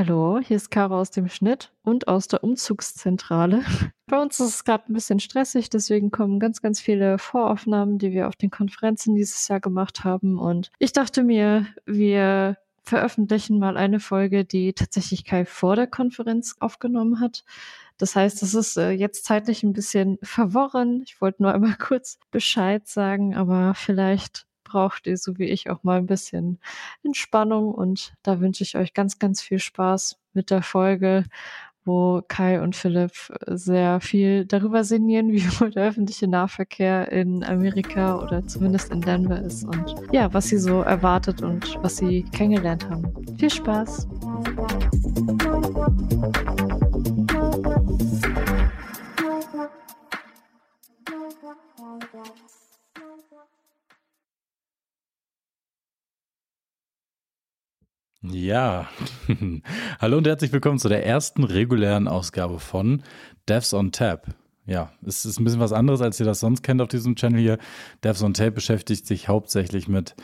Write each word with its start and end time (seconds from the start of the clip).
Hallo, 0.00 0.40
hier 0.42 0.56
ist 0.56 0.70
Caro 0.70 0.98
aus 0.98 1.10
dem 1.10 1.28
Schnitt 1.28 1.74
und 1.82 2.08
aus 2.08 2.26
der 2.26 2.42
Umzugszentrale. 2.42 3.60
Bei 4.06 4.18
uns 4.18 4.40
ist 4.40 4.54
es 4.54 4.64
gerade 4.64 4.84
ein 4.88 4.94
bisschen 4.94 5.20
stressig, 5.20 5.68
deswegen 5.68 6.10
kommen 6.10 6.40
ganz, 6.40 6.62
ganz 6.62 6.80
viele 6.80 7.18
Voraufnahmen, 7.18 7.98
die 7.98 8.10
wir 8.10 8.26
auf 8.26 8.34
den 8.34 8.48
Konferenzen 8.48 9.14
dieses 9.14 9.46
Jahr 9.48 9.60
gemacht 9.60 10.02
haben. 10.02 10.38
Und 10.38 10.70
ich 10.78 10.94
dachte 10.94 11.22
mir, 11.22 11.66
wir 11.84 12.56
veröffentlichen 12.82 13.58
mal 13.58 13.76
eine 13.76 14.00
Folge, 14.00 14.46
die 14.46 14.72
tatsächlich 14.72 15.26
Kai 15.26 15.44
vor 15.44 15.76
der 15.76 15.86
Konferenz 15.86 16.56
aufgenommen 16.60 17.20
hat. 17.20 17.44
Das 17.98 18.16
heißt, 18.16 18.42
es 18.42 18.54
ist 18.54 18.78
äh, 18.78 18.92
jetzt 18.92 19.26
zeitlich 19.26 19.62
ein 19.64 19.74
bisschen 19.74 20.16
verworren. 20.22 21.02
Ich 21.04 21.20
wollte 21.20 21.42
nur 21.42 21.52
einmal 21.52 21.74
kurz 21.78 22.18
Bescheid 22.30 22.88
sagen, 22.88 23.36
aber 23.36 23.74
vielleicht 23.74 24.46
braucht 24.70 25.06
ihr, 25.06 25.16
so 25.16 25.38
wie 25.38 25.46
ich, 25.46 25.70
auch 25.70 25.82
mal 25.82 25.98
ein 25.98 26.06
bisschen 26.06 26.58
Entspannung. 27.02 27.74
Und 27.74 28.14
da 28.22 28.40
wünsche 28.40 28.64
ich 28.64 28.76
euch 28.76 28.94
ganz, 28.94 29.18
ganz 29.18 29.42
viel 29.42 29.58
Spaß 29.58 30.18
mit 30.32 30.50
der 30.50 30.62
Folge, 30.62 31.24
wo 31.84 32.22
Kai 32.28 32.60
und 32.60 32.76
Philipp 32.76 33.12
sehr 33.46 34.00
viel 34.00 34.44
darüber 34.44 34.84
sinnieren, 34.84 35.32
wie 35.32 35.44
wohl 35.60 35.70
der 35.70 35.88
öffentliche 35.88 36.28
Nahverkehr 36.28 37.10
in 37.10 37.42
Amerika 37.44 38.18
oder 38.20 38.46
zumindest 38.46 38.92
in 38.92 39.00
Denver 39.00 39.40
ist 39.40 39.64
und 39.64 39.96
ja, 40.12 40.32
was 40.32 40.48
sie 40.48 40.58
so 40.58 40.82
erwartet 40.82 41.42
und 41.42 41.78
was 41.82 41.96
sie 41.96 42.22
kennengelernt 42.32 42.88
haben. 42.88 43.12
Viel 43.38 43.50
Spaß! 43.50 44.06
Ja, 58.22 58.86
hallo 59.98 60.18
und 60.18 60.26
herzlich 60.26 60.52
willkommen 60.52 60.78
zu 60.78 60.90
der 60.90 61.06
ersten 61.06 61.42
regulären 61.42 62.06
Ausgabe 62.06 62.60
von 62.60 63.02
Devs 63.48 63.72
on 63.72 63.92
Tap. 63.92 64.26
Ja, 64.66 64.92
es 65.06 65.24
ist 65.24 65.40
ein 65.40 65.44
bisschen 65.44 65.58
was 65.58 65.72
anderes, 65.72 66.02
als 66.02 66.20
ihr 66.20 66.26
das 66.26 66.40
sonst 66.40 66.62
kennt 66.62 66.82
auf 66.82 66.88
diesem 66.88 67.16
Channel 67.16 67.40
hier. 67.40 67.58
Devs 68.04 68.22
on 68.22 68.34
Tap 68.34 68.54
beschäftigt 68.54 69.06
sich 69.06 69.28
hauptsächlich 69.28 69.88
mit 69.88 70.16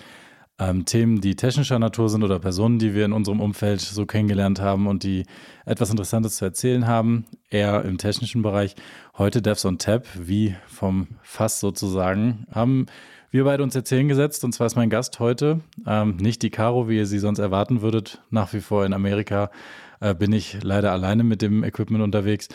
ähm, 0.58 0.84
Themen, 0.84 1.22
die 1.22 1.36
technischer 1.36 1.78
Natur 1.78 2.10
sind 2.10 2.22
oder 2.22 2.38
Personen, 2.38 2.78
die 2.78 2.92
wir 2.92 3.06
in 3.06 3.14
unserem 3.14 3.40
Umfeld 3.40 3.80
so 3.80 4.04
kennengelernt 4.04 4.60
haben 4.60 4.88
und 4.88 5.02
die 5.02 5.24
etwas 5.64 5.88
Interessantes 5.88 6.36
zu 6.36 6.44
erzählen 6.44 6.86
haben, 6.86 7.24
eher 7.48 7.82
im 7.86 7.96
technischen 7.96 8.42
Bereich. 8.42 8.76
Heute 9.16 9.40
Devs 9.40 9.64
on 9.64 9.78
Tap, 9.78 10.06
wie 10.18 10.54
vom 10.66 11.08
Fass 11.22 11.60
sozusagen, 11.60 12.46
haben 12.52 12.88
wir 13.30 13.44
beide 13.44 13.62
uns 13.62 13.74
jetzt 13.74 13.88
hier 13.88 13.98
hingesetzt 13.98 14.44
und 14.44 14.52
zwar 14.52 14.66
ist 14.66 14.76
mein 14.76 14.90
Gast 14.90 15.18
heute 15.20 15.60
ähm, 15.86 16.16
nicht 16.16 16.42
die 16.42 16.50
Caro, 16.50 16.88
wie 16.88 16.96
ihr 16.96 17.06
sie 17.06 17.18
sonst 17.18 17.38
erwarten 17.38 17.82
würdet. 17.82 18.22
Nach 18.30 18.52
wie 18.52 18.60
vor 18.60 18.84
in 18.84 18.92
Amerika 18.92 19.50
äh, 20.00 20.14
bin 20.14 20.32
ich 20.32 20.62
leider 20.62 20.92
alleine 20.92 21.24
mit 21.24 21.42
dem 21.42 21.64
Equipment 21.64 22.02
unterwegs. 22.02 22.48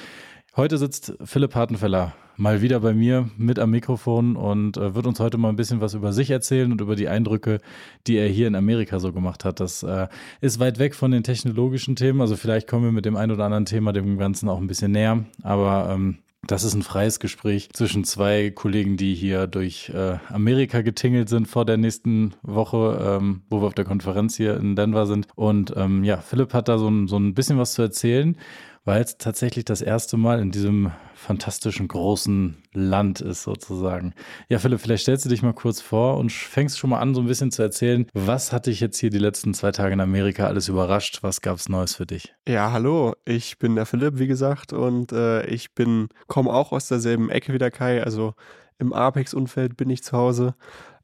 Heute 0.55 0.77
sitzt 0.77 1.13
Philipp 1.23 1.55
Hartenfeller 1.55 2.13
mal 2.37 2.61
wieder 2.61 2.79
bei 2.79 2.93
mir 2.93 3.29
mit 3.37 3.59
am 3.59 3.71
Mikrofon 3.71 4.35
und 4.35 4.75
äh, 4.77 4.95
wird 4.95 5.05
uns 5.05 5.19
heute 5.19 5.37
mal 5.37 5.49
ein 5.49 5.55
bisschen 5.55 5.79
was 5.79 5.93
über 5.93 6.11
sich 6.11 6.29
erzählen 6.31 6.71
und 6.71 6.81
über 6.81 6.95
die 6.95 7.07
Eindrücke, 7.07 7.59
die 8.07 8.17
er 8.17 8.27
hier 8.27 8.47
in 8.47 8.55
Amerika 8.55 8.99
so 8.99 9.13
gemacht 9.13 9.45
hat. 9.45 9.59
Das 9.59 9.83
äh, 9.83 10.07
ist 10.41 10.59
weit 10.59 10.79
weg 10.79 10.95
von 10.95 11.11
den 11.11 11.23
technologischen 11.23 11.95
Themen. 11.95 12.19
Also 12.19 12.35
vielleicht 12.35 12.67
kommen 12.67 12.85
wir 12.85 12.91
mit 12.91 13.05
dem 13.05 13.15
einen 13.15 13.31
oder 13.31 13.45
anderen 13.45 13.65
Thema 13.65 13.93
dem 13.93 14.17
Ganzen 14.17 14.49
auch 14.49 14.59
ein 14.59 14.67
bisschen 14.67 14.91
näher. 14.91 15.23
Aber 15.43 15.89
ähm, 15.91 16.17
das 16.47 16.63
ist 16.63 16.73
ein 16.73 16.81
freies 16.81 17.19
Gespräch 17.19 17.69
zwischen 17.71 18.03
zwei 18.03 18.49
Kollegen, 18.49 18.97
die 18.97 19.13
hier 19.13 19.47
durch 19.47 19.89
äh, 19.89 20.17
Amerika 20.29 20.81
getingelt 20.81 21.29
sind 21.29 21.47
vor 21.47 21.65
der 21.65 21.77
nächsten 21.77 22.33
Woche, 22.41 23.19
ähm, 23.19 23.41
wo 23.49 23.61
wir 23.61 23.67
auf 23.67 23.75
der 23.75 23.85
Konferenz 23.85 24.37
hier 24.37 24.57
in 24.57 24.75
Denver 24.75 25.05
sind. 25.05 25.27
Und 25.35 25.73
ähm, 25.77 26.03
ja, 26.03 26.17
Philipp 26.17 26.53
hat 26.53 26.67
da 26.67 26.79
so 26.79 26.89
ein, 26.89 27.07
so 27.07 27.17
ein 27.17 27.35
bisschen 27.35 27.59
was 27.59 27.73
zu 27.73 27.83
erzählen 27.83 28.35
weil 28.83 29.03
es 29.03 29.17
tatsächlich 29.17 29.65
das 29.65 29.81
erste 29.81 30.17
Mal 30.17 30.39
in 30.39 30.51
diesem 30.51 30.91
fantastischen 31.13 31.87
großen 31.87 32.63
Land 32.73 33.21
ist 33.21 33.43
sozusagen. 33.43 34.13
Ja, 34.49 34.57
Philipp, 34.57 34.81
vielleicht 34.81 35.03
stellst 35.03 35.25
du 35.25 35.29
dich 35.29 35.43
mal 35.43 35.53
kurz 35.53 35.81
vor 35.81 36.17
und 36.17 36.31
fängst 36.31 36.79
schon 36.79 36.89
mal 36.89 36.99
an, 36.99 37.13
so 37.13 37.21
ein 37.21 37.27
bisschen 37.27 37.51
zu 37.51 37.61
erzählen, 37.61 38.07
was 38.13 38.51
hat 38.51 38.65
dich 38.65 38.79
jetzt 38.79 38.97
hier 38.97 39.11
die 39.11 39.19
letzten 39.19 39.53
zwei 39.53 39.71
Tage 39.71 39.93
in 39.93 40.01
Amerika 40.01 40.47
alles 40.47 40.67
überrascht? 40.67 41.19
Was 41.21 41.41
gab 41.41 41.57
es 41.57 41.69
Neues 41.69 41.95
für 41.95 42.07
dich? 42.07 42.33
Ja, 42.47 42.71
hallo, 42.71 43.13
ich 43.25 43.59
bin 43.59 43.75
der 43.75 43.85
Philipp, 43.85 44.17
wie 44.17 44.27
gesagt, 44.27 44.73
und 44.73 45.11
äh, 45.11 45.45
ich 45.45 45.75
bin, 45.75 46.07
komme 46.27 46.51
auch 46.51 46.71
aus 46.71 46.87
derselben 46.87 47.29
Ecke 47.29 47.53
wie 47.53 47.59
der 47.59 47.71
Kai, 47.71 48.03
also 48.03 48.33
im 48.79 48.93
Apex-Umfeld 48.93 49.77
bin 49.77 49.91
ich 49.91 50.03
zu 50.03 50.17
Hause 50.17 50.55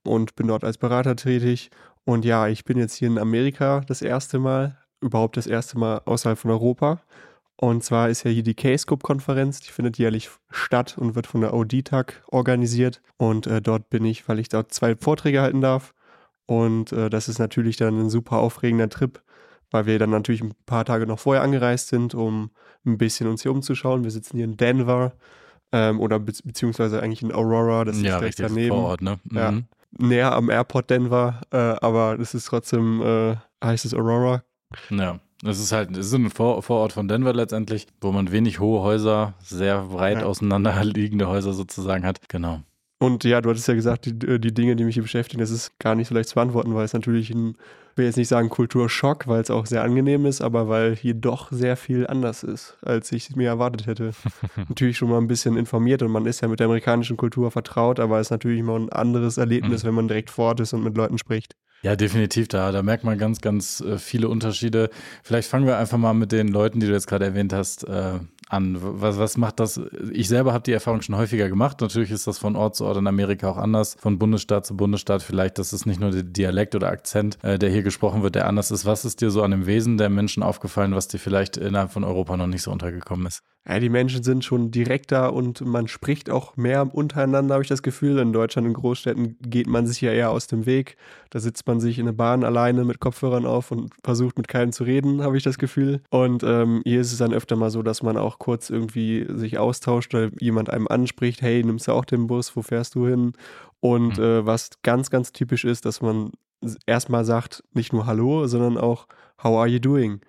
und 0.03 0.35
bin 0.35 0.47
dort 0.47 0.63
als 0.63 0.79
Berater 0.79 1.15
tätig. 1.15 1.69
Und 2.05 2.25
ja, 2.25 2.47
ich 2.47 2.63
bin 2.63 2.79
jetzt 2.79 2.95
hier 2.95 3.07
in 3.07 3.19
Amerika 3.19 3.81
das 3.81 4.01
erste 4.01 4.39
Mal, 4.39 4.79
überhaupt 4.99 5.37
das 5.37 5.45
erste 5.45 5.77
Mal 5.77 6.01
außerhalb 6.05 6.39
von 6.39 6.49
Europa 6.49 7.01
und 7.59 7.83
zwar 7.83 8.09
ist 8.09 8.23
ja 8.23 8.29
hier 8.29 8.43
die 8.43 8.53
K-Scope-Konferenz, 8.53 9.61
die 9.61 9.71
findet 9.71 9.97
jährlich 9.97 10.29
statt 10.51 10.95
und 10.97 11.15
wird 11.15 11.25
von 11.25 11.41
der 11.41 11.55
ODTAG 11.55 12.21
organisiert. 12.27 13.01
Und 13.17 13.47
äh, 13.47 13.61
dort 13.61 13.89
bin 13.89 14.05
ich, 14.05 14.27
weil 14.29 14.37
ich 14.37 14.47
dort 14.47 14.71
zwei 14.71 14.95
Vorträge 14.95 15.41
halten 15.41 15.61
darf. 15.61 15.95
Und 16.45 16.91
äh, 16.91 17.09
das 17.09 17.27
ist 17.27 17.39
natürlich 17.39 17.75
dann 17.75 17.99
ein 17.99 18.09
super 18.11 18.37
aufregender 18.37 18.89
Trip, 18.89 19.21
weil 19.71 19.87
wir 19.87 19.97
dann 19.97 20.11
natürlich 20.11 20.41
ein 20.41 20.53
paar 20.67 20.85
Tage 20.85 21.07
noch 21.07 21.17
vorher 21.17 21.41
angereist 21.43 21.87
sind, 21.87 22.13
um 22.13 22.51
ein 22.85 22.99
bisschen 22.99 23.27
uns 23.27 23.41
hier 23.41 23.51
umzuschauen. 23.51 24.03
Wir 24.03 24.11
sitzen 24.11 24.37
hier 24.37 24.45
in 24.45 24.55
Denver 24.55 25.13
ähm, 25.71 25.99
oder 25.99 26.19
be 26.19 26.33
beziehungsweise 26.43 27.01
eigentlich 27.01 27.23
in 27.23 27.33
Aurora, 27.33 27.85
das 27.85 27.97
ist 27.97 28.03
ja, 28.03 28.19
direkt 28.19 28.39
daneben. 28.39 28.75
Vor 28.75 28.85
Ort, 28.85 29.01
ne? 29.01 29.19
Mhm. 29.23 29.35
Ja, 29.35 29.53
näher 29.97 30.31
am 30.33 30.51
Airport 30.51 30.91
Denver, 30.91 31.41
äh, 31.51 31.57
aber 31.57 32.17
das 32.17 32.35
ist 32.35 32.45
trotzdem, 32.45 33.01
äh, 33.01 33.35
heißt 33.65 33.83
es 33.83 33.95
Aurora. 33.95 34.43
Ja. 34.91 35.19
Es 35.45 35.59
ist 35.59 35.71
halt, 35.71 35.95
es 35.95 36.07
ist 36.07 36.13
ein 36.13 36.29
Vor 36.29 36.61
Vorort 36.63 36.93
von 36.93 37.07
Denver 37.07 37.33
letztendlich, 37.33 37.87
wo 38.01 38.11
man 38.11 38.31
wenig 38.31 38.59
hohe 38.59 38.81
Häuser, 38.81 39.35
sehr 39.41 39.93
weit 39.93 40.21
ja. 40.21 40.25
auseinanderliegende 40.25 41.27
Häuser 41.29 41.53
sozusagen 41.53 42.05
hat. 42.05 42.27
Genau. 42.29 42.61
Und 42.99 43.23
ja, 43.23 43.41
du 43.41 43.51
hattest 43.51 43.67
ja 43.67 43.75
gesagt, 43.75 44.05
die, 44.05 44.27
äh, 44.27 44.39
die 44.39 44.53
Dinge, 44.53 44.75
die 44.75 44.83
mich 44.83 44.95
hier 44.95 45.03
beschäftigen, 45.03 45.39
das 45.39 45.51
ist 45.51 45.77
gar 45.77 45.93
nicht 45.93 46.07
so 46.07 46.15
leicht 46.15 46.29
zu 46.29 46.35
beantworten, 46.35 46.73
weil 46.73 46.85
es 46.85 46.93
natürlich 46.93 47.29
ein, 47.29 47.55
ich 47.91 47.97
will 47.97 48.05
jetzt 48.05 48.17
nicht 48.17 48.27
sagen 48.27 48.49
Kulturschock, 48.49 49.27
weil 49.27 49.39
es 49.41 49.51
auch 49.51 49.67
sehr 49.67 49.83
angenehm 49.83 50.25
ist, 50.25 50.41
aber 50.41 50.67
weil 50.67 50.95
hier 50.95 51.13
doch 51.13 51.51
sehr 51.51 51.77
viel 51.77 52.07
anders 52.07 52.41
ist, 52.41 52.77
als 52.81 53.11
ich 53.11 53.29
es 53.29 53.35
mir 53.35 53.49
erwartet 53.49 53.85
hätte. 53.85 54.13
natürlich 54.69 54.97
schon 54.97 55.09
mal 55.09 55.19
ein 55.19 55.27
bisschen 55.27 55.57
informiert 55.57 56.01
und 56.01 56.11
man 56.11 56.25
ist 56.25 56.41
ja 56.41 56.47
mit 56.47 56.59
der 56.59 56.65
amerikanischen 56.65 57.17
Kultur 57.17 57.51
vertraut, 57.51 57.99
aber 57.99 58.19
es 58.19 58.27
ist 58.27 58.31
natürlich 58.31 58.59
immer 58.61 58.79
ein 58.79 58.89
anderes 58.89 59.37
Erlebnis, 59.37 59.83
mhm. 59.83 59.87
wenn 59.89 59.95
man 59.95 60.07
direkt 60.07 60.31
vor 60.31 60.47
Ort 60.47 60.59
ist 60.61 60.73
und 60.73 60.83
mit 60.83 60.97
Leuten 60.97 61.19
spricht. 61.19 61.55
Ja, 61.83 61.95
definitiv. 61.95 62.47
Da, 62.47 62.71
da 62.71 62.81
merkt 62.81 63.03
man 63.03 63.17
ganz, 63.17 63.39
ganz 63.39 63.81
äh, 63.81 63.97
viele 63.97 64.29
Unterschiede. 64.29 64.89
Vielleicht 65.23 65.47
fangen 65.47 65.67
wir 65.67 65.77
einfach 65.77 65.97
mal 65.97 66.13
mit 66.13 66.31
den 66.31 66.47
Leuten, 66.47 66.79
die 66.79 66.87
du 66.87 66.93
jetzt 66.93 67.07
gerade 67.07 67.25
erwähnt 67.25 67.53
hast, 67.53 67.83
äh, 67.87 68.19
an. 68.49 68.77
Was, 68.79 69.17
was 69.17 69.37
macht 69.37 69.59
das? 69.59 69.79
Ich 70.11 70.27
selber 70.27 70.53
habe 70.53 70.63
die 70.63 70.71
Erfahrung 70.71 71.01
schon 71.01 71.15
häufiger 71.15 71.49
gemacht. 71.49 71.81
Natürlich 71.81 72.11
ist 72.11 72.27
das 72.27 72.37
von 72.37 72.55
Ort 72.55 72.75
zu 72.75 72.85
Ort 72.85 72.97
in 72.97 73.07
Amerika 73.07 73.49
auch 73.49 73.57
anders, 73.57 73.95
von 73.99 74.17
Bundesstaat 74.19 74.65
zu 74.65 74.75
Bundesstaat. 74.75 75.21
Vielleicht, 75.21 75.57
das 75.59 75.73
ist 75.73 75.85
nicht 75.85 75.99
nur 75.99 76.11
der 76.11 76.23
Dialekt 76.23 76.75
oder 76.75 76.89
Akzent, 76.89 77.37
äh, 77.43 77.59
der 77.59 77.69
hier 77.69 77.83
gesprochen 77.83 78.23
wird, 78.23 78.35
der 78.35 78.47
anders 78.47 78.71
ist. 78.71 78.85
Was 78.85 79.05
ist 79.05 79.21
dir 79.21 79.31
so 79.31 79.43
an 79.43 79.51
dem 79.51 79.65
Wesen 79.65 79.97
der 79.97 80.09
Menschen 80.09 80.43
aufgefallen, 80.43 80.95
was 80.95 81.07
dir 81.07 81.19
vielleicht 81.19 81.57
innerhalb 81.57 81.91
von 81.91 82.03
Europa 82.03 82.37
noch 82.37 82.47
nicht 82.47 82.61
so 82.61 82.71
untergekommen 82.71 83.27
ist? 83.27 83.43
Ja, 83.67 83.79
die 83.79 83.89
Menschen 83.89 84.23
sind 84.23 84.45
schon 84.45 84.71
direkter 84.71 85.33
und 85.33 85.59
man 85.59 85.89
spricht 85.89 86.29
auch 86.29 86.55
mehr 86.55 86.95
untereinander, 86.95 87.55
habe 87.55 87.63
ich 87.63 87.69
das 87.69 87.83
Gefühl. 87.83 88.17
In 88.19 88.31
Deutschland, 88.31 88.65
in 88.65 88.73
Großstädten 88.73 89.37
geht 89.41 89.67
man 89.67 89.85
sich 89.85 89.99
ja 89.99 90.13
eher 90.13 90.29
aus 90.31 90.47
dem 90.47 90.65
Weg. 90.65 90.95
Da 91.31 91.39
sitzt 91.39 91.67
man 91.67 91.81
sich 91.81 91.99
in 91.99 92.05
der 92.05 92.13
Bahn 92.13 92.45
alleine 92.45 92.85
mit 92.85 93.01
Kopfhörern 93.01 93.45
auf 93.45 93.71
und 93.71 93.91
versucht 94.05 94.37
mit 94.37 94.47
keinem 94.47 94.71
zu 94.71 94.85
reden, 94.85 95.21
habe 95.21 95.35
ich 95.35 95.43
das 95.43 95.57
Gefühl. 95.57 95.99
Und 96.09 96.43
ähm, 96.43 96.81
hier 96.85 97.01
ist 97.01 97.11
es 97.11 97.17
dann 97.17 97.33
öfter 97.33 97.57
mal 97.57 97.69
so, 97.69 97.83
dass 97.83 98.01
man 98.03 98.15
auch 98.15 98.36
kurz 98.39 98.69
irgendwie 98.69 99.25
sich 99.29 99.57
austauscht 99.57 100.13
oder 100.13 100.29
jemand 100.39 100.69
einem 100.69 100.87
anspricht, 100.87 101.41
hey, 101.41 101.63
nimmst 101.63 101.87
du 101.87 101.91
auch 101.93 102.05
den 102.05 102.27
Bus, 102.27 102.55
wo 102.55 102.61
fährst 102.61 102.95
du 102.95 103.07
hin? 103.07 103.33
Und 103.79 104.17
mhm. 104.17 104.23
äh, 104.23 104.45
was 104.45 104.69
ganz, 104.83 105.09
ganz 105.09 105.31
typisch 105.31 105.65
ist, 105.65 105.85
dass 105.85 106.01
man 106.01 106.31
erstmal 106.85 107.25
sagt, 107.25 107.63
nicht 107.73 107.93
nur 107.93 108.05
Hallo, 108.05 108.47
sondern 108.47 108.77
auch 108.77 109.07
How 109.43 109.57
are 109.57 109.67
you 109.67 109.79
doing? 109.79 110.21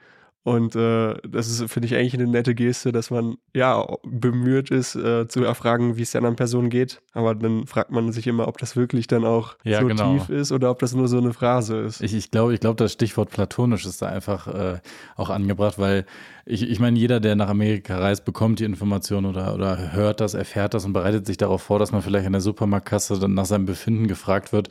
Und 0.49 0.75
äh, 0.77 1.15
das 1.29 1.51
ist, 1.51 1.71
finde 1.71 1.87
ich, 1.87 1.95
eigentlich 1.95 2.15
eine 2.15 2.27
nette 2.27 2.55
Geste, 2.55 2.91
dass 2.91 3.11
man 3.11 3.37
ja 3.55 3.87
bemüht 4.03 4.71
ist, 4.71 4.97
äh, 4.97 5.29
zu 5.29 5.45
erfragen, 5.45 5.99
wie 5.99 6.03
es 6.03 6.13
der 6.13 6.21
anderen 6.21 6.37
Person 6.37 6.71
geht. 6.71 7.03
Aber 7.13 7.35
dann 7.35 7.67
fragt 7.67 7.91
man 7.91 8.13
sich 8.13 8.27
immer, 8.27 8.49
ob 8.49 8.57
das 8.57 8.75
wirklich 8.75 9.09
dann 9.09 9.27
auch 9.27 9.57
ja, 9.63 9.83
so 9.83 9.87
genau. 9.87 10.15
tief 10.15 10.31
ist 10.31 10.51
oder 10.51 10.71
ob 10.71 10.79
das 10.79 10.95
nur 10.95 11.07
so 11.07 11.19
eine 11.19 11.35
Phrase 11.35 11.77
ist. 11.81 12.01
Ich, 12.01 12.15
ich 12.15 12.31
glaube, 12.31 12.55
ich 12.55 12.61
glaube, 12.61 12.77
das 12.77 12.95
Stichwort 12.95 13.29
platonisch 13.29 13.85
ist 13.85 14.01
da 14.01 14.07
einfach 14.07 14.47
äh, 14.47 14.79
auch 15.17 15.29
angebracht, 15.29 15.79
weil 15.79 16.07
ich, 16.47 16.63
ich 16.63 16.81
meine, 16.81 16.99
jeder, 16.99 17.21
der 17.21 17.37
nach 17.37 17.51
Amerika 17.51 17.99
reist, 17.99 18.25
bekommt 18.25 18.59
die 18.59 18.65
Information 18.65 19.27
oder, 19.27 19.55
oder 19.55 19.93
hört 19.93 20.23
das, 20.23 20.33
erfährt 20.33 20.73
das 20.73 20.87
und 20.87 20.95
bereitet 20.95 21.27
sich 21.27 21.37
darauf 21.37 21.61
vor, 21.61 21.79
dass 21.79 21.93
man 21.93 22.01
vielleicht 22.01 22.25
in 22.25 22.33
der 22.33 22.41
Supermarktkasse 22.41 23.19
dann 23.19 23.35
nach 23.35 23.45
seinem 23.45 23.67
Befinden 23.67 24.09
gefragt 24.09 24.55
wird. 24.55 24.71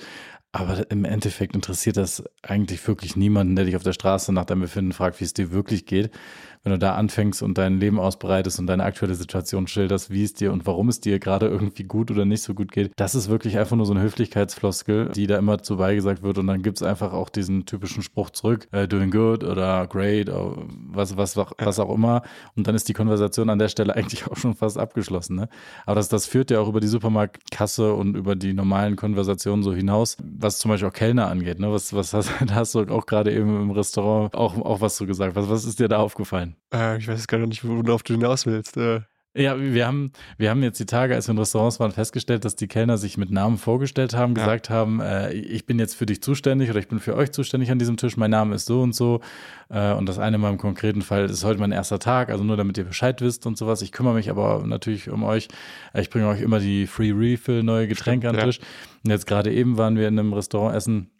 Aber 0.57 0.89
im 0.89 1.06
Endeffekt 1.06 1.54
interessiert 1.54 1.98
das 1.98 2.24
eigentlich 2.42 2.86
wirklich 2.88 3.15
niemanden, 3.15 3.56
der 3.56 3.65
dich 3.65 3.75
auf 3.75 3.83
der 3.83 3.94
Straße 3.94 4.33
nach 4.33 4.45
deinem 4.45 4.62
Befinden 4.62 4.92
fragt, 4.92 5.19
wie 5.19 5.24
es 5.24 5.33
dir 5.33 5.51
wirklich 5.51 5.86
geht. 5.86 6.09
Wenn 6.67 6.73
du 6.73 6.79
da 6.79 6.95
anfängst 6.95 7.41
und 7.43 7.57
dein 7.57 7.79
Leben 7.79 7.97
ausbreitest 7.97 8.59
und 8.59 8.67
deine 8.67 8.83
aktuelle 8.83 9.15
Situation 9.15 9.67
schilderst, 9.67 10.11
wie 10.11 10.23
es 10.25 10.33
dir 10.33 10.51
und 10.51 10.67
warum 10.67 10.89
es 10.89 10.99
dir 10.99 11.17
gerade 11.17 11.47
irgendwie 11.47 11.85
gut 11.85 12.11
oder 12.11 12.25
nicht 12.25 12.41
so 12.41 12.53
gut 12.53 12.73
geht. 12.73 12.91
Das 12.97 13.15
ist 13.15 13.29
wirklich 13.29 13.57
einfach 13.57 13.77
nur 13.77 13.85
so 13.85 13.93
eine 13.93 14.01
Höflichkeitsfloskel, 14.01 15.11
die 15.15 15.27
da 15.27 15.37
immer 15.37 15.59
zu 15.59 15.77
beigesagt 15.77 16.23
wird 16.23 16.37
und 16.39 16.47
dann 16.47 16.63
gibt 16.63 16.75
es 16.75 16.83
einfach 16.83 17.13
auch 17.13 17.29
diesen 17.29 17.65
typischen 17.65 18.03
Spruch 18.03 18.31
zurück, 18.31 18.67
äh, 18.73 18.85
doing 18.85 19.11
good 19.11 19.45
oder 19.45 19.87
great 19.87 20.27
oder 20.27 20.57
was, 20.89 21.15
was, 21.15 21.37
was 21.37 21.79
auch 21.79 21.93
immer 21.95 22.23
und 22.57 22.67
dann 22.67 22.75
ist 22.75 22.89
die 22.89 22.93
Konversation 22.93 23.49
an 23.49 23.59
der 23.59 23.69
Stelle 23.69 23.95
eigentlich 23.95 24.27
auch 24.27 24.35
schon 24.35 24.53
fast 24.53 24.77
abgeschlossen. 24.77 25.37
Ne? 25.37 25.47
Aber 25.85 25.95
das, 25.95 26.09
das 26.09 26.25
führt 26.25 26.51
ja 26.51 26.59
auch 26.59 26.67
über 26.67 26.81
die 26.81 26.87
Supermarktkasse 26.87 27.93
und 27.93 28.17
über 28.17 28.35
die 28.35 28.51
normalen 28.51 28.97
Konversationen 28.97 29.63
so 29.63 29.73
hinaus, 29.73 30.17
was 30.21 30.59
zum 30.59 30.67
Beispiel 30.67 30.89
auch 30.89 30.93
Kellner 30.93 31.29
angeht. 31.29 31.59
Ne? 31.59 31.71
Was, 31.71 31.93
was 31.93 32.13
hast, 32.13 32.29
da 32.45 32.55
hast 32.55 32.75
du 32.75 32.81
auch 32.89 33.05
gerade 33.05 33.31
eben 33.31 33.55
im 33.61 33.71
Restaurant 33.71 34.35
auch, 34.35 34.57
auch 34.57 34.81
was 34.81 34.97
zu 34.97 35.05
gesagt. 35.07 35.37
Was, 35.37 35.47
was 35.47 35.63
ist 35.63 35.79
dir 35.79 35.87
da 35.87 35.99
aufgefallen? 35.99 36.56
Äh, 36.74 36.98
ich 36.98 37.07
weiß 37.07 37.27
gar 37.27 37.39
nicht, 37.39 37.63
worauf 37.63 38.04
du 38.04 38.13
hinaus 38.13 38.45
willst. 38.45 38.77
Äh. 38.77 39.01
Ja, 39.38 39.56
wir 39.59 39.86
haben, 39.86 40.12
wir 40.39 40.50
haben 40.50 40.63
jetzt 40.63 40.80
die 40.80 40.88
Tage, 40.88 41.13
als 41.13 41.27
wir 41.27 41.33
in 41.33 41.38
Restaurants 41.38 41.80
waren, 41.80 41.92
festgestellt, 41.92 42.44
dass 42.44 42.56
die 42.56 42.68
Kellner 42.68 42.98
sich 42.98 43.19
mit 43.19 43.30
Namen 43.30 43.57
vorgestellt 43.57 44.15
haben, 44.15 44.36
ja. 44.36 44.42
gesagt 44.42 44.71
haben, 44.71 45.00
äh, 45.00 45.31
ich 45.31 45.68
bin 45.68 45.77
jetzt 45.77 45.94
für 45.94 46.07
dich 46.07 46.24
zuständig 46.24 46.71
oder 46.71 46.80
ich 46.80 46.88
bin 46.88 47.00
für 47.00 47.15
euch 47.15 47.31
zuständig 47.31 47.69
an 47.69 47.77
diesem 47.77 47.98
Tisch, 47.98 48.18
mein 48.18 48.31
Name 48.31 48.56
ist 48.56 48.65
so 48.65 48.81
und 48.81 48.95
so. 48.95 49.21
Äh, 49.69 49.94
und 49.94 50.09
das 50.09 50.18
eine 50.18 50.39
mal 50.39 50.50
im 50.50 50.57
konkreten 50.57 51.04
Fall 51.04 51.25
ist 51.25 51.44
heute 51.44 51.59
mein 51.59 51.71
erster 51.71 52.00
Tag, 52.00 52.30
also 52.30 52.44
nur 52.44 52.57
damit 52.57 52.80
ihr 52.80 52.86
Bescheid 52.86 53.21
wisst 53.21 53.45
und 53.45 53.59
sowas. 53.59 53.83
Ich 53.83 53.92
kümmere 53.92 54.15
mich 54.15 54.31
aber 54.31 54.63
natürlich 54.65 55.07
um 55.12 55.24
euch. 55.24 55.50
Äh, 55.94 56.01
ich 56.01 56.09
bringe 56.09 56.27
euch 56.27 56.42
immer 56.42 56.59
die 56.59 56.88
Free 56.88 57.12
Refill, 57.12 57.62
neue 57.62 57.88
Getränke 57.88 58.27
Stimmt, 58.27 58.39
an 58.39 58.48
den 58.48 58.50
Tisch. 58.50 58.59
Und 59.04 59.12
jetzt 59.12 59.27
gerade 59.27 59.54
eben 59.54 59.77
waren 59.77 59.98
wir 59.98 60.07
in 60.07 60.18
einem 60.18 60.33
Restaurant 60.33 60.75
essen 60.75 61.12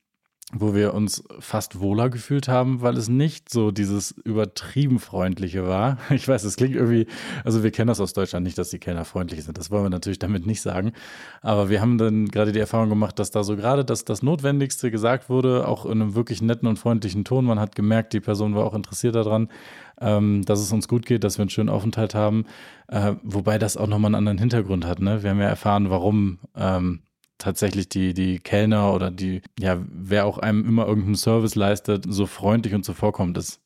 wo 0.53 0.73
wir 0.73 0.94
uns 0.94 1.25
fast 1.39 1.81
wohler 1.81 2.09
gefühlt 2.09 2.47
haben, 2.47 2.81
weil 2.81 2.95
es 2.95 3.09
nicht 3.09 3.49
so 3.49 3.71
dieses 3.71 4.11
übertrieben 4.11 4.99
freundliche 4.99 5.67
war. 5.67 5.97
Ich 6.09 6.25
weiß, 6.25 6.45
es 6.45 6.55
klingt 6.55 6.73
irgendwie, 6.73 7.05
also 7.44 7.63
wir 7.63 7.71
kennen 7.71 7.89
das 7.89 7.99
aus 7.99 8.13
Deutschland 8.13 8.45
nicht, 8.45 8.57
dass 8.57 8.69
die 8.69 8.79
Kellner 8.79 9.03
freundlich 9.03 9.44
sind. 9.44 9.57
Das 9.57 9.71
wollen 9.71 9.83
wir 9.83 9.89
natürlich 9.89 10.19
damit 10.19 10.45
nicht 10.45 10.61
sagen. 10.61 10.94
Aber 11.41 11.69
wir 11.69 11.81
haben 11.81 11.97
dann 11.97 12.27
gerade 12.29 12.53
die 12.53 12.59
Erfahrung 12.59 12.88
gemacht, 12.88 13.19
dass 13.19 13.29
da 13.29 13.44
so 13.44 13.57
gerade 13.57 13.83
das, 13.83 14.05
das 14.05 14.23
Notwendigste 14.23 14.89
gesagt 14.89 15.29
wurde, 15.29 15.67
auch 15.67 15.85
in 15.85 16.01
einem 16.01 16.15
wirklich 16.15 16.41
netten 16.41 16.67
und 16.69 16.79
freundlichen 16.79 17.25
Ton. 17.25 17.43
Man 17.43 17.59
hat 17.59 17.75
gemerkt, 17.75 18.13
die 18.13 18.21
Person 18.21 18.55
war 18.55 18.65
auch 18.65 18.73
interessiert 18.73 19.15
daran, 19.15 19.50
ähm, 20.00 20.43
dass 20.45 20.61
es 20.61 20.71
uns 20.71 20.88
gut 20.88 21.05
geht, 21.05 21.25
dass 21.25 21.38
wir 21.38 21.43
einen 21.43 21.50
schönen 21.50 21.69
Aufenthalt 21.69 22.15
haben. 22.15 22.45
Äh, 22.88 23.15
wobei 23.21 23.59
das 23.59 23.75
auch 23.75 23.88
nochmal 23.88 24.09
einen 24.09 24.15
anderen 24.15 24.38
Hintergrund 24.38 24.85
hat. 24.85 25.01
Ne? 25.01 25.23
Wir 25.23 25.31
haben 25.31 25.41
ja 25.41 25.50
erfahren, 25.50 25.89
warum 25.89 26.39
ähm, 26.55 27.01
tatsächlich 27.38 27.89
die, 27.89 28.13
die 28.13 28.39
Kellner 28.39 28.94
oder 28.94 29.12
die, 29.12 29.42
ja, 29.60 29.78
wer 29.89 30.25
auch 30.25 30.38
einem 30.38 30.66
immer 30.66 30.88
irgendeinen 30.88 31.16
Service 31.16 31.56
leistet, 31.56 32.06
so 32.07 32.25
freundlich 32.25 32.74
und 32.74 32.84
zuvorkommt 32.84 33.38
ist. 33.38 33.60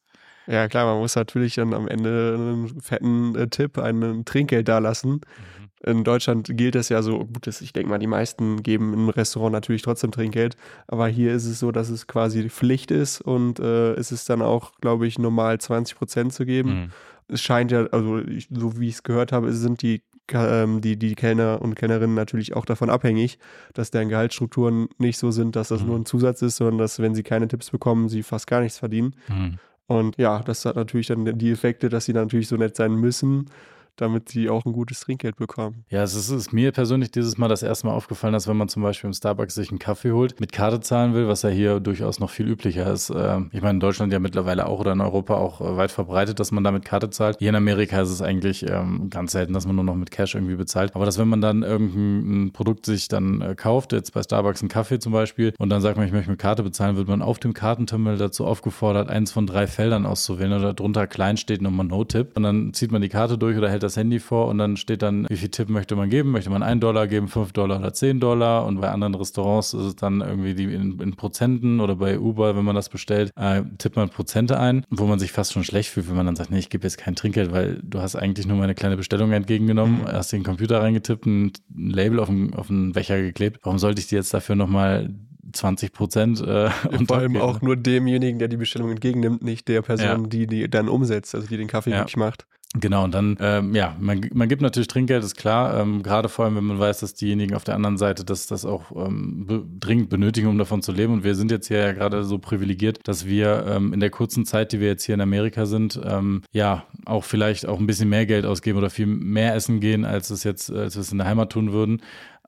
Ja, 0.47 0.67
klar, 0.67 0.85
man 0.85 0.99
muss 0.99 1.15
natürlich 1.15 1.55
dann 1.55 1.73
am 1.73 1.87
Ende 1.87 2.35
einen 2.35 2.81
fetten 2.81 3.35
äh, 3.35 3.47
Tipp, 3.47 3.77
einen 3.77 4.25
Trinkgeld 4.25 4.67
dalassen. 4.67 5.11
Mhm. 5.11 5.61
In 5.83 6.03
Deutschland 6.03 6.49
gilt 6.57 6.75
das 6.75 6.89
ja 6.89 7.01
so, 7.01 7.19
gut, 7.19 7.47
das, 7.47 7.61
ich 7.61 7.73
denke 7.73 7.89
mal, 7.89 7.97
die 7.97 8.07
meisten 8.07 8.61
geben 8.61 8.93
im 8.93 9.09
Restaurant 9.09 9.53
natürlich 9.53 9.81
trotzdem 9.81 10.11
Trinkgeld, 10.11 10.55
aber 10.87 11.07
hier 11.07 11.33
ist 11.33 11.45
es 11.45 11.59
so, 11.59 11.71
dass 11.71 11.89
es 11.89 12.05
quasi 12.05 12.49
Pflicht 12.49 12.91
ist 12.91 13.21
und 13.21 13.59
äh, 13.59 13.93
es 13.93 14.11
ist 14.11 14.29
dann 14.29 14.41
auch, 14.41 14.73
glaube 14.79 15.07
ich, 15.07 15.17
normal 15.17 15.59
20 15.59 15.97
Prozent 15.97 16.33
zu 16.33 16.45
geben. 16.45 16.69
Mhm. 16.69 16.91
Es 17.29 17.41
scheint 17.41 17.71
ja, 17.71 17.85
also 17.87 18.19
ich, 18.19 18.47
so 18.51 18.79
wie 18.79 18.89
ich 18.89 18.95
es 18.95 19.03
gehört 19.03 19.31
habe, 19.31 19.53
sind 19.53 19.81
die 19.81 20.03
ähm, 20.33 20.81
die, 20.81 20.97
die 20.97 21.15
Kellner 21.15 21.61
und 21.61 21.75
Kellnerinnen 21.75 22.15
natürlich 22.15 22.55
auch 22.55 22.65
davon 22.65 22.89
abhängig, 22.89 23.37
dass 23.73 23.91
deren 23.91 24.09
Gehaltsstrukturen 24.09 24.87
nicht 24.97 25.17
so 25.17 25.31
sind, 25.31 25.55
dass 25.55 25.69
das 25.69 25.81
mhm. 25.81 25.87
nur 25.87 25.99
ein 25.99 26.05
Zusatz 26.05 26.41
ist, 26.41 26.57
sondern 26.57 26.77
dass, 26.77 26.99
wenn 26.99 27.15
sie 27.15 27.23
keine 27.23 27.47
Tipps 27.47 27.69
bekommen, 27.69 28.09
sie 28.09 28.23
fast 28.23 28.47
gar 28.47 28.61
nichts 28.61 28.79
verdienen. 28.79 29.15
Mhm. 29.27 29.59
Und 29.87 30.17
ja, 30.17 30.39
das 30.39 30.63
hat 30.65 30.77
natürlich 30.77 31.07
dann 31.07 31.37
die 31.37 31.51
Effekte, 31.51 31.89
dass 31.89 32.05
sie 32.05 32.13
natürlich 32.13 32.47
so 32.47 32.55
nett 32.55 32.75
sein 32.75 32.95
müssen 32.95 33.49
damit 33.95 34.29
sie 34.29 34.49
auch 34.49 34.65
ein 34.65 34.73
gutes 34.73 35.01
Trinkgeld 35.01 35.35
bekommen. 35.35 35.85
Ja, 35.89 36.03
es 36.03 36.15
ist, 36.15 36.29
ist, 36.29 36.53
mir 36.53 36.71
persönlich 36.71 37.11
dieses 37.11 37.37
Mal 37.37 37.47
das 37.47 37.63
erste 37.63 37.87
Mal 37.87 37.93
aufgefallen, 37.93 38.33
dass 38.33 38.47
wenn 38.47 38.57
man 38.57 38.69
zum 38.69 38.83
Beispiel 38.83 39.07
im 39.07 39.13
Starbucks 39.13 39.55
sich 39.55 39.69
einen 39.69 39.79
Kaffee 39.79 40.11
holt, 40.11 40.39
mit 40.39 40.51
Karte 40.51 40.79
zahlen 40.79 41.13
will, 41.13 41.27
was 41.27 41.43
ja 41.43 41.49
hier 41.49 41.79
durchaus 41.79 42.19
noch 42.19 42.29
viel 42.29 42.47
üblicher 42.47 42.91
ist. 42.91 43.11
Ähm, 43.15 43.49
ich 43.53 43.61
meine, 43.61 43.75
in 43.75 43.79
Deutschland 43.79 44.11
ja 44.11 44.19
mittlerweile 44.19 44.67
auch 44.67 44.79
oder 44.79 44.93
in 44.93 45.01
Europa 45.01 45.35
auch 45.35 45.61
äh, 45.61 45.77
weit 45.77 45.91
verbreitet, 45.91 46.39
dass 46.39 46.51
man 46.51 46.63
da 46.63 46.71
mit 46.71 46.85
Karte 46.85 47.09
zahlt. 47.09 47.37
Hier 47.39 47.49
in 47.49 47.55
Amerika 47.55 48.01
ist 48.01 48.09
es 48.09 48.21
eigentlich 48.21 48.67
ähm, 48.69 49.09
ganz 49.09 49.33
selten, 49.33 49.53
dass 49.53 49.65
man 49.65 49.75
nur 49.75 49.85
noch 49.85 49.95
mit 49.95 50.11
Cash 50.11 50.35
irgendwie 50.35 50.55
bezahlt. 50.55 50.95
Aber 50.95 51.05
dass 51.05 51.17
wenn 51.17 51.27
man 51.27 51.41
dann 51.41 51.63
irgendein 51.63 52.53
Produkt 52.53 52.85
sich 52.85 53.07
dann 53.07 53.41
äh, 53.41 53.55
kauft, 53.55 53.93
jetzt 53.93 54.13
bei 54.13 54.23
Starbucks 54.23 54.61
einen 54.61 54.69
Kaffee 54.69 54.99
zum 54.99 55.11
Beispiel, 55.11 55.53
und 55.57 55.69
dann 55.69 55.81
sagt 55.81 55.97
man, 55.97 56.05
ich 56.05 56.13
möchte 56.13 56.31
mit 56.31 56.39
Karte 56.39 56.63
bezahlen, 56.63 56.95
wird 56.97 57.07
man 57.07 57.21
auf 57.21 57.39
dem 57.39 57.53
Kartenterminal 57.53 58.17
dazu 58.17 58.45
aufgefordert, 58.45 59.09
eins 59.09 59.31
von 59.31 59.45
drei 59.45 59.67
Feldern 59.67 60.05
auszuwählen 60.05 60.53
oder 60.53 60.73
drunter 60.73 61.07
klein 61.07 61.37
steht 61.37 61.61
nochmal 61.61 61.85
No-Tip. 61.85 62.35
Und 62.35 62.43
dann 62.43 62.73
zieht 62.73 62.91
man 62.91 63.01
die 63.01 63.09
Karte 63.09 63.37
durch 63.37 63.57
oder 63.57 63.69
hält 63.69 63.80
das 63.83 63.97
Handy 63.97 64.19
vor 64.19 64.47
und 64.47 64.57
dann 64.57 64.77
steht 64.77 65.01
dann, 65.01 65.27
wie 65.29 65.37
viel 65.37 65.49
Tipp 65.49 65.69
möchte 65.69 65.95
man 65.95 66.09
geben? 66.09 66.31
Möchte 66.31 66.49
man 66.49 66.63
einen 66.63 66.79
Dollar 66.79 67.07
geben, 67.07 67.27
fünf 67.27 67.51
Dollar 67.53 67.79
oder 67.79 67.93
zehn 67.93 68.19
Dollar? 68.19 68.65
Und 68.65 68.81
bei 68.81 68.89
anderen 68.89 69.15
Restaurants 69.15 69.73
ist 69.73 69.83
es 69.83 69.95
dann 69.95 70.21
irgendwie 70.21 70.53
die 70.53 70.65
in, 70.65 70.99
in 70.99 71.15
Prozenten 71.15 71.79
oder 71.79 71.95
bei 71.95 72.19
Uber, 72.19 72.55
wenn 72.55 72.65
man 72.65 72.75
das 72.75 72.89
bestellt, 72.89 73.31
äh, 73.35 73.63
tippt 73.77 73.95
man 73.95 74.09
Prozente 74.09 74.59
ein, 74.59 74.85
wo 74.89 75.05
man 75.05 75.19
sich 75.19 75.31
fast 75.31 75.53
schon 75.53 75.63
schlecht 75.63 75.89
fühlt, 75.89 76.09
wenn 76.09 76.15
man 76.15 76.25
dann 76.25 76.35
sagt, 76.35 76.51
nee, 76.51 76.59
ich 76.59 76.69
gebe 76.69 76.83
jetzt 76.83 76.97
kein 76.97 77.15
Trinkgeld, 77.15 77.51
weil 77.51 77.79
du 77.83 77.99
hast 77.99 78.15
eigentlich 78.15 78.47
nur 78.47 78.57
meine 78.57 78.75
kleine 78.75 78.97
Bestellung 78.97 79.31
entgegengenommen, 79.31 80.01
mhm. 80.01 80.07
hast 80.07 80.31
den 80.31 80.43
Computer 80.43 80.81
reingetippt, 80.81 81.25
ein 81.25 81.51
Label 81.75 82.19
auf 82.19 82.27
den, 82.27 82.53
auf 82.53 82.67
den 82.67 82.93
Becher 82.93 83.21
geklebt. 83.21 83.59
Warum 83.63 83.79
sollte 83.79 84.01
ich 84.01 84.07
dir 84.07 84.17
jetzt 84.17 84.33
dafür 84.33 84.55
nochmal 84.55 85.09
20 85.53 85.93
Prozent. 85.93 86.41
Äh, 86.41 86.69
und 86.91 87.07
vor 87.07 87.17
allem 87.17 87.37
auch 87.37 87.61
nur 87.61 87.75
demjenigen, 87.75 88.39
der 88.39 88.47
die 88.47 88.57
Bestellung 88.57 88.89
entgegennimmt, 88.89 89.43
nicht 89.43 89.67
der 89.67 89.81
Person, 89.81 90.23
ja. 90.23 90.27
die 90.27 90.47
die 90.47 90.69
dann 90.69 90.89
umsetzt, 90.89 91.35
also 91.35 91.47
die 91.47 91.57
den 91.57 91.67
Kaffee 91.67 91.91
ja. 91.91 91.99
wirklich 91.99 92.17
macht. 92.17 92.47
Genau, 92.73 93.03
und 93.03 93.13
dann, 93.13 93.37
ähm, 93.41 93.75
ja, 93.75 93.97
man, 93.99 94.21
man 94.33 94.47
gibt 94.47 94.61
natürlich 94.61 94.87
Trinkgeld, 94.87 95.25
ist 95.25 95.35
klar, 95.35 95.77
ähm, 95.77 96.03
gerade 96.03 96.29
vor 96.29 96.45
allem, 96.45 96.55
wenn 96.55 96.63
man 96.63 96.79
weiß, 96.79 97.01
dass 97.01 97.13
diejenigen 97.13 97.53
auf 97.53 97.65
der 97.65 97.75
anderen 97.75 97.97
Seite 97.97 98.23
das, 98.23 98.47
das 98.47 98.63
auch 98.63 98.91
ähm, 98.95 99.45
be 99.45 99.65
dringend 99.77 100.09
benötigen, 100.09 100.47
um 100.47 100.57
davon 100.57 100.81
zu 100.81 100.93
leben. 100.93 101.11
Und 101.11 101.25
wir 101.25 101.35
sind 101.35 101.51
jetzt 101.51 101.67
hier 101.67 101.79
ja 101.79 101.91
gerade 101.91 102.23
so 102.23 102.39
privilegiert, 102.39 102.99
dass 103.03 103.25
wir 103.25 103.65
ähm, 103.67 103.91
in 103.91 103.99
der 103.99 104.09
kurzen 104.09 104.45
Zeit, 104.45 104.71
die 104.71 104.79
wir 104.79 104.87
jetzt 104.87 105.03
hier 105.03 105.15
in 105.15 105.21
Amerika 105.21 105.65
sind, 105.65 105.99
ähm, 106.01 106.43
ja, 106.53 106.85
auch 107.05 107.25
vielleicht 107.25 107.65
auch 107.65 107.77
ein 107.77 107.87
bisschen 107.87 108.07
mehr 108.07 108.25
Geld 108.25 108.45
ausgeben 108.45 108.77
oder 108.77 108.89
viel 108.89 109.05
mehr 109.05 109.53
essen 109.53 109.81
gehen, 109.81 110.05
als 110.05 110.29
es 110.29 110.45
jetzt, 110.45 110.71
als 110.71 110.95
wir 110.95 111.01
es 111.01 111.11
in 111.11 111.17
der 111.17 111.27
Heimat 111.27 111.51
tun 111.51 111.73
würden 111.73 112.01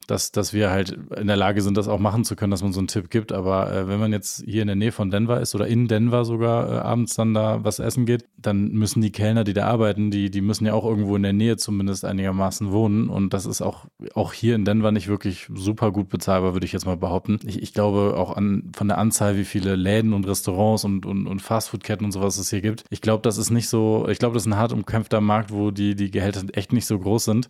dass, 0.08 0.32
dass 0.32 0.54
wir 0.54 0.70
halt 0.70 0.98
in 1.16 1.28
der 1.28 1.36
Lage 1.36 1.62
sind, 1.62 1.78
das 1.78 1.88
auch 1.88 2.00
machen 2.00 2.24
zu 2.24 2.36
können, 2.36 2.52
dass 2.52 2.64
man 2.64 2.74
so 2.74 2.80
einen 2.80 2.88
Tipp 2.88 3.10
gibt. 3.10 3.32
Aber 3.32 3.72
äh, 3.72 3.88
wenn 3.88 4.00
man 4.00 4.12
jetzt 4.12 4.44
hier 4.46 4.62
in 4.62 4.68
der 4.68 4.76
Nähe 4.76 4.92
von 4.92 5.10
Denver 5.10 5.40
ist 5.40 5.56
oder 5.56 5.68
in 5.68 5.88
Denver 5.88 6.26
sogar 6.26 6.72
äh, 6.72 6.78
abends 6.80 7.16
dann 7.16 7.34
da 7.34 7.64
was 7.64 7.80
essen 7.80 8.06
geht, 8.06 8.26
dann 8.38 8.72
müssen 8.72 9.02
die 9.02 9.12
Kellner, 9.12 9.44
die 9.44 9.54
da 9.54 9.68
arbeiten, 9.68 10.12
die, 10.12 10.30
die 10.30 10.42
müssen 10.42 10.66
ja 10.66 10.74
auch 10.74 10.86
irgendwo 10.86 11.16
in 11.16 11.24
der 11.24 11.34
Nähe 11.34 11.58
zumindest 11.58 12.06
einigermaßen 12.06 12.72
wohnen. 12.72 13.10
Und 13.10 13.34
das 13.34 13.46
ist 13.46 13.62
auch, 13.62 13.86
auch 14.14 14.34
hier 14.34 14.56
in 14.56 14.66
Denver 14.66 14.92
nicht 14.92 15.08
wirklich 15.08 15.50
super 15.54 15.92
gut 15.92 16.10
bezahlbar, 16.10 16.54
würde 16.54 16.66
ich 16.66 16.74
jetzt 16.74 16.86
mal 16.86 16.98
behaupten. 16.98 17.40
Ich, 17.46 17.62
ich 17.62 17.74
glaube 17.74 18.16
auch 18.18 18.36
an, 18.36 18.72
von 18.76 18.88
der 18.88 18.98
Anzahl, 18.98 19.38
wie 19.38 19.46
viele 19.46 19.76
Läden 19.76 20.14
und 20.14 20.28
Restaurants 20.28 20.84
und, 20.84 21.06
und, 21.06 21.28
und 21.28 21.42
Fastfood-Ketten 21.42 22.06
und 22.06 22.12
sowas 22.12 22.38
es 22.38 22.50
hier 22.50 22.62
gibt. 22.62 22.84
Ich 22.90 23.02
glaube, 23.02 23.22
das 23.22 23.38
ist 23.38 23.52
nicht 23.52 23.70
so, 23.70 24.08
ich 24.10 24.20
glaube, 24.20 24.34
das 24.34 24.44
ist 24.44 24.48
ein 24.48 24.58
hart 24.58 24.74
umkämpfter 24.74 25.22
Markt, 25.22 25.52
wo 25.52 25.72
die, 25.72 25.96
die 25.96 26.12
Gehälter 26.12 26.44
echt 26.54 26.74
nicht 26.74 26.86
so 26.86 27.00
groß 27.00 27.26
sind 27.26 27.50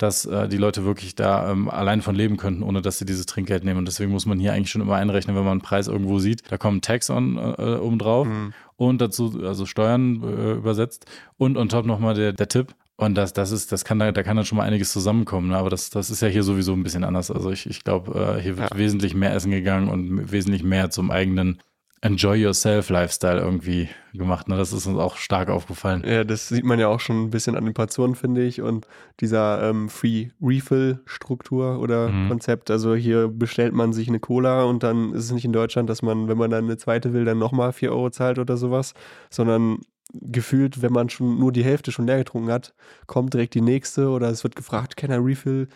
dass 0.00 0.24
äh, 0.24 0.48
die 0.48 0.56
Leute 0.56 0.84
wirklich 0.84 1.14
da 1.14 1.50
ähm, 1.52 1.68
allein 1.68 2.00
von 2.00 2.14
leben 2.14 2.38
könnten, 2.38 2.62
ohne 2.62 2.80
dass 2.80 2.98
sie 2.98 3.04
dieses 3.04 3.26
Trinkgeld 3.26 3.64
nehmen. 3.64 3.78
Und 3.78 3.86
deswegen 3.86 4.10
muss 4.10 4.24
man 4.24 4.40
hier 4.40 4.54
eigentlich 4.54 4.70
schon 4.70 4.80
immer 4.80 4.96
einrechnen, 4.96 5.36
wenn 5.36 5.44
man 5.44 5.52
einen 5.52 5.60
Preis 5.60 5.88
irgendwo 5.88 6.18
sieht, 6.18 6.50
da 6.50 6.56
kommen 6.56 6.80
Tax 6.80 7.10
on, 7.10 7.36
äh, 7.36 7.76
oben 7.76 7.98
drauf 7.98 8.26
mhm. 8.26 8.54
und 8.76 9.00
dazu, 9.00 9.42
also 9.44 9.66
Steuern 9.66 10.22
äh, 10.22 10.52
übersetzt 10.52 11.04
und 11.36 11.58
on 11.58 11.68
top 11.68 11.84
nochmal 11.84 12.14
der, 12.14 12.32
der 12.32 12.48
Tipp. 12.48 12.74
Und 12.96 13.14
das, 13.14 13.32
das 13.32 13.50
ist, 13.50 13.72
das 13.72 13.84
kann 13.84 13.98
da, 13.98 14.10
da 14.12 14.22
kann 14.22 14.36
dann 14.36 14.44
schon 14.44 14.56
mal 14.56 14.64
einiges 14.64 14.92
zusammenkommen. 14.92 15.48
Ne? 15.48 15.56
Aber 15.56 15.70
das, 15.70 15.90
das 15.90 16.10
ist 16.10 16.22
ja 16.22 16.28
hier 16.28 16.42
sowieso 16.42 16.72
ein 16.72 16.82
bisschen 16.82 17.04
anders. 17.04 17.30
Also 17.30 17.50
ich, 17.50 17.68
ich 17.68 17.84
glaube, 17.84 18.36
äh, 18.36 18.40
hier 18.40 18.58
wird 18.58 18.70
ja. 18.72 18.78
wesentlich 18.78 19.14
mehr 19.14 19.34
essen 19.34 19.50
gegangen 19.50 19.88
und 19.88 20.32
wesentlich 20.32 20.62
mehr 20.62 20.90
zum 20.90 21.10
eigenen 21.10 21.62
Enjoy 22.02 22.34
Yourself 22.34 22.88
Lifestyle 22.88 23.38
irgendwie 23.38 23.90
gemacht. 24.14 24.48
Ne? 24.48 24.56
Das 24.56 24.72
ist 24.72 24.86
uns 24.86 24.98
auch 24.98 25.16
stark 25.16 25.50
aufgefallen. 25.50 26.02
Ja, 26.06 26.24
das 26.24 26.48
sieht 26.48 26.64
man 26.64 26.78
ja 26.78 26.88
auch 26.88 27.00
schon 27.00 27.24
ein 27.24 27.30
bisschen 27.30 27.56
an 27.56 27.64
den 27.66 27.74
Portionen, 27.74 28.14
finde 28.14 28.42
ich. 28.42 28.62
Und 28.62 28.86
dieser 29.20 29.68
ähm, 29.68 29.90
Free 29.90 30.28
Refill 30.40 31.00
Struktur 31.04 31.78
oder 31.78 32.08
mhm. 32.08 32.28
Konzept. 32.28 32.70
Also 32.70 32.94
hier 32.94 33.28
bestellt 33.28 33.74
man 33.74 33.92
sich 33.92 34.08
eine 34.08 34.18
Cola 34.18 34.64
und 34.64 34.82
dann 34.82 35.12
ist 35.12 35.24
es 35.24 35.32
nicht 35.32 35.44
in 35.44 35.52
Deutschland, 35.52 35.90
dass 35.90 36.00
man, 36.00 36.26
wenn 36.28 36.38
man 36.38 36.50
dann 36.50 36.64
eine 36.64 36.78
zweite 36.78 37.12
will, 37.12 37.26
dann 37.26 37.38
nochmal 37.38 37.72
4 37.72 37.90
Euro 37.92 38.08
zahlt 38.08 38.38
oder 38.38 38.56
sowas, 38.56 38.94
sondern 39.28 39.80
gefühlt, 40.12 40.82
wenn 40.82 40.92
man 40.92 41.08
schon 41.08 41.38
nur 41.38 41.52
die 41.52 41.64
Hälfte 41.64 41.92
schon 41.92 42.06
leer 42.06 42.18
getrunken 42.18 42.50
hat, 42.50 42.74
kommt 43.06 43.34
direkt 43.34 43.54
die 43.54 43.60
nächste 43.60 44.08
oder 44.08 44.28
es 44.28 44.42
wird 44.42 44.56
gefragt, 44.56 44.96
can 44.96 45.10
I 45.10 45.14
refill? 45.14 45.68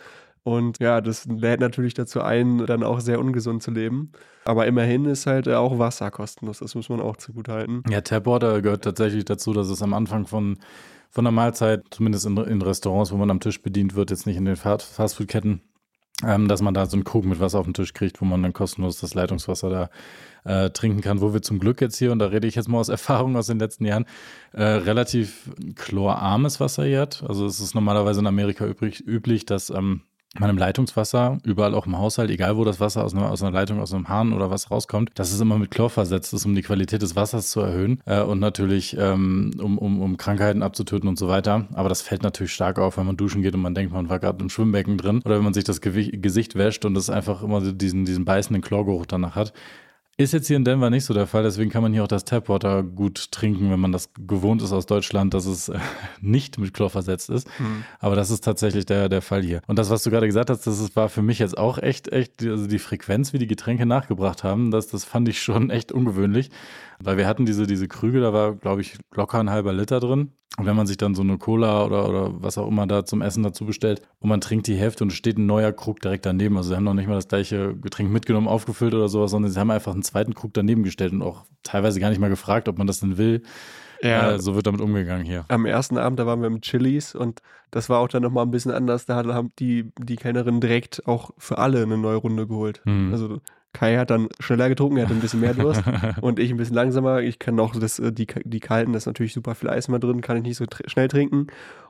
Und 0.45 0.77
ja, 0.77 1.01
das 1.01 1.25
lädt 1.25 1.59
natürlich 1.59 1.95
dazu 1.95 2.21
ein, 2.21 2.67
dann 2.67 2.83
auch 2.83 2.99
sehr 2.99 3.19
ungesund 3.19 3.63
zu 3.63 3.71
leben. 3.71 4.11
Aber 4.45 4.67
immerhin 4.67 5.05
ist 5.05 5.25
halt 5.25 5.49
auch 5.49 5.79
Wasser 5.79 6.11
kostenlos, 6.11 6.59
das 6.59 6.75
muss 6.75 6.87
man 6.87 7.01
auch 7.01 7.17
zugutehalten. 7.17 7.81
Ja, 7.89 8.01
Tapwater 8.01 8.61
gehört 8.61 8.83
tatsächlich 8.83 9.25
dazu, 9.25 9.53
dass 9.53 9.69
es 9.69 9.81
am 9.81 9.95
Anfang 9.95 10.27
von, 10.27 10.59
von 11.09 11.25
der 11.25 11.31
Mahlzeit, 11.31 11.85
zumindest 11.89 12.27
in, 12.27 12.37
in 12.37 12.61
Restaurants, 12.61 13.11
wo 13.11 13.17
man 13.17 13.31
am 13.31 13.39
Tisch 13.39 13.63
bedient 13.63 13.95
wird, 13.95 14.11
jetzt 14.11 14.27
nicht 14.27 14.37
in 14.37 14.45
den 14.45 14.55
Fastfood-Ketten, 14.55 15.61
ähm, 16.23 16.47
dass 16.47 16.61
man 16.61 16.75
da 16.75 16.85
so 16.85 16.95
einen 16.95 17.05
Krug 17.05 17.25
mit 17.25 17.39
Wasser 17.39 17.57
auf 17.57 17.65
den 17.65 17.73
Tisch 17.73 17.95
kriegt, 17.95 18.21
wo 18.21 18.25
man 18.25 18.43
dann 18.43 18.53
kostenlos 18.53 18.99
das 18.99 19.15
Leitungswasser 19.15 19.69
da 19.71 19.89
äh, 20.43 20.69
trinken 20.69 21.01
kann, 21.01 21.21
wo 21.21 21.33
wir 21.33 21.41
zum 21.41 21.57
Glück 21.57 21.81
jetzt 21.81 21.97
hier, 21.97 22.11
und 22.11 22.19
da 22.19 22.27
rede 22.27 22.45
ich 22.47 22.53
jetzt 22.53 22.69
mal 22.69 22.77
aus 22.77 22.89
Erfahrung 22.99 23.35
aus 23.35 23.47
den 23.47 23.57
letzten 23.57 23.85
Jahren, 23.85 24.05
äh, 24.53 24.61
relativ 24.61 25.49
chlorarmes 25.73 26.59
Wasser 26.59 26.83
hat. 26.99 27.23
Also 27.27 27.47
es 27.47 27.59
ist 27.59 27.73
normalerweise 27.73 28.19
in 28.19 28.27
Amerika 28.27 28.63
übrig, 28.67 29.01
üblich, 29.07 29.47
dass 29.47 29.71
ähm, 29.71 30.01
man 30.39 30.49
im 30.49 30.57
Leitungswasser, 30.57 31.37
überall 31.43 31.73
auch 31.73 31.85
im 31.85 31.97
Haushalt, 31.97 32.29
egal 32.29 32.57
wo 32.57 32.63
das 32.63 32.79
Wasser 32.79 33.03
aus 33.03 33.13
einer, 33.13 33.31
aus 33.31 33.41
einer 33.41 33.51
Leitung, 33.51 33.79
aus 33.79 33.93
einem 33.93 34.09
Hahn 34.09 34.33
oder 34.33 34.49
was 34.49 34.71
rauskommt, 34.71 35.11
dass 35.15 35.31
es 35.31 35.39
immer 35.39 35.57
mit 35.57 35.71
Chlor 35.71 35.89
versetzt 35.89 36.33
ist, 36.33 36.45
um 36.45 36.55
die 36.55 36.61
Qualität 36.61 37.01
des 37.01 37.15
Wassers 37.15 37.49
zu 37.49 37.61
erhöhen 37.61 38.01
äh, 38.05 38.21
und 38.21 38.39
natürlich 38.39 38.95
ähm, 38.99 39.51
um, 39.59 39.77
um, 39.77 40.01
um 40.01 40.17
Krankheiten 40.17 40.63
abzutöten 40.63 41.07
und 41.07 41.17
so 41.17 41.27
weiter. 41.27 41.67
Aber 41.73 41.89
das 41.89 42.01
fällt 42.01 42.23
natürlich 42.23 42.53
stark 42.53 42.79
auf, 42.79 42.97
wenn 42.97 43.05
man 43.05 43.17
duschen 43.17 43.41
geht 43.41 43.55
und 43.55 43.61
man 43.61 43.75
denkt, 43.75 43.93
man 43.93 44.09
war 44.09 44.19
gerade 44.19 44.41
im 44.41 44.49
Schwimmbecken 44.49 44.97
drin 44.97 45.21
oder 45.25 45.37
wenn 45.37 45.43
man 45.43 45.53
sich 45.53 45.63
das 45.63 45.81
Gewicht, 45.81 46.21
Gesicht 46.21 46.55
wäscht 46.55 46.85
und 46.85 46.95
es 46.97 47.09
einfach 47.09 47.41
immer 47.41 47.61
diesen, 47.61 48.05
diesen 48.05 48.25
beißenden 48.25 48.61
Chlorgeruch 48.61 49.05
danach 49.05 49.35
hat. 49.35 49.53
Ist 50.17 50.31
jetzt 50.31 50.47
hier 50.47 50.55
in 50.55 50.63
Denver 50.63 50.89
nicht 50.89 51.03
so 51.03 51.13
der 51.13 51.27
Fall, 51.27 51.43
deswegen 51.43 51.69
kann 51.69 51.83
man 51.83 51.91
hier 51.91 52.01
auch 52.01 52.07
das 52.07 52.23
Tapwater 52.23 52.83
gut 52.83 53.33
trinken, 53.33 53.69
wenn 53.69 53.81
man 53.81 53.91
das 53.91 54.11
gewohnt 54.17 54.61
ist 54.61 54.71
aus 54.71 54.85
Deutschland, 54.85 55.33
dass 55.33 55.45
es 55.45 55.67
äh, 55.67 55.77
nicht 56.21 56.57
mit 56.57 56.73
Chlor 56.73 56.89
versetzt 56.89 57.29
ist. 57.29 57.49
Mhm. 57.59 57.83
Aber 57.99 58.15
das 58.15 58.29
ist 58.29 58.41
tatsächlich 58.41 58.85
der, 58.85 59.09
der 59.09 59.21
Fall 59.21 59.43
hier. 59.43 59.59
Und 59.67 59.77
das, 59.77 59.89
was 59.89 60.03
du 60.03 60.11
gerade 60.11 60.25
gesagt 60.25 60.49
hast, 60.49 60.65
das 60.65 60.95
war 60.95 61.09
für 61.09 61.21
mich 61.21 61.39
jetzt 61.39 61.57
auch 61.57 61.79
echt, 61.79 62.13
echt, 62.13 62.41
also 62.43 62.65
die 62.65 62.79
Frequenz, 62.79 63.33
wie 63.33 63.39
die 63.39 63.47
Getränke 63.47 63.85
nachgebracht 63.85 64.45
haben, 64.45 64.71
das, 64.71 64.87
das 64.87 65.03
fand 65.03 65.27
ich 65.27 65.41
schon 65.41 65.69
echt 65.69 65.91
ungewöhnlich. 65.91 66.49
Weil 66.99 67.17
wir 67.17 67.27
hatten 67.27 67.45
diese, 67.45 67.67
diese 67.67 67.89
Krüge, 67.89 68.21
da 68.21 68.31
war, 68.31 68.55
glaube 68.55 68.79
ich, 68.79 68.97
locker 69.13 69.39
ein 69.39 69.49
halber 69.49 69.73
Liter 69.73 69.99
drin. 69.99 70.31
Und 70.57 70.65
wenn 70.65 70.75
man 70.75 70.87
sich 70.87 70.95
dann 70.95 71.15
so 71.15 71.21
eine 71.21 71.37
Cola 71.37 71.83
oder, 71.83 72.07
oder 72.07 72.41
was 72.41 72.57
auch 72.57 72.67
immer 72.67 72.87
da 72.87 73.03
zum 73.03 73.21
Essen 73.21 73.43
dazu 73.43 73.65
bestellt 73.65 74.01
und 74.19 74.29
man 74.29 74.39
trinkt 74.39 74.67
die 74.67 74.75
Hälfte 74.75 75.03
und 75.03 75.11
steht 75.11 75.37
ein 75.37 75.45
neuer 75.45 75.73
Krug 75.73 75.99
direkt 75.99 76.25
daneben. 76.25 76.55
Also 76.55 76.69
sie 76.69 76.75
haben 76.77 76.85
noch 76.85 76.93
nicht 76.93 77.07
mal 77.09 77.15
das 77.15 77.27
gleiche 77.27 77.75
Getränk 77.75 78.09
mitgenommen, 78.09 78.47
aufgefüllt 78.47 78.93
oder 78.93 79.09
sowas, 79.09 79.31
sondern 79.31 79.51
sie 79.51 79.59
haben 79.59 79.71
einfach 79.71 79.93
einen 79.93 80.03
zweiten 80.05 80.33
Krug 80.33 80.53
daneben 80.53 80.83
gestellt 80.83 81.13
und 81.13 81.21
auch 81.21 81.45
teilweise 81.63 81.99
gar 81.99 82.09
nicht 82.09 82.19
mal 82.19 82.29
gefragt, 82.29 82.67
ob 82.67 82.77
man 82.77 82.87
das 82.87 82.99
denn 82.99 83.17
will. 83.17 83.41
Ja, 84.01 84.33
äh, 84.33 84.39
so 84.39 84.55
wird 84.55 84.67
damit 84.67 84.81
umgegangen 84.81 85.25
hier. 85.25 85.45
Am 85.47 85.65
ersten 85.65 85.97
Abend, 85.97 86.19
da 86.19 86.25
waren 86.25 86.41
wir 86.41 86.49
mit 86.49 86.63
Chilis 86.63 87.15
und 87.15 87.41
das 87.71 87.89
war 87.89 87.99
auch 87.99 88.07
dann 88.07 88.23
nochmal 88.23 88.45
ein 88.45 88.51
bisschen 88.51 88.71
anders. 88.71 89.05
Da 89.05 89.15
haben 89.15 89.51
die, 89.59 89.91
die 89.97 90.15
Kellnerin 90.15 90.59
direkt 90.59 91.07
auch 91.07 91.31
für 91.37 91.57
alle 91.57 91.81
eine 91.81 91.97
neue 91.97 92.17
Runde 92.17 92.47
geholt. 92.47 92.81
Hm. 92.85 93.11
Also 93.11 93.41
Kai 93.73 93.97
hat 93.97 94.09
dann 94.09 94.29
schneller 94.39 94.69
getrunken, 94.69 94.97
er 94.97 95.03
hatte 95.03 95.13
ein 95.13 95.19
bisschen 95.19 95.41
mehr 95.41 95.53
Durst 95.53 95.83
und 96.21 96.39
ich 96.39 96.49
ein 96.49 96.57
bisschen 96.57 96.75
langsamer. 96.75 97.21
Ich 97.21 97.39
kann 97.39 97.55
noch 97.55 97.75
das, 97.75 97.99
äh, 97.99 98.11
die, 98.11 98.27
die 98.43 98.59
kalten, 98.59 98.93
da 98.93 98.97
ist 98.97 99.05
natürlich 99.05 99.33
super 99.33 99.53
viel 99.53 99.69
Eis 99.69 99.87
mal 99.87 99.99
drin, 99.99 100.21
kann 100.21 100.37
ich 100.37 100.43
nicht 100.43 100.57
so 100.57 100.65
schnell 100.87 101.09
trinken. 101.09 101.47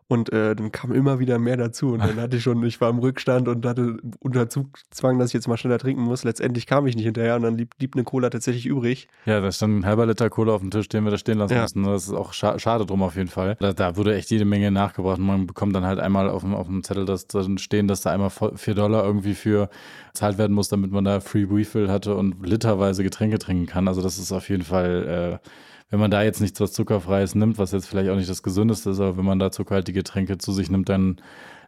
Und 0.08 0.32
äh, 0.32 0.56
dann 0.56 0.72
kam 0.72 0.94
immer 0.94 1.18
wieder 1.18 1.40
mehr 1.40 1.58
dazu. 1.58 1.94
Und 1.94 2.00
dann 2.00 2.18
hatte 2.18 2.38
ich 2.38 2.44
schon, 2.44 2.64
ich 2.64 2.80
war 2.80 2.92
im 2.92 3.00
Rückstand 3.00 3.48
und 3.48 3.66
hatte 3.66 3.98
unter 4.20 4.50
Zugzwang, 4.50 5.18
dass 5.18 5.30
ich 5.30 5.34
jetzt 5.34 5.48
mal 5.48 5.58
schneller 5.58 5.80
trinken 5.80 6.04
muss. 6.04 6.24
Letztendlich 6.24 6.68
kam 6.68 6.86
ich 6.86 6.96
nicht 6.96 7.06
hinterher 7.06 7.36
und 7.36 7.42
dann 7.42 7.56
blieb, 7.56 7.76
blieb 7.78 7.96
eine 7.96 8.04
Cola 8.04 8.30
tatsächlich 8.30 8.68
übrig. 8.68 9.08
Ja, 9.26 9.42
da 9.42 9.52
stand 9.52 9.80
ein 9.80 9.86
halber 9.86 10.06
Liter 10.06 10.30
Cola 10.30 10.54
auf 10.54 10.62
dem 10.62 10.70
Tisch, 10.70 10.90
den 10.90 11.06
wir 11.06 11.12
da 11.12 11.18
stehen 11.18 11.40
lassen 11.40 11.56
ja. 11.56 11.62
mussten. 11.64 11.84
Das 11.84 12.04
ist 12.04 12.14
auch 12.14 12.34
scha 12.34 12.60
schade 12.60 12.86
drum 12.86 13.02
auf 13.02 13.16
jeden 13.16 13.30
Fall. 13.30 13.58
Da, 13.60 13.74
da, 13.74 13.98
wurde 13.98 14.16
echt 14.16 14.30
jede 14.30 14.46
Menge 14.46 14.70
nachgebracht. 14.70 15.18
Und 15.18 15.26
man 15.26 15.48
bekommt 15.48 15.76
dann 15.76 15.86
halt 15.86 16.00
einmal 16.00 16.30
auf 16.30 16.44
dem, 16.44 16.54
auf 16.54 16.68
dem 16.68 16.84
Zettel 16.84 17.06
das 17.06 17.26
drin 17.26 17.58
stehen, 17.58 17.88
dass 17.88 18.02
da 18.02 18.12
einmal 18.12 18.30
vier 18.30 18.76
Dollar 18.76 19.04
irgendwie 19.06 19.34
für 19.34 19.70
zahlt 20.14 20.38
werden 20.38 20.54
muss, 20.54 20.70
damit 20.70 20.92
man 20.92 21.04
da 21.04 21.20
Free 21.20 21.48
Refill 21.50 21.90
hatte 21.90 22.16
und 22.16 22.46
literweise 22.46 23.02
Getränke 23.02 23.40
trinken 23.40 23.66
kann. 23.66 23.88
Also 23.88 24.04
das 24.04 24.20
ist 24.20 24.32
auf 24.32 24.50
jeden 24.50 24.64
Fall 24.64 25.40
äh, 25.42 25.50
wenn 25.90 26.00
man 26.00 26.12
da 26.12 26.24
jetzt 26.24 26.42
nichts 26.42 26.60
was 26.60 26.74
Zuckerfreies 26.74 27.36
nimmt, 27.36 27.58
was 27.58 27.72
jetzt 27.72 27.88
vielleicht 27.88 28.10
auch 28.10 28.16
nicht 28.16 28.30
das 28.30 28.44
Gesündeste 28.44 28.90
ist, 28.90 29.00
aber 29.00 29.18
wenn 29.18 29.26
man 29.26 29.40
da 29.40 29.52
zuckerhaltige 29.52 30.00
Getränke 30.00 30.38
zu 30.40 30.52
sich 30.52 30.72
nimmt, 30.72 30.90
dann, 30.90 31.18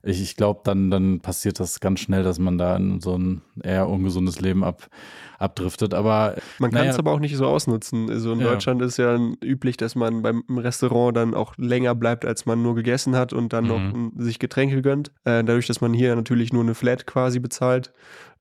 ich, 0.02 0.22
ich 0.22 0.36
glaube, 0.36 0.62
dann, 0.64 0.90
dann 0.90 1.20
passiert 1.20 1.60
das 1.60 1.80
ganz 1.80 2.00
schnell, 2.00 2.24
dass 2.24 2.40
man 2.40 2.58
da 2.58 2.76
in 2.76 3.00
so 3.00 3.16
ein 3.16 3.42
eher 3.64 3.88
ungesundes 3.88 4.42
Leben 4.42 4.64
ab, 4.64 4.90
abdriftet. 5.38 5.94
Aber 5.94 6.36
man 6.58 6.72
kann 6.72 6.82
es 6.82 6.88
naja, 6.88 7.00
aber 7.00 7.12
auch 7.12 7.20
nicht 7.20 7.38
so 7.38 7.46
ausnutzen. 7.46 8.10
Also 8.10 8.34
in 8.34 8.40
ja. 8.40 8.48
Deutschland 8.48 8.82
ist 8.82 8.98
ja 8.98 9.20
üblich, 9.44 9.78
dass 9.78 9.94
man 9.94 10.24
beim 10.24 10.44
Restaurant 10.50 11.16
dann 11.16 11.34
auch 11.36 11.54
länger 11.58 11.94
bleibt, 11.94 12.26
als 12.26 12.48
man 12.48 12.64
nur 12.64 12.74
gegessen 12.74 13.16
hat 13.16 13.34
und 13.34 13.54
dann 13.54 13.66
mhm. 13.66 14.12
noch 14.16 14.24
sich 14.24 14.40
Getränke 14.40 14.82
gönnt. 14.82 15.10
Äh, 15.26 15.44
dadurch, 15.44 15.68
dass 15.68 15.80
man 15.80 15.94
hier 15.94 16.16
natürlich 16.16 16.52
nur 16.52 16.64
eine 16.64 16.74
Flat 16.74 17.06
quasi 17.06 17.40
bezahlt, 17.40 17.94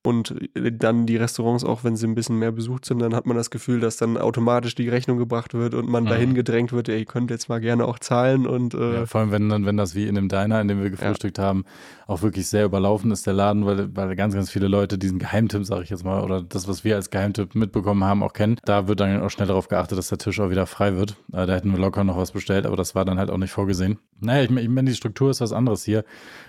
und 0.07 0.35
dann 0.55 1.05
die 1.05 1.17
Restaurants, 1.17 1.65
auch 1.65 1.83
wenn 1.83 1.97
sie 1.97 2.07
ein 2.07 2.15
bisschen 2.15 2.39
mehr 2.39 2.53
besucht 2.53 2.85
sind, 2.85 3.01
dann 3.01 3.15
hat 3.15 3.27
man 3.27 3.37
das 3.37 3.51
Gefühl, 3.51 3.81
dass 3.81 3.97
dann 3.97 4.17
automatisch 4.17 4.77
die 4.77 4.89
Rechnung 4.89 5.19
gebracht 5.19 5.53
wird 5.53 5.75
und 5.75 5.89
man 5.89 6.05
mhm. 6.05 6.09
dahin 6.09 6.35
gedrängt 6.35 6.73
wird, 6.73 6.89
ey, 6.89 7.01
ihr 7.01 7.05
könnt 7.05 7.31
jetzt 7.31 7.49
mal 7.49 7.61
gerne 7.61 7.85
auch 7.85 7.99
zahlen 7.99 8.47
und 8.47 8.75
äh 8.75 8.95
ja, 8.95 9.07
vor 9.07 9.21
allem, 9.21 9.33
wenn 9.33 9.49
dann, 9.49 9.67
wenn 9.67 9.77
das 9.77 9.97
wie 9.97 10.07
in 10.07 10.15
dem 10.15 10.29
Diner, 10.29 10.61
in 10.61 10.69
dem 10.69 10.81
wir 10.81 10.91
gefrühstückt 10.91 11.39
ja. 11.39 11.45
haben, 11.45 11.65
auch 12.07 12.23
wirklich 12.23 12.47
sehr 12.47 12.65
überlaufen 12.65 13.11
ist, 13.11 13.27
der 13.27 13.35
Laden, 13.35 13.67
weil, 13.67 13.95
weil 13.97 14.15
ganz, 14.15 14.35
ganz 14.35 14.49
viele 14.49 14.69
Leute 14.69 14.97
diesen 14.97 15.19
Geheimtipp, 15.19 15.65
sage 15.65 15.83
ich 15.83 15.91
jetzt 15.91 16.05
mal, 16.05 16.23
oder 16.23 16.41
das, 16.41 16.69
was 16.69 16.85
wir 16.85 16.95
als 16.95 17.11
Geheimtipp 17.11 17.57
mitbekommen 17.57 18.05
haben, 18.05 18.23
auch 18.23 18.33
kennen. 18.33 18.59
Da 18.65 18.87
wird 18.87 19.01
dann 19.01 19.21
auch 19.23 19.31
schnell 19.31 19.49
darauf 19.49 19.67
geachtet, 19.67 19.99
dass 19.99 20.09
der 20.09 20.19
Tisch 20.19 20.39
auch 20.39 20.51
wieder 20.51 20.67
frei 20.67 20.95
wird. 20.97 21.17
Äh, 21.33 21.47
da 21.47 21.55
hätten 21.55 21.73
wir 21.73 21.81
locker 21.81 22.05
noch 22.05 22.17
was 22.17 22.31
bestellt, 22.31 22.65
aber 22.65 22.77
das 22.77 22.95
war 22.95 23.05
dann 23.05 23.19
halt 23.19 23.31
auch 23.31 23.39
nicht 23.39 23.51
vorgesehen. 23.51 23.99
Naja, 24.21 24.45
ich, 24.45 24.51
ich 24.51 24.69
meine, 24.69 24.89
die 24.89 24.97
Struktur 24.97 25.31
ist 25.31 25.41
was 25.41 25.53
anderes 25.53 25.85
hier. 25.85 26.05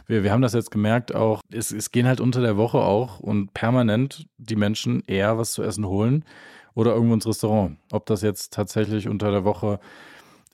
Wir, 0.06 0.24
wir 0.24 0.32
haben 0.32 0.44
das 0.44 0.54
jetzt 0.54 0.70
gemerkt, 0.70 1.16
auch, 1.16 1.42
es, 1.50 1.72
es 1.72 1.92
gehen 1.92 2.06
halt 2.06 2.22
unter 2.22 2.42
der 2.42 2.56
Woche 2.56 2.78
auch 2.78 3.20
und 3.20 3.47
permanent 3.54 4.28
die 4.38 4.56
Menschen 4.56 5.04
eher 5.08 5.38
was 5.38 5.54
zu 5.54 5.64
essen 5.64 5.86
holen 5.86 6.26
oder 6.74 6.94
irgendwo 6.94 7.16
ins 7.16 7.28
Restaurant. 7.28 7.78
Ob 7.92 8.06
das 8.06 8.22
jetzt 8.22 8.54
tatsächlich 8.54 9.08
unter 9.08 9.32
der 9.32 9.44
Woche 9.44 9.80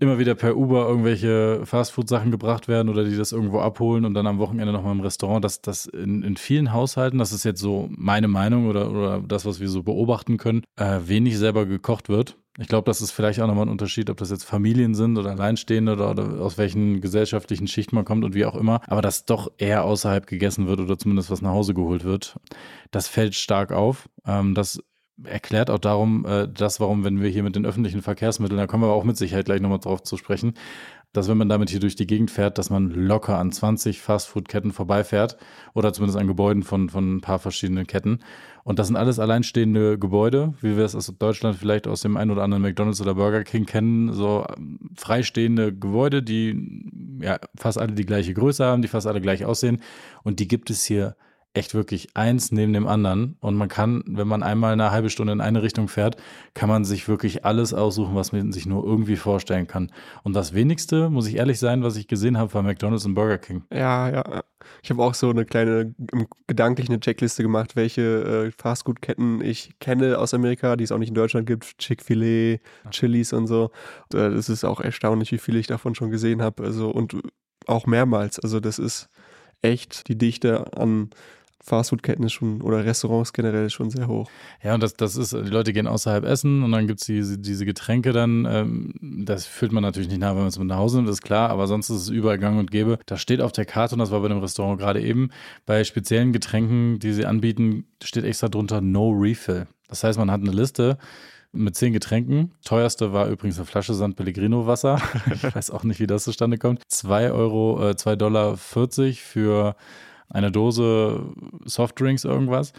immer 0.03 0.19
wieder 0.19 0.35
per 0.35 0.55
Uber 0.55 0.87
irgendwelche 0.87 1.65
Fastfood-Sachen 1.65 2.31
gebracht 2.31 2.67
werden 2.67 2.89
oder 2.89 3.03
die 3.03 3.17
das 3.17 3.31
irgendwo 3.31 3.59
abholen 3.59 4.05
und 4.05 4.13
dann 4.13 4.27
am 4.27 4.39
Wochenende 4.39 4.73
nochmal 4.73 4.93
im 4.93 5.01
Restaurant, 5.01 5.43
dass 5.43 5.61
das 5.61 5.85
in, 5.85 6.21
in 6.21 6.37
vielen 6.37 6.73
Haushalten, 6.73 7.17
das 7.17 7.31
ist 7.31 7.43
jetzt 7.43 7.61
so 7.61 7.89
meine 7.89 8.27
Meinung 8.27 8.67
oder, 8.67 8.91
oder 8.91 9.21
das, 9.21 9.45
was 9.45 9.59
wir 9.59 9.69
so 9.69 9.83
beobachten 9.83 10.37
können, 10.37 10.63
äh, 10.75 10.99
wenig 11.05 11.37
selber 11.37 11.65
gekocht 11.65 12.09
wird. 12.09 12.37
Ich 12.59 12.67
glaube, 12.67 12.85
das 12.85 13.01
ist 13.01 13.11
vielleicht 13.11 13.41
auch 13.41 13.47
nochmal 13.47 13.65
ein 13.65 13.71
Unterschied, 13.71 14.11
ob 14.11 14.17
das 14.17 14.29
jetzt 14.29 14.43
Familien 14.43 14.93
sind 14.93 15.17
oder 15.17 15.31
Alleinstehende 15.31 15.93
oder, 15.93 16.11
oder, 16.11 16.39
aus 16.39 16.59
welchen 16.59 17.01
gesellschaftlichen 17.01 17.67
Schichten 17.67 17.95
man 17.95 18.05
kommt 18.05 18.23
und 18.23 18.35
wie 18.35 18.45
auch 18.45 18.55
immer. 18.55 18.81
Aber 18.85 19.01
dass 19.01 19.25
doch 19.25 19.51
eher 19.57 19.83
außerhalb 19.83 20.27
gegessen 20.27 20.67
wird 20.67 20.79
oder 20.79 20.99
zumindest 20.99 21.31
was 21.31 21.41
nach 21.41 21.49
Hause 21.49 21.73
geholt 21.73 22.03
wird, 22.03 22.35
das 22.91 23.07
fällt 23.07 23.33
stark 23.33 23.71
auf. 23.71 24.07
Ähm, 24.27 24.53
das 24.53 24.79
erklärt 25.23 25.69
auch 25.69 25.79
darum, 25.79 26.25
äh, 26.25 26.47
das, 26.47 26.79
warum, 26.79 27.03
wenn 27.03 27.21
wir 27.21 27.29
hier 27.29 27.43
mit 27.43 27.55
den 27.55 27.65
öffentlichen 27.65 28.01
Verkehrsmitteln, 28.01 28.57
da 28.57 28.67
kommen 28.67 28.83
wir 28.83 28.93
auch 28.93 29.03
mit 29.03 29.17
Sicherheit 29.17 29.45
gleich 29.45 29.61
nochmal 29.61 29.79
drauf 29.79 30.03
zu 30.03 30.17
sprechen, 30.17 30.53
dass 31.13 31.27
wenn 31.27 31.37
man 31.37 31.49
damit 31.49 31.69
hier 31.69 31.79
durch 31.79 31.95
die 31.95 32.07
Gegend 32.07 32.31
fährt, 32.31 32.57
dass 32.57 32.71
man 32.71 32.89
locker 32.89 33.37
an 33.37 33.51
20 33.51 34.01
Fastfood-Ketten 34.01 34.71
vorbeifährt 34.71 35.37
oder 35.75 35.93
zumindest 35.93 36.17
an 36.17 36.27
Gebäuden 36.27 36.63
von, 36.63 36.89
von 36.89 37.17
ein 37.17 37.21
paar 37.21 37.37
verschiedenen 37.37 37.85
Ketten. 37.85 38.19
Und 38.63 38.79
das 38.79 38.87
sind 38.87 38.95
alles 38.95 39.19
alleinstehende 39.19 39.99
Gebäude, 39.99 40.55
wie 40.61 40.75
wir 40.75 40.85
es 40.85 40.95
aus 40.95 41.13
Deutschland 41.19 41.57
vielleicht 41.57 41.87
aus 41.87 42.01
dem 42.01 42.17
einen 42.17 42.31
oder 42.31 42.43
anderen 42.43 42.63
McDonalds 42.63 42.99
oder 42.99 43.13
Burger 43.13 43.43
King 43.43 43.65
kennen, 43.65 44.11
so 44.11 44.45
ähm, 44.57 44.79
freistehende 44.95 45.71
Gebäude, 45.71 46.23
die 46.23 46.89
ja 47.21 47.37
fast 47.55 47.77
alle 47.77 47.91
die 47.91 48.05
gleiche 48.05 48.33
Größe 48.33 48.65
haben, 48.65 48.81
die 48.81 48.87
fast 48.87 49.05
alle 49.05 49.21
gleich 49.21 49.45
aussehen. 49.45 49.81
Und 50.23 50.39
die 50.39 50.47
gibt 50.47 50.71
es 50.71 50.83
hier 50.83 51.15
echt 51.53 51.75
wirklich 51.75 52.09
eins 52.15 52.51
neben 52.51 52.73
dem 52.73 52.87
anderen. 52.87 53.37
Und 53.39 53.55
man 53.55 53.69
kann, 53.69 54.03
wenn 54.07 54.27
man 54.27 54.41
einmal 54.41 54.73
eine 54.73 54.91
halbe 54.91 55.09
Stunde 55.09 55.33
in 55.33 55.41
eine 55.41 55.61
Richtung 55.61 55.87
fährt, 55.87 56.17
kann 56.55 56.67
man 56.67 56.83
sich 56.83 57.07
wirklich 57.07 57.45
alles 57.45 57.73
aussuchen, 57.73 58.15
was 58.15 58.31
man 58.31 58.51
sich 58.51 58.65
nur 58.65 58.83
irgendwie 58.83 59.17
vorstellen 59.17 59.67
kann. 59.67 59.91
Und 60.23 60.35
das 60.35 60.53
wenigste, 60.53 61.09
muss 61.09 61.27
ich 61.27 61.35
ehrlich 61.35 61.59
sein, 61.59 61.83
was 61.83 61.95
ich 61.95 62.07
gesehen 62.07 62.37
habe, 62.37 62.53
war 62.53 62.63
McDonald's 62.63 63.05
und 63.05 63.13
Burger 63.13 63.37
King. 63.37 63.63
Ja, 63.71 64.09
ja. 64.09 64.43
Ich 64.81 64.89
habe 64.89 65.03
auch 65.03 65.13
so 65.13 65.29
eine 65.29 65.45
kleine, 65.45 65.93
gedanklich 66.47 66.89
eine 66.89 66.99
Checkliste 66.99 67.43
gemacht, 67.43 67.75
welche 67.75 68.01
äh, 68.47 68.51
Fastfood-Ketten 68.51 69.41
ich 69.41 69.77
kenne 69.79 70.17
aus 70.17 70.33
Amerika, 70.33 70.75
die 70.75 70.85
es 70.85 70.91
auch 70.91 70.97
nicht 70.97 71.09
in 71.09 71.15
Deutschland 71.15 71.45
gibt. 71.45 71.77
Chick-fil-A, 71.77 72.59
Chili's 72.89 73.33
und 73.33 73.47
so. 73.47 73.71
Das 74.09 74.49
ist 74.49 74.63
auch 74.63 74.79
erstaunlich, 74.79 75.31
wie 75.31 75.37
viele 75.37 75.59
ich 75.59 75.67
davon 75.67 75.93
schon 75.93 76.09
gesehen 76.09 76.41
habe. 76.41 76.63
Also, 76.63 76.89
und 76.89 77.15
auch 77.67 77.85
mehrmals. 77.85 78.39
Also, 78.39 78.59
das 78.59 78.79
ist 78.79 79.09
echt 79.61 80.07
die 80.07 80.17
Dichte 80.17 80.77
an 80.77 81.09
Fastfood-Ketten 81.63 82.25
ist 82.25 82.33
schon 82.33 82.61
oder 82.61 82.83
Restaurants 82.83 83.31
generell 83.31 83.69
schon 83.69 83.89
sehr 83.89 84.07
hoch. 84.07 84.29
Ja, 84.61 84.73
und 84.73 84.83
das, 84.83 84.95
das 84.95 85.15
ist, 85.15 85.31
die 85.31 85.49
Leute 85.49 85.71
gehen 85.71 85.87
außerhalb 85.87 86.25
essen 86.25 86.61
und 86.61 86.71
dann 86.73 86.87
gibt 86.87 86.99
es 86.99 87.07
diese, 87.07 87.37
diese 87.37 87.65
Getränke 87.65 88.11
dann. 88.11 88.45
Ähm, 88.45 88.93
das 89.01 89.45
fühlt 89.45 89.71
man 89.71 89.81
natürlich 89.81 90.09
nicht 90.09 90.19
nach, 90.19 90.31
wenn 90.31 90.39
man 90.39 90.47
es 90.47 90.59
mit 90.59 90.67
nach 90.67 90.77
Hause 90.77 90.97
nimmt, 90.97 91.09
ist 91.09 91.21
klar, 91.21 91.49
aber 91.49 91.67
sonst 91.67 91.89
ist 91.89 92.01
es 92.01 92.09
überall 92.09 92.37
gang 92.37 92.59
und 92.59 92.69
gäbe. 92.69 92.99
Da 93.05 93.15
steht 93.15 93.39
auf 93.39 93.53
der 93.53 93.65
Karte, 93.65 93.95
und 93.95 93.99
das 93.99 94.11
war 94.11 94.19
bei 94.19 94.27
dem 94.27 94.39
Restaurant 94.39 94.79
gerade 94.79 95.01
eben, 95.01 95.29
bei 95.65 95.83
speziellen 95.85 96.33
Getränken, 96.33 96.99
die 96.99 97.13
sie 97.13 97.25
anbieten, 97.25 97.85
steht 98.03 98.25
extra 98.25 98.49
drunter 98.49 98.81
No 98.81 99.11
Refill. 99.11 99.67
Das 99.87 100.03
heißt, 100.03 100.19
man 100.19 100.31
hat 100.31 100.41
eine 100.41 100.51
Liste 100.51 100.97
mit 101.53 101.75
zehn 101.75 101.93
Getränken. 101.93 102.51
Teuerste 102.65 103.13
war 103.13 103.27
übrigens 103.27 103.57
eine 103.57 103.65
Flasche 103.65 103.93
San 103.93 104.15
Pellegrino 104.15 104.67
Wasser. 104.67 104.99
ich 105.33 105.55
weiß 105.55 105.71
auch 105.71 105.83
nicht, 105.83 105.99
wie 105.99 106.07
das 106.07 106.25
zustande 106.25 106.57
kommt. 106.57 106.81
Zwei 106.87 107.31
Euro, 107.31 107.89
äh, 107.89 107.95
zwei 107.95 108.15
Dollar 108.15 108.57
40 108.57 109.21
für 109.21 109.75
eine 110.33 110.51
Dose 110.51 111.33
Softdrinks, 111.65 112.25
irgendwas. 112.25 112.73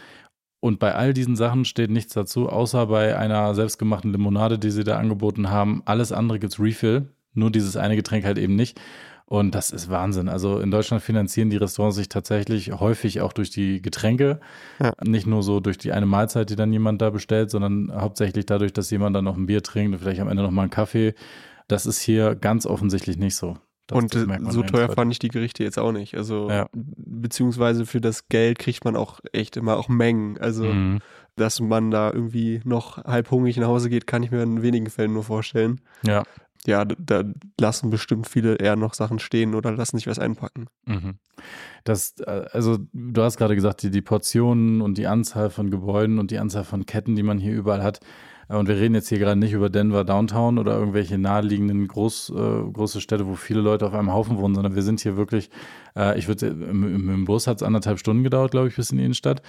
Und 0.59 0.79
bei 0.79 0.95
all 0.95 1.13
diesen 1.13 1.35
Sachen 1.35 1.65
steht 1.65 1.89
nichts 1.89 2.13
dazu, 2.13 2.49
außer 2.49 2.87
bei 2.87 3.17
einer 3.17 3.53
selbstgemachten 3.55 4.11
Limonade, 4.11 4.59
die 4.59 4.71
sie 4.71 4.83
da 4.83 4.97
angeboten 4.97 5.49
haben. 5.49 5.81
Alles 5.85 6.11
andere 6.11 6.39
gibt 6.39 6.53
es 6.53 6.59
Refill, 6.59 7.09
nur 7.33 7.51
dieses 7.51 7.77
eine 7.77 7.95
Getränk 7.95 8.25
halt 8.25 8.37
eben 8.37 8.55
nicht. 8.55 8.79
Und 9.27 9.55
das 9.55 9.71
ist 9.71 9.89
Wahnsinn. 9.89 10.29
Also 10.29 10.59
in 10.59 10.69
Deutschland 10.69 11.01
finanzieren 11.01 11.49
die 11.49 11.57
Restaurants 11.57 11.97
sich 11.97 12.09
tatsächlich 12.09 12.71
häufig 12.73 13.21
auch 13.21 13.33
durch 13.33 13.49
die 13.49 13.81
Getränke. 13.81 14.39
Ja. 14.79 14.93
Nicht 15.03 15.25
nur 15.25 15.41
so 15.41 15.59
durch 15.59 15.79
die 15.79 15.91
eine 15.91 16.05
Mahlzeit, 16.05 16.51
die 16.51 16.55
dann 16.55 16.71
jemand 16.71 17.01
da 17.01 17.09
bestellt, 17.09 17.49
sondern 17.49 17.91
hauptsächlich 17.93 18.45
dadurch, 18.45 18.71
dass 18.71 18.91
jemand 18.91 19.15
dann 19.15 19.25
noch 19.25 19.35
ein 19.35 19.47
Bier 19.47 19.63
trinkt 19.63 19.93
und 19.93 19.99
vielleicht 19.99 20.21
am 20.21 20.27
Ende 20.27 20.43
noch 20.43 20.51
mal 20.51 20.63
einen 20.63 20.71
Kaffee. 20.71 21.15
Das 21.67 21.87
ist 21.87 22.01
hier 22.01 22.35
ganz 22.35 22.67
offensichtlich 22.67 23.17
nicht 23.17 23.35
so. 23.35 23.57
Das, 23.87 23.97
und 23.97 24.15
das 24.15 24.53
so 24.53 24.63
teuer 24.63 24.89
fand 24.89 25.11
ich 25.11 25.19
die 25.19 25.27
Gerichte 25.27 25.63
jetzt 25.63 25.77
auch 25.77 25.91
nicht. 25.91 26.15
Also, 26.15 26.49
ja. 26.49 26.67
beziehungsweise 26.73 27.85
für 27.85 28.01
das 28.01 28.27
Geld 28.29 28.59
kriegt 28.59 28.83
man 28.83 28.95
auch 28.95 29.19
echt 29.31 29.57
immer 29.57 29.77
auch 29.77 29.89
Mengen. 29.89 30.37
Also, 30.39 30.65
mhm. 30.65 30.99
dass 31.35 31.59
man 31.59 31.91
da 31.91 32.11
irgendwie 32.11 32.61
noch 32.63 33.03
halb 33.03 33.29
hungrig 33.29 33.57
nach 33.57 33.67
Hause 33.67 33.89
geht, 33.89 34.07
kann 34.07 34.23
ich 34.23 34.31
mir 34.31 34.41
in 34.41 34.61
wenigen 34.61 34.89
Fällen 34.89 35.13
nur 35.13 35.23
vorstellen. 35.23 35.81
Ja 36.03 36.23
ja, 36.67 36.85
da 36.85 37.23
lassen 37.59 37.89
bestimmt 37.89 38.27
viele 38.27 38.55
eher 38.55 38.75
noch 38.75 38.93
Sachen 38.93 39.19
stehen 39.19 39.55
oder 39.55 39.71
lassen 39.71 39.97
sich 39.97 40.07
was 40.07 40.19
einpacken. 40.19 40.67
Mhm. 40.85 41.15
Das, 41.83 42.15
äh, 42.19 42.45
also 42.51 42.77
du 42.93 43.21
hast 43.21 43.37
gerade 43.37 43.55
gesagt, 43.55 43.83
die, 43.83 43.91
die 43.91 44.01
Portionen 44.01 44.81
und 44.81 44.97
die 44.97 45.07
Anzahl 45.07 45.49
von 45.49 45.69
Gebäuden 45.69 46.19
und 46.19 46.31
die 46.31 46.39
Anzahl 46.39 46.63
von 46.63 46.85
Ketten, 46.85 47.15
die 47.15 47.23
man 47.23 47.37
hier 47.37 47.53
überall 47.53 47.83
hat. 47.83 47.99
Äh, 48.49 48.55
und 48.55 48.67
wir 48.67 48.75
reden 48.75 48.95
jetzt 48.95 49.09
hier 49.09 49.19
gerade 49.19 49.39
nicht 49.39 49.53
über 49.53 49.69
Denver 49.69 50.03
Downtown 50.03 50.57
oder 50.57 50.77
irgendwelche 50.77 51.17
naheliegenden 51.17 51.87
groß, 51.87 52.29
äh, 52.29 52.71
große 52.71 53.01
Städte, 53.01 53.27
wo 53.27 53.35
viele 53.35 53.61
Leute 53.61 53.85
auf 53.87 53.93
einem 53.93 54.13
Haufen 54.13 54.37
wohnen, 54.37 54.55
sondern 54.55 54.75
wir 54.75 54.83
sind 54.83 54.99
hier 54.99 55.17
wirklich, 55.17 55.49
äh, 55.95 56.17
ich 56.17 56.27
würde, 56.27 56.47
im, 56.47 57.09
im 57.09 57.25
Bus 57.25 57.47
hat 57.47 57.57
es 57.57 57.63
anderthalb 57.63 57.99
Stunden 57.99 58.23
gedauert, 58.23 58.51
glaube 58.51 58.67
ich, 58.67 58.75
bis 58.75 58.91
in 58.91 58.97
die 58.97 59.03
Innenstadt. 59.03 59.41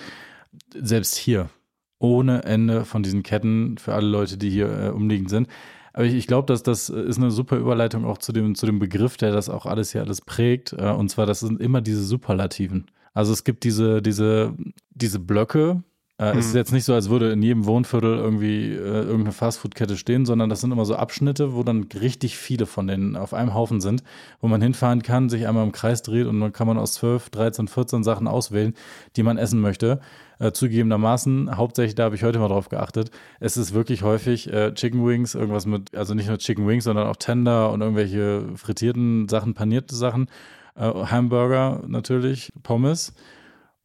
Selbst 0.74 1.16
hier, 1.16 1.50
ohne 1.98 2.44
Ende 2.44 2.84
von 2.84 3.02
diesen 3.02 3.22
Ketten 3.22 3.78
für 3.78 3.94
alle 3.94 4.06
Leute, 4.06 4.36
die 4.36 4.50
hier 4.50 4.68
äh, 4.68 4.88
umliegend 4.90 5.30
sind. 5.30 5.48
Aber 5.92 6.04
ich, 6.04 6.14
ich 6.14 6.26
glaube, 6.26 6.46
dass 6.46 6.62
das 6.62 6.90
ist 6.90 7.16
eine 7.16 7.30
super 7.30 7.56
Überleitung 7.56 8.04
auch 8.04 8.18
zu 8.18 8.32
dem, 8.32 8.54
zu 8.54 8.66
dem 8.66 8.78
Begriff, 8.78 9.16
der 9.16 9.32
das 9.32 9.48
auch 9.48 9.64
alles 9.64 9.92
hier 9.92 10.02
alles 10.02 10.20
prägt. 10.20 10.74
Äh, 10.74 10.90
und 10.90 11.08
zwar, 11.08 11.26
das 11.26 11.40
sind 11.40 11.60
immer 11.60 11.80
diese 11.80 12.04
Superlativen. 12.04 12.86
Also 13.14 13.32
es 13.32 13.44
gibt 13.44 13.64
diese, 13.64 14.02
diese, 14.02 14.54
diese 14.90 15.18
Blöcke, 15.18 15.82
äh, 16.18 16.32
mhm. 16.32 16.38
Es 16.38 16.46
ist 16.46 16.54
jetzt 16.54 16.72
nicht 16.72 16.84
so, 16.84 16.94
als 16.94 17.10
würde 17.10 17.30
in 17.30 17.42
jedem 17.42 17.66
Wohnviertel 17.66 18.16
irgendwie 18.16 18.72
äh, 18.72 19.02
irgendeine 19.02 19.32
Fastfood-Kette 19.32 19.98
stehen, 19.98 20.24
sondern 20.24 20.48
das 20.48 20.62
sind 20.62 20.72
immer 20.72 20.86
so 20.86 20.96
Abschnitte, 20.96 21.54
wo 21.54 21.62
dann 21.62 21.88
richtig 22.00 22.38
viele 22.38 22.64
von 22.64 22.86
denen 22.86 23.16
auf 23.16 23.34
einem 23.34 23.52
Haufen 23.52 23.82
sind, 23.82 24.02
wo 24.40 24.48
man 24.48 24.62
hinfahren 24.62 25.02
kann, 25.02 25.28
sich 25.28 25.46
einmal 25.46 25.64
im 25.64 25.72
Kreis 25.72 26.00
dreht 26.02 26.26
und 26.26 26.40
dann 26.40 26.54
kann 26.54 26.66
man 26.66 26.78
aus 26.78 26.94
12, 26.94 27.28
13, 27.28 27.68
14 27.68 28.02
Sachen 28.02 28.28
auswählen, 28.28 28.72
die 29.16 29.22
man 29.22 29.36
essen 29.36 29.60
möchte. 29.60 30.00
Äh, 30.38 30.52
zugegebenermaßen, 30.52 31.54
hauptsächlich, 31.56 31.94
da 31.94 32.04
habe 32.04 32.14
ich 32.14 32.22
heute 32.22 32.38
mal 32.38 32.48
drauf 32.48 32.68
geachtet, 32.70 33.10
es 33.40 33.56
ist 33.58 33.72
wirklich 33.72 34.02
häufig 34.02 34.52
äh, 34.52 34.72
Chicken 34.72 35.06
Wings, 35.06 35.34
irgendwas 35.34 35.64
mit, 35.66 35.94
also 35.94 36.14
nicht 36.14 36.28
nur 36.28 36.38
Chicken 36.38 36.66
Wings, 36.66 36.84
sondern 36.84 37.06
auch 37.08 37.16
Tender 37.16 37.70
und 37.72 37.80
irgendwelche 37.80 38.44
frittierten 38.54 39.28
Sachen, 39.28 39.54
panierte 39.54 39.94
Sachen, 39.94 40.28
äh, 40.76 40.90
Hamburger 40.90 41.82
natürlich, 41.86 42.52
Pommes. 42.62 43.14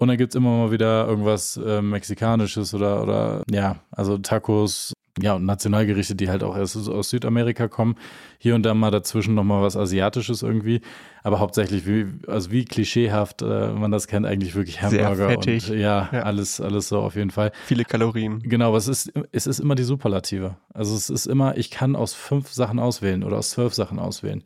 Und 0.01 0.08
dann 0.08 0.17
gibt 0.17 0.34
es 0.34 0.36
immer 0.36 0.50
mal 0.58 0.72
wieder 0.72 1.05
irgendwas 1.05 1.58
äh, 1.58 1.79
Mexikanisches 1.79 2.74
oder, 2.74 3.03
oder 3.03 3.43
ja, 3.51 3.75
also 3.91 4.17
Tacos, 4.17 4.93
ja, 5.22 5.36
und 5.36 5.46
Nationalgerichte, 5.46 6.15
die 6.15 6.27
halt 6.27 6.41
auch 6.43 6.58
erst 6.58 6.75
aus 6.89 7.12
Südamerika 7.12 7.67
kommen. 7.67 7.93
Hier 8.39 8.55
und 8.55 8.63
da 8.63 8.74
mal 8.74 8.89
dazwischen 8.89 9.36
nochmal 9.36 9.62
was 9.62 9.77
Asiatisches 9.77 10.41
irgendwie. 10.41 10.81
Aber 11.22 11.39
hauptsächlich, 11.39 11.86
wie, 11.86 12.08
also 12.25 12.50
wie 12.50 12.65
klischeehaft 12.65 13.43
äh, 13.43 13.74
man 13.74 13.91
das 13.91 14.08
kennt, 14.08 14.25
eigentlich 14.25 14.55
wirklich 14.55 14.81
Hamburger. 14.81 15.15
Sehr 15.15 15.29
fettig. 15.29 15.70
Und, 15.70 15.77
ja, 15.77 16.10
ja, 16.12 16.24
alles, 16.24 16.60
alles 16.60 16.89
so 16.89 16.98
auf 16.98 17.15
jeden 17.15 17.29
Fall. 17.29 17.51
Viele 17.67 17.86
Kalorien. 17.86 18.39
Genau, 18.39 18.70
aber 18.70 18.77
es 18.77 18.88
ist, 18.88 19.13
es 19.31 19.46
ist 19.46 19.60
immer 19.60 19.75
die 19.75 19.84
Superlative. 19.84 20.55
Also 20.74 20.96
es 20.96 21.12
ist 21.12 21.27
immer, 21.27 21.58
ich 21.58 21.70
kann 21.70 21.96
aus 21.96 22.15
fünf 22.15 22.51
Sachen 22.51 22.79
auswählen 22.79 23.24
oder 23.24 23.38
aus 23.38 23.51
zwölf 23.51 23.75
Sachen 23.75 24.00
auswählen 24.00 24.43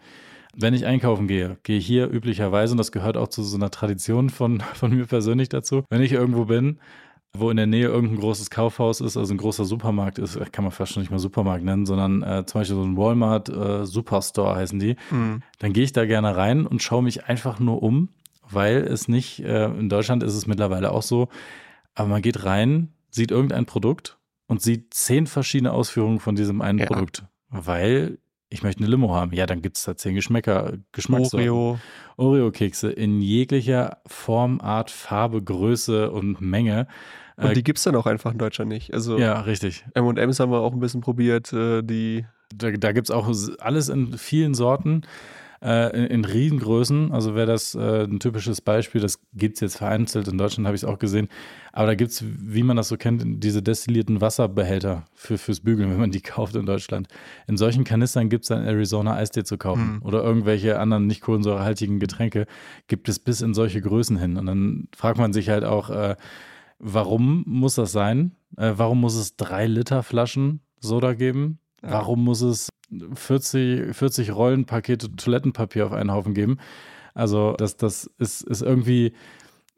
wenn 0.58 0.74
ich 0.74 0.86
einkaufen 0.86 1.28
gehe, 1.28 1.58
gehe 1.64 1.80
hier 1.80 2.10
üblicherweise, 2.10 2.74
und 2.74 2.78
das 2.78 2.92
gehört 2.92 3.18
auch 3.18 3.28
zu 3.28 3.44
so 3.44 3.58
einer 3.58 3.72
Tradition 3.72 4.30
von, 4.30 4.62
von 4.74 4.96
mir 4.96 5.06
persönlich 5.06 5.50
dazu, 5.50 5.84
wenn 5.90 6.02
ich 6.02 6.12
irgendwo 6.12 6.46
bin, 6.46 6.80
wo 7.38 7.50
in 7.50 7.58
der 7.58 7.68
Nähe 7.68 7.88
irgendein 7.88 8.20
großes 8.20 8.50
Kaufhaus 8.50 9.02
ist, 9.02 9.18
also 9.18 9.34
ein 9.34 9.38
großer 9.38 9.66
Supermarkt 9.66 10.20
ist, 10.20 10.40
kann 10.54 10.64
man 10.64 10.72
fast 10.72 10.94
schon 10.94 11.02
nicht 11.02 11.12
mal 11.12 11.20
Supermarkt 11.20 11.66
nennen, 11.66 11.86
sondern 11.86 12.24
äh, 12.24 12.46
zum 12.46 12.62
Beispiel 12.62 12.78
so 12.78 12.84
ein 12.84 12.96
Walmart 12.96 13.50
äh, 13.50 13.86
Superstore 13.86 14.56
heißen 14.56 14.80
die, 14.80 14.96
mhm. 15.12 15.42
dann 15.60 15.74
gehe 15.74 15.84
ich 15.84 15.92
da 15.92 16.06
gerne 16.06 16.38
rein 16.38 16.66
und 16.66 16.82
schaue 16.82 17.04
mich 17.04 17.26
einfach 17.26 17.60
nur 17.60 17.84
um, 17.84 18.10
weil 18.50 18.78
es 18.78 19.08
nicht, 19.08 19.42
äh, 19.42 19.66
in 19.66 19.90
Deutschland 19.90 20.24
ist 20.24 20.36
es 20.36 20.48
mittlerweile 20.48 20.92
auch 20.92 21.02
so, 21.02 21.28
aber 21.94 22.08
man 22.08 22.22
geht 22.22 22.46
rein, 22.46 22.94
sieht 23.10 23.32
irgendein 23.32 23.66
Produkt 23.66 24.18
und 24.48 24.62
sieht 24.62 24.94
zehn 24.94 25.28
verschiedene 25.28 25.74
Ausführungen 25.74 26.20
von 26.20 26.36
diesem 26.36 26.62
einen 26.62 26.80
ja. 26.80 26.86
Produkt, 26.86 27.26
weil 27.50 28.20
ich 28.50 28.64
möchte 28.64 28.82
eine 28.82 28.90
Limo 28.90 29.14
haben. 29.14 29.34
Ja, 29.34 29.46
dann 29.46 29.62
gibt 29.62 29.78
es 29.78 29.84
da 29.84 29.96
zehn 29.96 30.16
Geschmäcker, 30.16 30.74
Geschmackssorten. 30.92 31.50
Oreo. 31.50 31.80
Oreo-Kekse 32.18 32.92
in 32.92 33.22
jeglicher 33.22 33.98
Form, 34.06 34.62
Art, 34.62 34.92
Farbe, 34.92 35.42
Größe 35.42 36.12
und 36.12 36.40
Menge. 36.42 36.88
Und 37.38 37.58
die 37.58 37.64
gibt 37.64 37.80
es 37.80 37.84
dann 37.84 37.96
auch 37.96 38.06
einfach 38.06 38.32
in 38.32 38.38
Deutschland 38.38 38.70
nicht. 38.70 38.94
Also 38.94 39.18
ja, 39.18 39.42
richtig. 39.42 39.86
M&M's 39.94 40.40
haben 40.40 40.52
wir 40.52 40.60
auch 40.60 40.72
ein 40.72 40.80
bisschen 40.80 41.02
probiert, 41.02 41.52
äh, 41.52 41.82
die 41.82 42.26
da, 42.54 42.72
da 42.72 42.92
gibt 42.92 43.10
es 43.10 43.12
auch 43.12 43.28
alles 43.60 43.90
in 43.90 44.18
vielen 44.18 44.54
Sorten 44.54 45.02
äh, 45.66 45.98
in, 45.98 46.06
in 46.06 46.26
Riesengrößen. 46.26 47.12
Also 47.12 47.34
wäre 47.34 47.48
das 47.48 47.74
äh, 47.74 48.04
ein 48.04 48.20
typisches 48.20 48.62
Beispiel, 48.62 49.02
das 49.02 49.20
gibt 49.34 49.56
es 49.56 49.62
jetzt 49.62 49.78
vereinzelt, 49.78 50.28
in 50.28 50.38
Deutschland 50.38 50.68
habe 50.68 50.76
ich 50.76 50.84
es 50.84 50.88
auch 50.88 51.00
gesehen. 51.00 51.28
Aber 51.74 51.88
da 51.88 51.96
gibt 51.96 52.12
es, 52.12 52.24
wie 52.24 52.64
man 52.64 52.78
das 52.78 52.88
so 52.88 52.98
kennt, 52.98 53.44
diese 53.44 53.64
destillierten 53.64 54.22
Wasserbehälter 54.22 55.06
für, 55.16 55.38
fürs 55.38 55.62
Bügeln, 55.62 55.90
wenn 55.92 56.00
man 56.00 56.12
die 56.12 56.22
kauft 56.22 56.56
in 56.56 56.66
Deutschland. 56.66 57.08
In 57.48 57.58
solchen 57.58 57.84
Kanistern 57.84 58.30
gibt 58.30 58.44
es 58.44 58.50
dann 58.50 58.64
Arizona 58.64 59.16
Eistee 59.16 59.44
zu 59.44 59.58
kaufen 59.58 59.96
mhm. 59.96 60.02
oder 60.04 60.24
irgendwelche 60.24 60.80
anderen 60.80 61.08
nicht 61.08 61.22
kohlensäurehaltigen 61.22 62.00
Getränke 62.00 62.46
gibt 62.88 63.10
es 63.10 63.18
bis 63.20 63.42
in 63.42 63.54
solche 63.56 63.82
Größen 63.82 64.18
hin. 64.18 64.38
Und 64.38 64.46
dann 64.46 64.88
fragt 64.96 65.18
man 65.18 65.34
sich 65.34 65.50
halt 65.50 65.64
auch, 65.64 65.90
äh, 65.90 66.16
warum 66.78 67.44
muss 67.48 67.76
das 67.76 67.92
sein? 67.92 68.36
Äh, 68.56 68.74
warum 68.76 69.02
muss 69.02 69.16
es 69.16 69.36
drei 69.36 69.66
Liter 69.66 70.04
Flaschen 70.04 70.62
Soda 70.80 71.14
geben? 71.14 71.60
Warum 71.82 72.24
muss 72.24 72.42
es 72.42 72.70
40, 73.14 73.96
40 73.96 74.34
Rollenpakete 74.34 75.16
Toilettenpapier 75.16 75.86
auf 75.86 75.94
einen 75.94 76.12
Haufen 76.12 76.34
geben? 76.34 76.58
Also, 77.14 77.54
das, 77.54 77.78
das 77.78 78.10
ist, 78.18 78.42
ist 78.42 78.62
irgendwie, 78.62 79.14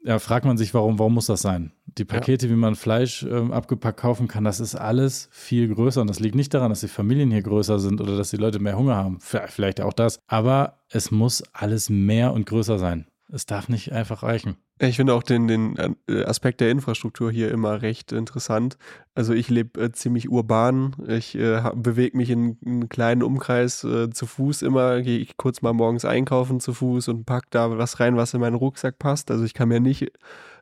ja, 0.04 0.18
fragt 0.18 0.44
man 0.44 0.56
sich, 0.56 0.74
warum, 0.74 0.98
warum 0.98 1.14
muss 1.14 1.26
das 1.26 1.42
sein? 1.42 1.72
Die 1.86 2.04
Pakete, 2.04 2.46
ja. 2.46 2.52
wie 2.52 2.56
man 2.56 2.76
Fleisch 2.76 3.24
ähm, 3.24 3.52
abgepackt 3.52 4.00
kaufen 4.00 4.28
kann, 4.28 4.44
das 4.44 4.60
ist 4.60 4.74
alles 4.74 5.28
viel 5.32 5.72
größer. 5.72 6.00
Und 6.00 6.08
das 6.08 6.20
liegt 6.20 6.34
nicht 6.34 6.54
daran, 6.54 6.70
dass 6.70 6.80
die 6.80 6.88
Familien 6.88 7.30
hier 7.30 7.42
größer 7.42 7.78
sind 7.78 8.00
oder 8.00 8.16
dass 8.16 8.30
die 8.30 8.36
Leute 8.36 8.58
mehr 8.58 8.76
Hunger 8.76 8.96
haben. 8.96 9.18
Vielleicht 9.20 9.80
auch 9.80 9.92
das. 9.92 10.20
Aber 10.26 10.78
es 10.88 11.10
muss 11.10 11.42
alles 11.52 11.90
mehr 11.90 12.32
und 12.32 12.46
größer 12.46 12.78
sein. 12.78 13.06
Es 13.30 13.44
darf 13.44 13.68
nicht 13.68 13.92
einfach 13.92 14.22
reichen. 14.22 14.56
Ich 14.80 14.96
finde 14.96 15.12
auch 15.12 15.22
den, 15.22 15.48
den 15.48 15.76
äh, 16.08 16.24
Aspekt 16.24 16.60
der 16.60 16.70
Infrastruktur 16.70 17.30
hier 17.30 17.50
immer 17.50 17.82
recht 17.82 18.12
interessant. 18.12 18.78
Also 19.14 19.34
ich 19.34 19.50
lebe 19.50 19.80
äh, 19.80 19.92
ziemlich 19.92 20.30
urban. 20.30 20.96
Ich 21.06 21.34
äh, 21.34 21.60
bewege 21.74 22.16
mich 22.16 22.30
in 22.30 22.56
einem 22.64 22.88
kleinen 22.88 23.22
Umkreis 23.22 23.84
äh, 23.84 24.08
zu 24.08 24.24
Fuß 24.26 24.62
immer. 24.62 25.02
Gehe 25.02 25.18
ich 25.18 25.36
kurz 25.36 25.60
mal 25.60 25.74
morgens 25.74 26.06
einkaufen 26.06 26.60
zu 26.60 26.72
Fuß 26.72 27.08
und 27.08 27.26
pack 27.26 27.50
da 27.50 27.76
was 27.76 28.00
rein, 28.00 28.16
was 28.16 28.32
in 28.32 28.40
meinen 28.40 28.54
Rucksack 28.54 28.98
passt. 28.98 29.30
Also 29.30 29.44
ich 29.44 29.52
kann 29.52 29.68
mir 29.68 29.80
nicht 29.80 30.10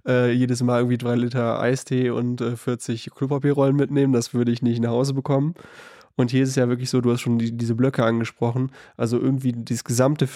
äh, 0.07 0.33
jedes 0.33 0.63
Mal 0.63 0.79
irgendwie 0.79 0.99
drei 0.99 1.15
Liter 1.15 1.61
Eistee 1.61 2.11
und 2.11 2.41
40 2.41 3.07
äh, 3.07 3.11
Klopapierrollen 3.11 3.77
mitnehmen. 3.77 4.13
Das 4.13 4.35
würde 4.35 4.51
ich 4.51 4.63
nicht 4.63 4.81
nach 4.81 4.91
Hause 4.91 5.15
bekommen. 5.15 5.55
Und 6.17 6.31
hier 6.31 6.43
ist 6.43 6.51
es 6.51 6.57
ja 6.57 6.69
wirklich 6.69 6.91
so, 6.91 7.01
du 7.01 7.13
hast 7.13 7.21
schon 7.21 7.39
die, 7.39 7.57
diese 7.57 7.75
Blöcke 7.75 8.05
angesprochen. 8.05 8.73
Also 8.97 9.21
irgendwie 9.21 9.53
das 9.53 9.85
gesamte, 9.85 10.29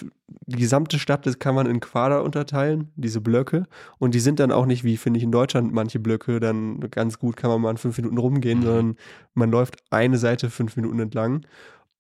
die 0.46 0.58
gesamte 0.58 0.98
Stadt, 0.98 1.26
das 1.26 1.38
kann 1.38 1.54
man 1.54 1.66
in 1.66 1.80
Quader 1.80 2.22
unterteilen, 2.22 2.90
diese 2.96 3.20
Blöcke. 3.20 3.64
Und 3.98 4.14
die 4.14 4.20
sind 4.20 4.40
dann 4.40 4.52
auch 4.52 4.66
nicht 4.66 4.84
wie, 4.84 4.98
finde 4.98 5.18
ich, 5.18 5.24
in 5.24 5.32
Deutschland 5.32 5.72
manche 5.72 5.98
Blöcke, 5.98 6.38
dann 6.38 6.80
ganz 6.90 7.18
gut 7.18 7.36
kann 7.36 7.50
man 7.50 7.62
mal 7.62 7.70
in 7.70 7.78
fünf 7.78 7.96
Minuten 7.96 8.18
rumgehen, 8.18 8.60
mhm. 8.60 8.64
sondern 8.64 8.96
man 9.34 9.50
läuft 9.50 9.76
eine 9.90 10.18
Seite 10.18 10.50
fünf 10.50 10.76
Minuten 10.76 11.00
entlang. 11.00 11.46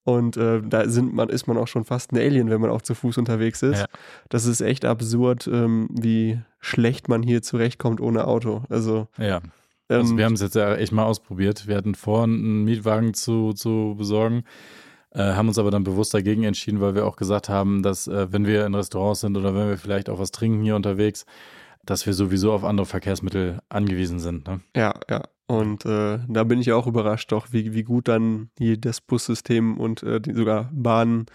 Und 0.02 0.36
äh, 0.36 0.62
da 0.62 0.88
sind 0.88 1.14
man, 1.14 1.28
ist 1.28 1.46
man 1.46 1.56
auch 1.56 1.68
schon 1.68 1.84
fast 1.84 2.12
ein 2.12 2.18
Alien, 2.18 2.50
wenn 2.50 2.60
man 2.60 2.70
auch 2.70 2.82
zu 2.82 2.94
Fuß 2.94 3.18
unterwegs 3.18 3.62
ist. 3.62 3.80
Ja. 3.80 3.86
Das 4.28 4.46
ist 4.46 4.60
echt 4.60 4.84
absurd, 4.84 5.46
ähm, 5.46 5.88
wie 5.90 6.40
schlecht 6.58 7.08
man 7.08 7.22
hier 7.22 7.42
zurechtkommt 7.42 8.00
ohne 8.00 8.26
Auto. 8.26 8.62
Also 8.70 9.08
ja. 9.18 9.40
Also 9.90 10.16
wir 10.16 10.24
haben 10.24 10.34
es 10.34 10.40
jetzt 10.40 10.54
ja 10.54 10.74
echt 10.76 10.92
mal 10.92 11.04
ausprobiert. 11.04 11.66
Wir 11.66 11.76
hatten 11.76 11.94
vor, 11.94 12.24
einen 12.24 12.64
Mietwagen 12.64 13.14
zu, 13.14 13.52
zu 13.52 13.94
besorgen, 13.98 14.44
äh, 15.10 15.32
haben 15.32 15.48
uns 15.48 15.58
aber 15.58 15.70
dann 15.70 15.84
bewusst 15.84 16.14
dagegen 16.14 16.44
entschieden, 16.44 16.80
weil 16.80 16.94
wir 16.94 17.06
auch 17.06 17.16
gesagt 17.16 17.48
haben, 17.48 17.82
dass 17.82 18.06
äh, 18.06 18.32
wenn 18.32 18.46
wir 18.46 18.66
in 18.66 18.74
Restaurants 18.74 19.20
sind 19.20 19.36
oder 19.36 19.54
wenn 19.54 19.68
wir 19.68 19.78
vielleicht 19.78 20.08
auch 20.08 20.18
was 20.18 20.30
trinken 20.30 20.62
hier 20.62 20.76
unterwegs, 20.76 21.26
dass 21.84 22.06
wir 22.06 22.14
sowieso 22.14 22.52
auf 22.52 22.64
andere 22.64 22.86
Verkehrsmittel 22.86 23.58
angewiesen 23.68 24.20
sind. 24.20 24.46
Ne? 24.46 24.60
Ja, 24.76 24.94
ja. 25.08 25.22
Und 25.46 25.84
äh, 25.84 26.20
da 26.28 26.44
bin 26.44 26.60
ich 26.60 26.70
auch 26.70 26.86
überrascht, 26.86 27.32
doch, 27.32 27.48
wie, 27.50 27.74
wie 27.74 27.82
gut 27.82 28.06
dann 28.06 28.50
hier 28.56 28.76
das 28.76 29.00
Bussystem 29.00 29.78
und 29.78 30.04
äh, 30.04 30.20
die 30.20 30.32
sogar 30.32 30.70
Bahnen 30.72 31.26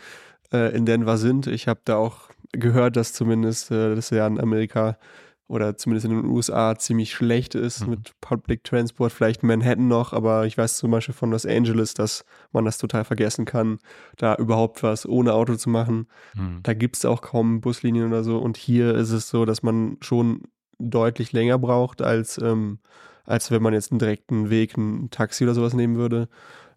äh, 0.54 0.74
in 0.74 0.86
Denver 0.86 1.18
sind. 1.18 1.48
Ich 1.48 1.68
habe 1.68 1.82
da 1.84 1.98
auch 1.98 2.30
gehört, 2.54 2.96
dass 2.96 3.12
zumindest 3.12 3.72
äh, 3.72 3.94
das 3.94 4.12
ja 4.12 4.26
in 4.26 4.40
Amerika 4.40 4.98
oder 5.48 5.78
zumindest 5.78 6.06
in 6.06 6.22
den 6.22 6.26
USA 6.26 6.76
ziemlich 6.78 7.14
schlecht 7.14 7.54
ist 7.54 7.82
mhm. 7.82 7.92
mit 7.92 8.12
Public 8.20 8.64
Transport, 8.64 9.12
vielleicht 9.12 9.44
Manhattan 9.44 9.88
noch, 9.88 10.12
aber 10.12 10.46
ich 10.46 10.58
weiß 10.58 10.78
zum 10.78 10.92
Beispiel 10.92 11.14
von 11.14 11.32
Los 11.32 11.46
Angeles, 11.46 11.94
dass 11.94 12.26
man 12.52 12.66
das 12.66 12.78
total 12.78 13.04
vergessen 13.06 13.46
kann, 13.46 13.78
da 14.18 14.36
überhaupt 14.36 14.82
was 14.82 15.08
ohne 15.08 15.34
Auto 15.34 15.56
zu 15.56 15.70
machen. 15.70 16.08
Mhm. 16.34 16.62
Da 16.64 16.74
gibt 16.74 16.98
es 16.98 17.06
auch 17.06 17.22
kaum 17.22 17.62
Buslinien 17.62 18.08
oder 18.08 18.24
so 18.24 18.40
und 18.40 18.58
hier 18.58 18.96
ist 18.96 19.12
es 19.12 19.30
so, 19.30 19.46
dass 19.46 19.62
man 19.62 19.98
schon 20.02 20.44
deutlich 20.80 21.32
länger 21.32 21.60
braucht, 21.60 22.02
als, 22.02 22.40
ähm, 22.40 22.80
als 23.24 23.52
wenn 23.52 23.62
man 23.62 23.74
jetzt 23.74 23.92
einen 23.92 24.00
direkten 24.00 24.50
Weg, 24.50 24.78
ein 24.78 25.10
Taxi 25.12 25.44
oder 25.44 25.54
sowas 25.54 25.74
nehmen 25.74 25.96
würde. 25.96 26.28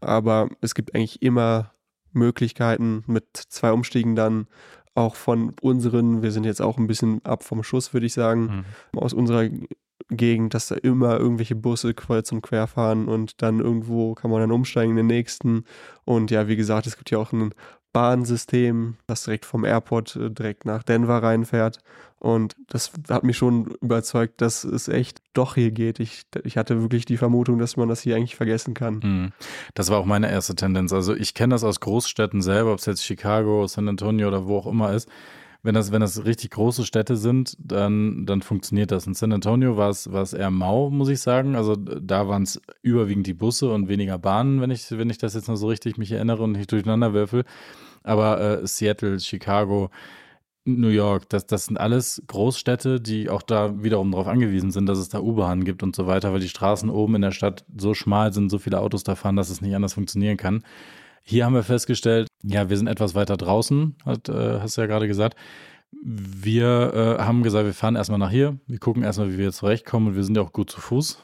Aber 0.01 0.49
es 0.61 0.75
gibt 0.75 0.95
eigentlich 0.95 1.23
immer 1.23 1.73
Möglichkeiten 2.13 3.05
mit 3.07 3.37
zwei 3.37 3.73
Umstiegen 3.73 4.15
dann 4.15 4.47
auch 4.99 5.15
von 5.15 5.55
unseren, 5.61 6.23
wir 6.23 6.33
sind 6.33 6.45
jetzt 6.45 6.61
auch 6.61 6.77
ein 6.77 6.87
bisschen 6.87 7.25
ab 7.25 7.45
vom 7.45 7.63
Schuss, 7.63 7.93
würde 7.95 8.07
ich 8.07 8.13
sagen, 8.13 8.65
mhm. 8.93 8.99
aus 8.99 9.15
unserer 9.15 9.49
Gegend, 10.11 10.55
dass 10.55 10.69
da 10.69 10.75
immer 10.75 11.19
irgendwelche 11.19 11.55
Busse 11.55 11.93
kreuz 11.93 12.33
und 12.33 12.43
quer 12.43 12.67
fahren 12.67 13.09
und 13.09 13.43
dann 13.43 13.61
irgendwo 13.61 14.15
kann 14.15 14.31
man 14.31 14.41
dann 14.41 14.53
umsteigen 14.53 14.93
in 14.93 14.97
den 14.97 15.07
nächsten. 15.07 15.65
Und 16.05 16.31
ja, 16.31 16.49
wie 16.49 16.57
gesagt, 16.57 16.87
es 16.87 16.97
gibt 16.97 17.11
ja 17.11 17.19
auch 17.19 17.33
ein 17.33 17.53
Bahnsystem, 17.99 18.95
das 19.09 19.25
direkt 19.25 19.45
vom 19.45 19.65
Airport 19.65 20.15
äh, 20.15 20.31
direkt 20.31 20.65
nach 20.65 20.85
Denver 20.85 21.21
reinfährt. 21.21 21.81
Und 22.21 22.55
das 22.69 22.93
hat 23.09 23.25
mich 23.25 23.37
schon 23.37 23.75
überzeugt, 23.81 24.41
dass 24.41 24.63
es 24.63 24.87
echt 24.87 25.21
doch 25.35 25.57
hier 25.57 25.73
geht. 25.73 25.99
Ich, 25.99 26.23
ich 26.45 26.57
hatte 26.57 26.81
wirklich 26.81 27.07
die 27.07 27.17
Vermutung, 27.17 27.59
dass 27.59 27.77
man 27.77 27.89
das 27.89 28.01
hier 28.01 28.15
eigentlich 28.15 28.37
vergessen 28.37 28.75
kann. 28.75 29.03
Hm. 29.03 29.33
Das 29.75 29.91
war 29.91 29.99
auch 29.99 30.05
meine 30.05 30.31
erste 30.31 30.55
Tendenz. 30.55 30.93
Also 30.93 31.13
ich 31.13 31.35
kenne 31.35 31.57
das 31.57 31.65
aus 31.65 31.81
Großstädten 31.81 32.41
selber, 32.41 32.73
ob 32.73 32.79
es 32.79 32.87
jetzt 32.87 33.05
Chicago, 33.05 33.67
San 33.67 33.89
Antonio 33.89 34.29
oder 34.29 34.47
wo 34.47 34.59
auch 34.59 34.67
immer 34.69 34.93
ist. 34.93 35.09
Wenn 35.63 35.75
das, 35.75 35.91
wenn 35.91 36.01
das 36.01 36.25
richtig 36.25 36.53
große 36.53 36.85
Städte 36.85 37.17
sind, 37.17 37.57
dann, 37.59 38.27
dann 38.27 38.43
funktioniert 38.43 38.93
das. 38.93 39.09
In 39.09 39.15
San 39.15 39.33
Antonio 39.33 39.77
war 39.77 39.91
es, 39.91 40.07
eher 40.33 40.51
mau, 40.51 40.89
muss 40.89 41.09
ich 41.09 41.21
sagen. 41.21 41.57
Also 41.57 41.75
da 41.75 42.29
waren 42.29 42.45
es 42.45 42.61
überwiegend 42.83 43.27
die 43.27 43.35
Busse 43.35 43.73
und 43.73 43.89
weniger 43.89 44.19
Bahnen, 44.19 44.61
wenn 44.61 44.71
ich, 44.71 44.91
wenn 44.91 45.11
ich 45.11 45.19
das 45.19 45.35
jetzt 45.35 45.49
noch 45.49 45.57
so 45.57 45.67
richtig 45.67 45.99
mich 45.99 46.13
erinnere 46.13 46.45
und 46.45 46.53
nicht 46.53 46.71
durcheinander 46.71 47.13
würfel. 47.13 47.45
Aber 48.05 48.41
äh, 48.41 48.67
Seattle, 48.67 49.19
Chicago, 49.19 49.91
New 50.65 50.89
York, 50.89 51.29
das, 51.29 51.47
das 51.47 51.67
sind 51.67 51.79
alles 51.79 52.23
Großstädte, 52.27 53.01
die 53.01 53.31
auch 53.31 53.43
da 53.43 53.83
wiederum 53.83 54.13
darauf 54.13 54.29
angewiesen 54.29 54.71
sind, 54.71 54.87
dass 54.87 54.99
es 54.99 55.09
da 55.09 55.21
U-Bahnen 55.21 55.65
gibt 55.65 55.83
und 55.83 55.97
so 55.97 56.07
weiter, 56.07 56.33
weil 56.33 56.41
die 56.41 56.49
Straßen 56.49 56.91
oben 56.91 57.17
in 57.17 57.23
der 57.23 57.33
Stadt 57.33 57.65
so 57.77 57.95
schmal 57.95 58.33
sind, 58.33 58.51
so 58.51 58.59
viele 58.59 58.81
Autos 58.81 59.03
da 59.03 59.15
fahren, 59.15 59.37
dass 59.37 59.51
es 59.51 59.61
nicht 59.61 59.75
anders 59.75 59.95
funktionieren 59.95 60.37
kann. 60.37 60.63
Hier 61.29 61.45
haben 61.45 61.53
wir 61.53 61.63
festgestellt, 61.63 62.27
ja, 62.43 62.71
wir 62.71 62.79
sind 62.79 62.87
etwas 62.87 63.15
weiter 63.15 63.37
draußen, 63.37 63.97
hat, 64.07 64.31
äh, 64.31 64.61
hast 64.61 64.79
du 64.79 64.81
ja 64.81 64.87
gerade 64.87 65.07
gesagt. 65.07 65.37
Wir 65.93 67.19
äh, 67.19 67.23
haben 67.23 67.43
gesagt, 67.43 67.67
wir 67.67 67.75
fahren 67.75 67.97
erstmal 67.97 68.19
nach 68.19 68.31
hier, 68.31 68.57
wir 68.67 68.79
gucken 68.79 69.03
erstmal, 69.03 69.31
wie 69.31 69.37
wir 69.37 69.53
zurechtkommen 69.53 70.07
und 70.07 70.17
wir 70.17 70.25
sind 70.25 70.39
ja 70.39 70.43
auch 70.43 70.55
gut 70.55 70.71
zu 70.71 70.81
Fuß. 70.81 71.23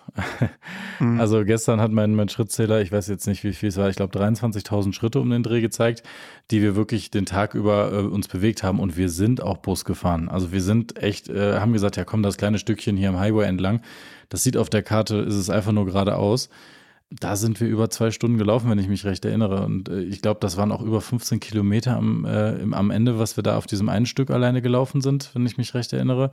mhm. 1.00 1.18
Also 1.18 1.42
gestern 1.46 1.80
hat 1.80 1.90
mein, 1.90 2.14
mein 2.14 2.28
Schrittzähler, 2.28 2.82
ich 2.82 2.92
weiß 2.92 3.08
jetzt 3.08 3.26
nicht, 3.26 3.44
wie 3.44 3.54
viel 3.54 3.70
es 3.70 3.78
war, 3.78 3.88
ich 3.88 3.96
glaube 3.96 4.14
23.000 4.18 4.92
Schritte 4.92 5.20
um 5.20 5.30
den 5.30 5.42
Dreh 5.42 5.62
gezeigt, 5.62 6.02
die 6.50 6.60
wir 6.60 6.76
wirklich 6.76 7.10
den 7.10 7.24
Tag 7.24 7.54
über 7.54 7.90
äh, 7.90 8.02
uns 8.02 8.28
bewegt 8.28 8.62
haben 8.62 8.80
und 8.80 8.98
wir 8.98 9.08
sind 9.08 9.42
auch 9.42 9.56
Bus 9.56 9.86
gefahren. 9.86 10.28
Also 10.28 10.52
wir 10.52 10.60
sind 10.60 11.02
echt, 11.02 11.30
äh, 11.30 11.60
haben 11.60 11.72
gesagt, 11.72 11.96
ja 11.96 12.04
komm, 12.04 12.22
das 12.22 12.36
kleine 12.36 12.58
Stückchen 12.58 12.98
hier 12.98 13.08
am 13.08 13.18
Highway 13.18 13.46
entlang, 13.46 13.80
das 14.28 14.42
sieht 14.42 14.58
auf 14.58 14.68
der 14.68 14.82
Karte, 14.82 15.16
ist 15.16 15.36
es 15.36 15.48
einfach 15.48 15.72
nur 15.72 15.86
geradeaus 15.86 16.50
da 17.20 17.36
sind 17.36 17.60
wir 17.60 17.68
über 17.68 17.90
zwei 17.90 18.10
Stunden 18.10 18.38
gelaufen, 18.38 18.70
wenn 18.70 18.78
ich 18.78 18.88
mich 18.88 19.04
recht 19.04 19.24
erinnere. 19.24 19.64
Und 19.64 19.88
äh, 19.88 20.00
ich 20.02 20.22
glaube, 20.22 20.40
das 20.40 20.56
waren 20.56 20.72
auch 20.72 20.82
über 20.82 21.00
15 21.00 21.40
Kilometer 21.40 21.96
am, 21.96 22.24
äh, 22.24 22.56
im, 22.56 22.74
am 22.74 22.90
Ende, 22.90 23.18
was 23.18 23.36
wir 23.36 23.42
da 23.42 23.56
auf 23.56 23.66
diesem 23.66 23.88
einen 23.88 24.06
Stück 24.06 24.30
alleine 24.30 24.62
gelaufen 24.62 25.00
sind, 25.00 25.30
wenn 25.34 25.46
ich 25.46 25.56
mich 25.56 25.74
recht 25.74 25.92
erinnere. 25.92 26.30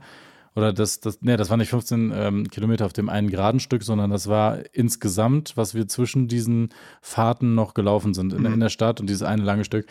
Oder 0.54 0.72
das, 0.72 1.00
das, 1.00 1.22
nee, 1.22 1.36
das 1.36 1.48
war 1.48 1.56
nicht 1.56 1.70
15 1.70 2.12
ähm, 2.14 2.50
Kilometer 2.50 2.84
auf 2.84 2.92
dem 2.92 3.08
einen 3.08 3.30
geraden 3.30 3.60
Stück, 3.60 3.82
sondern 3.82 4.10
das 4.10 4.28
war 4.28 4.58
insgesamt, 4.72 5.56
was 5.56 5.74
wir 5.74 5.88
zwischen 5.88 6.28
diesen 6.28 6.70
Fahrten 7.00 7.54
noch 7.54 7.72
gelaufen 7.72 8.12
sind 8.12 8.34
in, 8.34 8.40
mhm. 8.40 8.54
in 8.54 8.60
der 8.60 8.68
Stadt 8.68 9.00
und 9.00 9.08
dieses 9.08 9.22
eine 9.22 9.42
lange 9.42 9.64
Stück 9.64 9.86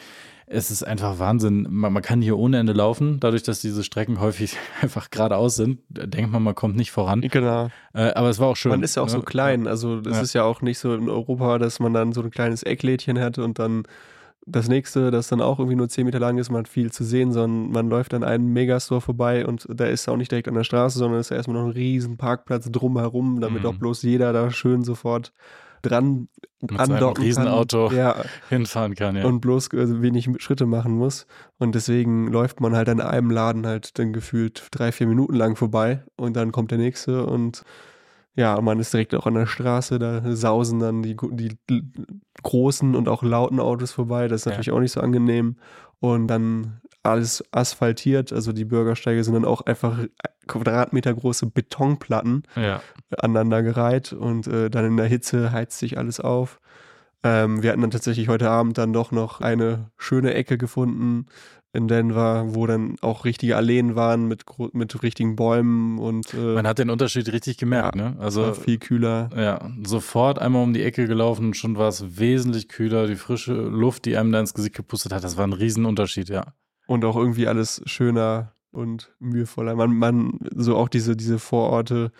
es 0.47 0.71
ist 0.71 0.83
einfach 0.83 1.19
Wahnsinn. 1.19 1.67
Man, 1.69 1.93
man, 1.93 2.03
kann 2.03 2.21
hier 2.21 2.37
ohne 2.37 2.59
Ende 2.59 2.73
laufen, 2.73 3.19
dadurch, 3.19 3.43
dass 3.43 3.61
diese 3.61 3.83
Strecken 3.83 4.19
häufig 4.19 4.57
einfach 4.81 5.09
geradeaus 5.09 5.55
sind. 5.55 5.79
Da 5.89 6.05
denkt 6.05 6.31
man, 6.31 6.43
man 6.43 6.55
kommt 6.55 6.75
nicht 6.75 6.91
voran. 6.91 7.21
Genau. 7.21 7.69
Äh, 7.93 8.13
aber 8.13 8.29
es 8.29 8.39
war 8.39 8.47
auch 8.47 8.57
schön. 8.57 8.71
Man 8.71 8.83
ist 8.83 8.95
ja 8.95 9.03
auch 9.03 9.07
ne? 9.07 9.11
so 9.11 9.21
klein. 9.21 9.67
Also 9.67 9.99
es 9.99 10.17
ja. 10.17 10.21
ist 10.21 10.33
ja 10.33 10.43
auch 10.43 10.61
nicht 10.61 10.79
so 10.79 10.93
in 10.93 11.09
Europa, 11.09 11.57
dass 11.57 11.79
man 11.79 11.93
dann 11.93 12.13
so 12.13 12.21
ein 12.21 12.31
kleines 12.31 12.63
Ecklädchen 12.63 13.19
hat 13.19 13.37
und 13.37 13.59
dann 13.59 13.83
das 14.45 14.67
nächste, 14.67 15.11
das 15.11 15.27
dann 15.27 15.41
auch 15.41 15.59
irgendwie 15.59 15.75
nur 15.75 15.87
10 15.87 16.05
Meter 16.05 16.19
lang 16.19 16.37
ist, 16.37 16.49
man 16.49 16.59
hat 16.59 16.67
viel 16.67 16.91
zu 16.91 17.03
sehen, 17.03 17.31
sondern 17.31 17.71
man 17.71 17.89
läuft 17.89 18.13
an 18.13 18.23
einem 18.23 18.51
Megastore 18.51 19.01
vorbei 19.01 19.45
und 19.45 19.67
da 19.69 19.85
ist 19.85 20.09
auch 20.09 20.17
nicht 20.17 20.31
direkt 20.31 20.47
an 20.47 20.55
der 20.55 20.63
Straße, 20.63 20.97
sondern 20.97 21.19
ist 21.19 21.29
ja 21.29 21.37
erstmal 21.37 21.57
noch 21.57 21.67
ein 21.67 21.73
riesen 21.73 22.17
Parkplatz 22.17 22.69
drumherum, 22.71 23.39
damit 23.39 23.63
mhm. 23.63 23.69
auch 23.69 23.75
bloß 23.75 24.01
jeder 24.01 24.33
da 24.33 24.49
schön 24.49 24.83
sofort 24.83 25.31
dran 25.81 26.27
mit 26.59 26.79
andocken 26.79 27.23
Riesenauto 27.23 27.87
kann, 27.87 27.97
ja, 27.97 28.15
hinfahren 28.49 28.95
kann, 28.95 29.15
ja. 29.15 29.25
Und 29.25 29.41
bloß 29.41 29.69
also 29.73 30.01
wenig 30.01 30.29
Schritte 30.37 30.65
machen 30.65 30.93
muss. 30.93 31.25
Und 31.57 31.75
deswegen 31.75 32.27
läuft 32.27 32.61
man 32.61 32.75
halt 32.75 32.89
an 32.89 33.01
einem 33.01 33.31
Laden 33.31 33.65
halt 33.65 33.97
dann 33.97 34.13
gefühlt 34.13 34.67
drei, 34.71 34.91
vier 34.91 35.07
Minuten 35.07 35.35
lang 35.35 35.55
vorbei 35.55 36.03
und 36.15 36.35
dann 36.35 36.51
kommt 36.51 36.71
der 36.71 36.77
nächste 36.77 37.25
und 37.25 37.63
ja, 38.35 38.59
man 38.61 38.79
ist 38.79 38.93
direkt 38.93 39.13
auch 39.13 39.25
an 39.25 39.33
der 39.33 39.45
Straße, 39.45 39.99
da 39.99 40.35
sausen 40.35 40.79
dann 40.79 41.03
die, 41.03 41.17
die 41.17 41.57
großen 42.43 42.95
und 42.95 43.09
auch 43.09 43.23
lauten 43.23 43.59
Autos 43.59 43.91
vorbei. 43.91 44.27
Das 44.27 44.41
ist 44.41 44.45
natürlich 44.45 44.67
ja. 44.67 44.73
auch 44.73 44.79
nicht 44.79 44.93
so 44.93 45.01
angenehm. 45.01 45.57
Und 45.99 46.27
dann 46.27 46.80
alles 47.03 47.43
asphaltiert, 47.51 48.31
also 48.31 48.51
die 48.51 48.65
Bürgersteige 48.65 49.23
sind 49.23 49.33
dann 49.33 49.45
auch 49.45 49.61
einfach 49.61 49.97
Quadratmeter 50.47 51.13
große 51.13 51.47
Betonplatten 51.47 52.43
ja. 52.55 52.81
aneinandergereiht 53.17 54.13
und 54.13 54.47
äh, 54.47 54.69
dann 54.69 54.85
in 54.85 54.97
der 54.97 55.07
Hitze 55.07 55.51
heizt 55.51 55.79
sich 55.79 55.97
alles 55.97 56.19
auf. 56.19 56.59
Ähm, 57.23 57.61
wir 57.61 57.71
hatten 57.71 57.81
dann 57.81 57.91
tatsächlich 57.91 58.27
heute 58.27 58.49
Abend 58.49 58.77
dann 58.77 58.93
doch 58.93 59.11
noch 59.11 59.41
eine 59.41 59.91
schöne 59.97 60.33
Ecke 60.33 60.57
gefunden 60.57 61.27
in 61.73 61.87
Denver, 61.87 62.53
wo 62.53 62.67
dann 62.67 62.97
auch 63.01 63.23
richtige 63.23 63.55
Alleen 63.55 63.95
waren 63.95 64.27
mit, 64.27 64.43
mit 64.73 65.01
richtigen 65.03 65.37
Bäumen 65.37 65.99
und 65.99 66.33
äh, 66.33 66.37
man 66.55 66.67
hat 66.67 66.79
den 66.79 66.89
Unterschied 66.89 67.31
richtig 67.31 67.57
gemerkt, 67.57 67.95
ja, 67.95 68.09
ne? 68.09 68.17
Also 68.19 68.53
viel 68.53 68.77
kühler. 68.77 69.29
Ja, 69.35 69.71
sofort 69.85 70.39
einmal 70.39 70.63
um 70.63 70.73
die 70.73 70.83
Ecke 70.83 71.07
gelaufen, 71.07 71.53
schon 71.53 71.77
war 71.77 71.87
es 71.87 72.19
wesentlich 72.19 72.67
kühler, 72.67 73.07
die 73.07 73.15
frische 73.15 73.53
Luft, 73.53 74.05
die 74.05 74.17
einem 74.17 74.33
da 74.33 74.41
ins 74.41 74.53
Gesicht 74.53 74.75
gepustet 74.75 75.13
hat, 75.13 75.23
das 75.23 75.37
war 75.37 75.47
ein 75.47 75.53
Riesenunterschied, 75.53 76.29
ja. 76.29 76.53
Und 76.91 77.05
auch 77.05 77.15
irgendwie 77.15 77.47
alles 77.47 77.81
schöner 77.85 78.51
und 78.71 79.15
mühevoller. 79.19 79.75
Man, 79.75 79.95
man, 79.95 80.39
so 80.53 80.75
auch 80.75 80.89
diese, 80.89 81.15
diese 81.15 81.39
Vororte, 81.39 82.11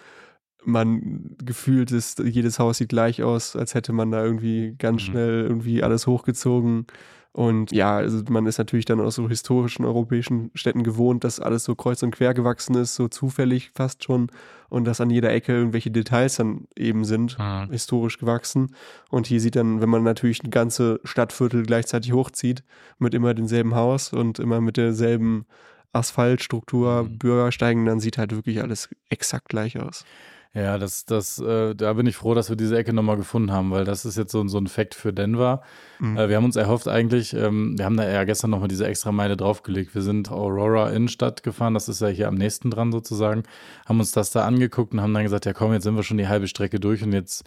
man 0.64 1.36
gefühlt 1.44 1.92
ist, 1.92 2.20
jedes 2.20 2.58
Haus 2.58 2.78
sieht 2.78 2.88
gleich 2.88 3.22
aus, 3.22 3.58
als 3.58 3.74
hätte 3.74 3.92
man 3.92 4.12
da 4.12 4.24
irgendwie 4.24 4.76
ganz 4.78 5.02
mhm. 5.02 5.06
schnell 5.06 5.42
irgendwie 5.42 5.84
alles 5.84 6.08
hochgezogen. 6.08 6.86
Und 7.34 7.72
ja, 7.72 7.96
also 7.96 8.22
man 8.30 8.46
ist 8.46 8.58
natürlich 8.58 8.86
dann 8.86 9.00
aus 9.00 9.16
so 9.16 9.30
historischen 9.30 9.86
europäischen 9.86 10.52
Städten 10.54 10.84
gewohnt, 10.84 11.24
dass 11.24 11.40
alles 11.40 11.64
so 11.64 11.76
kreuz 11.76 12.04
und 12.04 12.12
quer 12.12 12.34
gewachsen 12.34 12.76
ist, 12.76 12.96
so 12.96 13.08
zufällig 13.08 13.72
fast 13.74 14.04
schon. 14.04 14.30
Und 14.68 14.86
dass 14.86 15.00
an 15.00 15.10
jeder 15.10 15.32
Ecke 15.32 15.54
irgendwelche 15.54 15.92
Details 15.92 16.36
dann 16.36 16.68
eben 16.76 17.06
sind, 17.06 17.38
mhm. 17.40 17.72
historisch 17.72 18.18
gewachsen. 18.18 18.76
Und 19.10 19.28
hier 19.28 19.40
sieht 19.40 19.56
dann, 19.56 19.82
wenn 19.82 19.90
man 19.90 20.04
natürlich 20.04 20.44
ein 20.44 20.52
ganze 20.52 21.00
Stadtviertel 21.06 21.64
gleichzeitig 21.64 22.12
hochzieht, 22.12 22.64
mit 23.00 23.14
immer 23.14 23.34
demselben 23.34 23.76
Haus 23.76 24.12
und 24.12 24.40
immer 24.40 24.60
mit 24.60 24.76
derselben 24.76 25.46
Asphaltstruktur, 25.94 27.04
mhm. 27.04 27.18
Bürgersteigen, 27.18 27.86
dann 27.86 28.00
sieht 28.00 28.18
halt 28.18 28.36
wirklich 28.36 28.62
alles 28.62 28.90
exakt 29.10 29.50
gleich 29.50 29.80
aus. 29.80 30.06
Ja, 30.54 30.78
das, 30.78 31.06
das, 31.06 31.40
äh, 31.40 31.74
da 31.76 31.94
bin 31.94 32.08
ich 32.08 32.18
froh, 32.18 32.34
dass 32.34 32.50
wir 32.50 32.58
diese 32.58 32.78
Ecke 32.78 32.92
nochmal 32.92 33.16
gefunden 33.16 33.54
haben, 33.54 33.72
weil 33.72 33.86
das 33.86 34.04
ist 34.04 34.18
jetzt 34.18 34.34
so, 34.34 34.46
so 34.50 34.58
ein 34.58 34.68
Fact 34.68 34.96
für 34.96 35.14
Denver. 35.14 35.62
Mhm. 36.00 36.18
Äh, 36.18 36.28
wir 36.28 36.36
haben 36.36 36.44
uns 36.44 36.58
erhofft 36.58 36.90
eigentlich, 36.90 37.34
ähm, 37.34 37.78
wir 37.78 37.86
haben 37.86 37.96
da 37.96 38.10
ja 38.10 38.26
gestern 38.26 38.50
nochmal 38.50 38.68
diese 38.68 38.86
extra 38.86 39.14
Meile 39.14 39.38
draufgelegt. 39.38 39.96
Wir 39.96 40.02
sind 40.02 40.30
Aurora 40.30 40.90
Innenstadt 40.90 41.44
gefahren, 41.44 41.74
das 41.74 41.88
ist 41.88 42.02
ja 42.02 42.10
hier 42.10 42.28
am 42.28 42.36
nächsten 42.36 42.70
dran 42.70 42.92
sozusagen, 42.92 43.44
haben 43.86 44.00
uns 44.00 44.12
das 44.12 44.32
da 44.32 44.46
angeguckt 44.46 44.92
und 44.92 45.00
haben 45.00 45.14
dann 45.14 45.24
gesagt, 45.24 45.46
ja 45.46 45.54
komm, 45.54 45.72
jetzt 45.72 45.84
sind 45.84 45.96
wir 45.96 46.04
schon 46.04 46.18
die 46.18 46.28
halbe 46.28 46.50
Strecke 46.50 46.82
durch 46.82 47.02
und 47.02 47.14
jetzt 47.14 47.46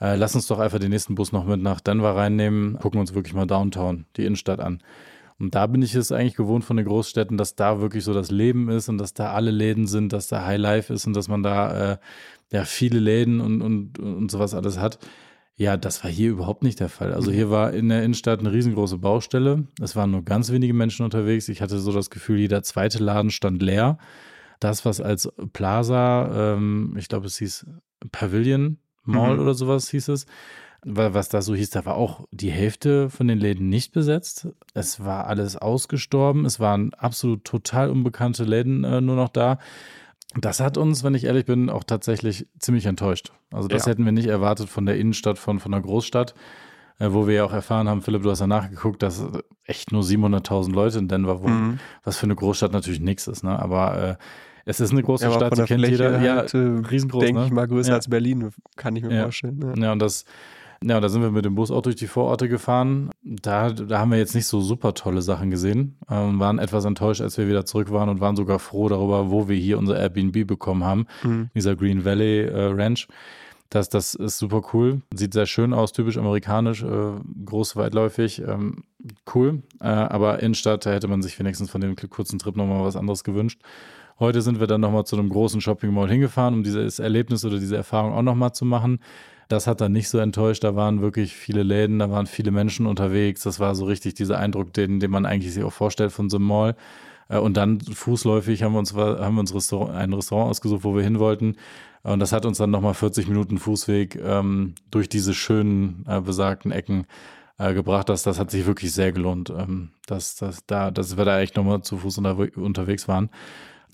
äh, 0.00 0.16
lass 0.16 0.34
uns 0.34 0.46
doch 0.46 0.58
einfach 0.58 0.78
den 0.78 0.90
nächsten 0.90 1.14
Bus 1.14 1.32
noch 1.32 1.44
mit 1.44 1.60
nach 1.60 1.82
Denver 1.82 2.16
reinnehmen, 2.16 2.78
gucken 2.78 3.00
uns 3.00 3.14
wirklich 3.14 3.34
mal 3.34 3.46
Downtown, 3.46 4.06
die 4.16 4.24
Innenstadt 4.24 4.60
an. 4.60 4.82
Und 5.38 5.54
da 5.54 5.66
bin 5.66 5.82
ich 5.82 5.94
es 5.94 6.12
eigentlich 6.12 6.36
gewohnt 6.36 6.64
von 6.64 6.76
den 6.76 6.86
Großstädten, 6.86 7.36
dass 7.36 7.54
da 7.54 7.80
wirklich 7.80 8.04
so 8.04 8.14
das 8.14 8.30
Leben 8.30 8.70
ist 8.70 8.88
und 8.88 8.98
dass 8.98 9.12
da 9.12 9.32
alle 9.32 9.50
Läden 9.50 9.86
sind, 9.86 10.12
dass 10.12 10.28
da 10.28 10.46
High 10.46 10.58
Life 10.58 10.92
ist 10.92 11.06
und 11.06 11.14
dass 11.14 11.28
man 11.28 11.42
da 11.42 11.92
äh, 11.92 11.98
ja 12.50 12.64
viele 12.64 12.98
Läden 12.98 13.40
und, 13.40 13.60
und, 13.60 13.98
und 13.98 14.30
sowas 14.30 14.54
alles 14.54 14.78
hat. 14.78 14.98
Ja, 15.58 15.76
das 15.76 16.04
war 16.04 16.10
hier 16.10 16.30
überhaupt 16.30 16.62
nicht 16.62 16.80
der 16.80 16.90
Fall. 16.90 17.14
Also 17.14 17.30
hier 17.30 17.50
war 17.50 17.72
in 17.72 17.88
der 17.88 18.02
Innenstadt 18.02 18.40
eine 18.40 18.52
riesengroße 18.52 18.98
Baustelle. 18.98 19.66
Es 19.80 19.96
waren 19.96 20.10
nur 20.10 20.22
ganz 20.22 20.50
wenige 20.52 20.74
Menschen 20.74 21.04
unterwegs. 21.04 21.48
Ich 21.48 21.62
hatte 21.62 21.78
so 21.78 21.92
das 21.92 22.10
Gefühl, 22.10 22.38
jeder 22.38 22.62
zweite 22.62 23.02
Laden 23.02 23.30
stand 23.30 23.62
leer. 23.62 23.98
Das, 24.60 24.84
was 24.84 25.00
als 25.00 25.30
Plaza, 25.52 26.54
ähm, 26.54 26.94
ich 26.98 27.08
glaube, 27.08 27.26
es 27.26 27.38
hieß 27.38 27.66
Pavilion 28.12 28.78
Mall 29.04 29.34
mhm. 29.34 29.40
oder 29.40 29.54
sowas 29.54 29.88
hieß 29.90 30.08
es, 30.08 30.26
was 30.88 31.28
da 31.28 31.42
so 31.42 31.54
hieß, 31.54 31.70
da 31.70 31.84
war 31.84 31.96
auch 31.96 32.26
die 32.30 32.50
Hälfte 32.50 33.10
von 33.10 33.26
den 33.26 33.38
Läden 33.38 33.68
nicht 33.68 33.92
besetzt. 33.92 34.48
Es 34.72 35.04
war 35.04 35.26
alles 35.26 35.56
ausgestorben. 35.56 36.44
Es 36.44 36.60
waren 36.60 36.94
absolut 36.94 37.44
total 37.44 37.90
unbekannte 37.90 38.44
Läden 38.44 38.84
äh, 38.84 39.00
nur 39.00 39.16
noch 39.16 39.28
da. 39.28 39.58
Das 40.38 40.60
hat 40.60 40.76
uns, 40.76 41.02
wenn 41.02 41.14
ich 41.14 41.24
ehrlich 41.24 41.44
bin, 41.46 41.70
auch 41.70 41.82
tatsächlich 41.84 42.46
ziemlich 42.60 42.86
enttäuscht. 42.86 43.32
Also 43.50 43.68
das 43.68 43.86
Ja. 43.86 43.90
hätten 43.92 44.04
wir 44.04 44.12
nicht 44.12 44.26
erwartet 44.28 44.68
von 44.68 44.86
der 44.86 44.96
Innenstadt, 44.96 45.38
von, 45.38 45.58
von 45.60 45.74
einer 45.74 45.82
Großstadt, 45.82 46.34
äh, 46.98 47.08
wo 47.10 47.26
wir 47.26 47.34
ja 47.34 47.44
auch 47.44 47.52
erfahren 47.52 47.88
haben, 47.88 48.02
Philipp, 48.02 48.22
du 48.22 48.30
hast 48.30 48.40
ja 48.40 48.46
nachgeguckt, 48.46 49.02
dass 49.02 49.24
echt 49.64 49.90
nur 49.92 50.02
700.000 50.02 50.72
Leute 50.72 50.98
in 50.98 51.08
Denver 51.08 51.42
wohnen, 51.42 51.68
Mhm. 51.68 51.78
was 52.04 52.16
für 52.16 52.24
eine 52.26 52.36
Großstadt 52.36 52.72
natürlich 52.72 53.00
nichts 53.00 53.26
ist. 53.26 53.42
Ne? 53.42 53.58
Aber 53.58 53.98
äh, 53.98 54.16
es 54.66 54.78
ist 54.80 54.92
eine 54.92 55.02
große 55.02 55.24
Ja, 55.24 55.32
Stadt, 55.32 55.56
der 55.56 55.64
kennt 55.66 55.80
Fläche 55.80 55.92
jeder. 56.04 56.20
Ja, 56.22 56.36
halt, 56.36 56.54
äh, 56.54 56.58
riesengroß, 56.58 57.24
denke 57.24 57.40
ne? 57.40 57.46
ich 57.46 57.52
mal 57.52 57.66
größer 57.66 57.90
Ja. 57.90 57.94
als 57.96 58.08
Berlin, 58.08 58.50
kann 58.76 58.94
ich 58.94 59.02
mir 59.04 59.14
Ja. 59.14 59.22
vorstellen. 59.22 59.60
Ja. 59.76 59.82
Ja, 59.86 59.92
und 59.92 60.00
das, 60.00 60.24
ja, 60.82 61.00
da 61.00 61.08
sind 61.08 61.22
wir 61.22 61.30
mit 61.30 61.44
dem 61.44 61.54
Bus 61.54 61.70
auch 61.70 61.82
durch 61.82 61.96
die 61.96 62.06
Vororte 62.06 62.48
gefahren. 62.48 63.10
Da, 63.22 63.70
da 63.70 63.98
haben 63.98 64.10
wir 64.10 64.18
jetzt 64.18 64.34
nicht 64.34 64.46
so 64.46 64.60
super 64.60 64.94
tolle 64.94 65.22
Sachen 65.22 65.50
gesehen. 65.50 65.96
Ähm, 66.10 66.38
waren 66.38 66.58
etwas 66.58 66.84
enttäuscht, 66.84 67.20
als 67.20 67.38
wir 67.38 67.48
wieder 67.48 67.64
zurück 67.64 67.90
waren 67.90 68.08
und 68.08 68.20
waren 68.20 68.36
sogar 68.36 68.58
froh 68.58 68.88
darüber, 68.88 69.30
wo 69.30 69.48
wir 69.48 69.56
hier 69.56 69.78
unser 69.78 69.98
Airbnb 69.98 70.46
bekommen 70.46 70.84
haben. 70.84 71.06
Mhm. 71.22 71.50
Dieser 71.54 71.76
Green 71.76 72.04
Valley 72.04 72.42
äh, 72.42 72.72
Ranch. 72.72 73.08
Das, 73.70 73.88
das 73.88 74.14
ist 74.14 74.38
super 74.38 74.62
cool. 74.72 75.02
Sieht 75.12 75.32
sehr 75.32 75.46
schön 75.46 75.72
aus, 75.72 75.92
typisch 75.92 76.18
amerikanisch, 76.18 76.82
äh, 76.82 77.12
groß, 77.44 77.76
weitläufig. 77.76 78.42
Ähm, 78.46 78.84
cool. 79.34 79.62
Äh, 79.80 79.86
aber 79.86 80.40
Innenstadt, 80.40 80.86
da 80.86 80.92
hätte 80.92 81.08
man 81.08 81.22
sich 81.22 81.38
wenigstens 81.38 81.70
von 81.70 81.80
dem 81.80 81.96
kurzen 81.96 82.38
Trip 82.38 82.56
nochmal 82.56 82.84
was 82.84 82.96
anderes 82.96 83.24
gewünscht. 83.24 83.60
Heute 84.18 84.40
sind 84.40 84.60
wir 84.60 84.66
dann 84.66 84.80
nochmal 84.80 85.04
zu 85.04 85.16
einem 85.16 85.28
großen 85.28 85.60
Shopping 85.60 85.92
Mall 85.92 86.08
hingefahren, 86.08 86.54
um 86.54 86.62
dieses 86.62 86.98
Erlebnis 86.98 87.44
oder 87.44 87.58
diese 87.58 87.76
Erfahrung 87.76 88.14
auch 88.14 88.22
nochmal 88.22 88.52
zu 88.52 88.64
machen. 88.64 89.00
Das 89.48 89.66
hat 89.66 89.80
dann 89.80 89.92
nicht 89.92 90.08
so 90.08 90.18
enttäuscht. 90.18 90.64
Da 90.64 90.74
waren 90.74 91.00
wirklich 91.00 91.36
viele 91.36 91.62
Läden, 91.62 91.98
da 92.00 92.10
waren 92.10 92.26
viele 92.26 92.50
Menschen 92.50 92.86
unterwegs. 92.86 93.42
Das 93.42 93.60
war 93.60 93.74
so 93.74 93.84
richtig 93.84 94.14
dieser 94.14 94.38
Eindruck, 94.38 94.72
den, 94.72 95.00
den 95.00 95.10
man 95.10 95.26
eigentlich 95.26 95.54
sich 95.54 95.62
auch 95.62 95.72
vorstellt 95.72 96.12
von 96.12 96.28
so 96.30 96.38
einem 96.38 96.46
Mall. 96.46 96.76
Äh, 97.28 97.38
Und 97.38 97.56
dann 97.56 97.80
fußläufig 97.80 98.62
haben 98.62 98.72
wir 98.72 98.78
uns, 98.78 98.94
haben 98.94 99.34
wir 99.34 99.40
uns 99.40 99.54
Restaurant, 99.54 99.94
ein 99.96 100.12
Restaurant 100.12 100.50
ausgesucht, 100.50 100.84
wo 100.84 100.94
wir 100.96 101.02
hin 101.02 101.18
wollten. 101.18 101.56
Und 102.02 102.20
das 102.20 102.32
hat 102.32 102.46
uns 102.46 102.58
dann 102.58 102.70
nochmal 102.70 102.94
40 102.94 103.28
Minuten 103.28 103.58
Fußweg 103.58 104.16
ähm, 104.16 104.74
durch 104.90 105.08
diese 105.08 105.34
schönen 105.34 106.04
äh, 106.08 106.20
besagten 106.20 106.70
Ecken 106.70 107.06
äh, 107.58 107.74
gebracht. 107.74 108.08
Das, 108.08 108.22
das 108.22 108.38
hat 108.38 108.50
sich 108.50 108.66
wirklich 108.66 108.92
sehr 108.92 109.12
gelohnt, 109.12 109.50
ähm, 109.50 109.90
dass, 110.06 110.36
dass, 110.36 110.64
da, 110.66 110.90
dass 110.90 111.16
wir 111.16 111.24
da 111.24 111.40
echt 111.40 111.56
nochmal 111.56 111.82
zu 111.82 111.96
Fuß 111.98 112.18
unterwe 112.18 112.50
unterwegs 112.54 113.08
waren. 113.08 113.30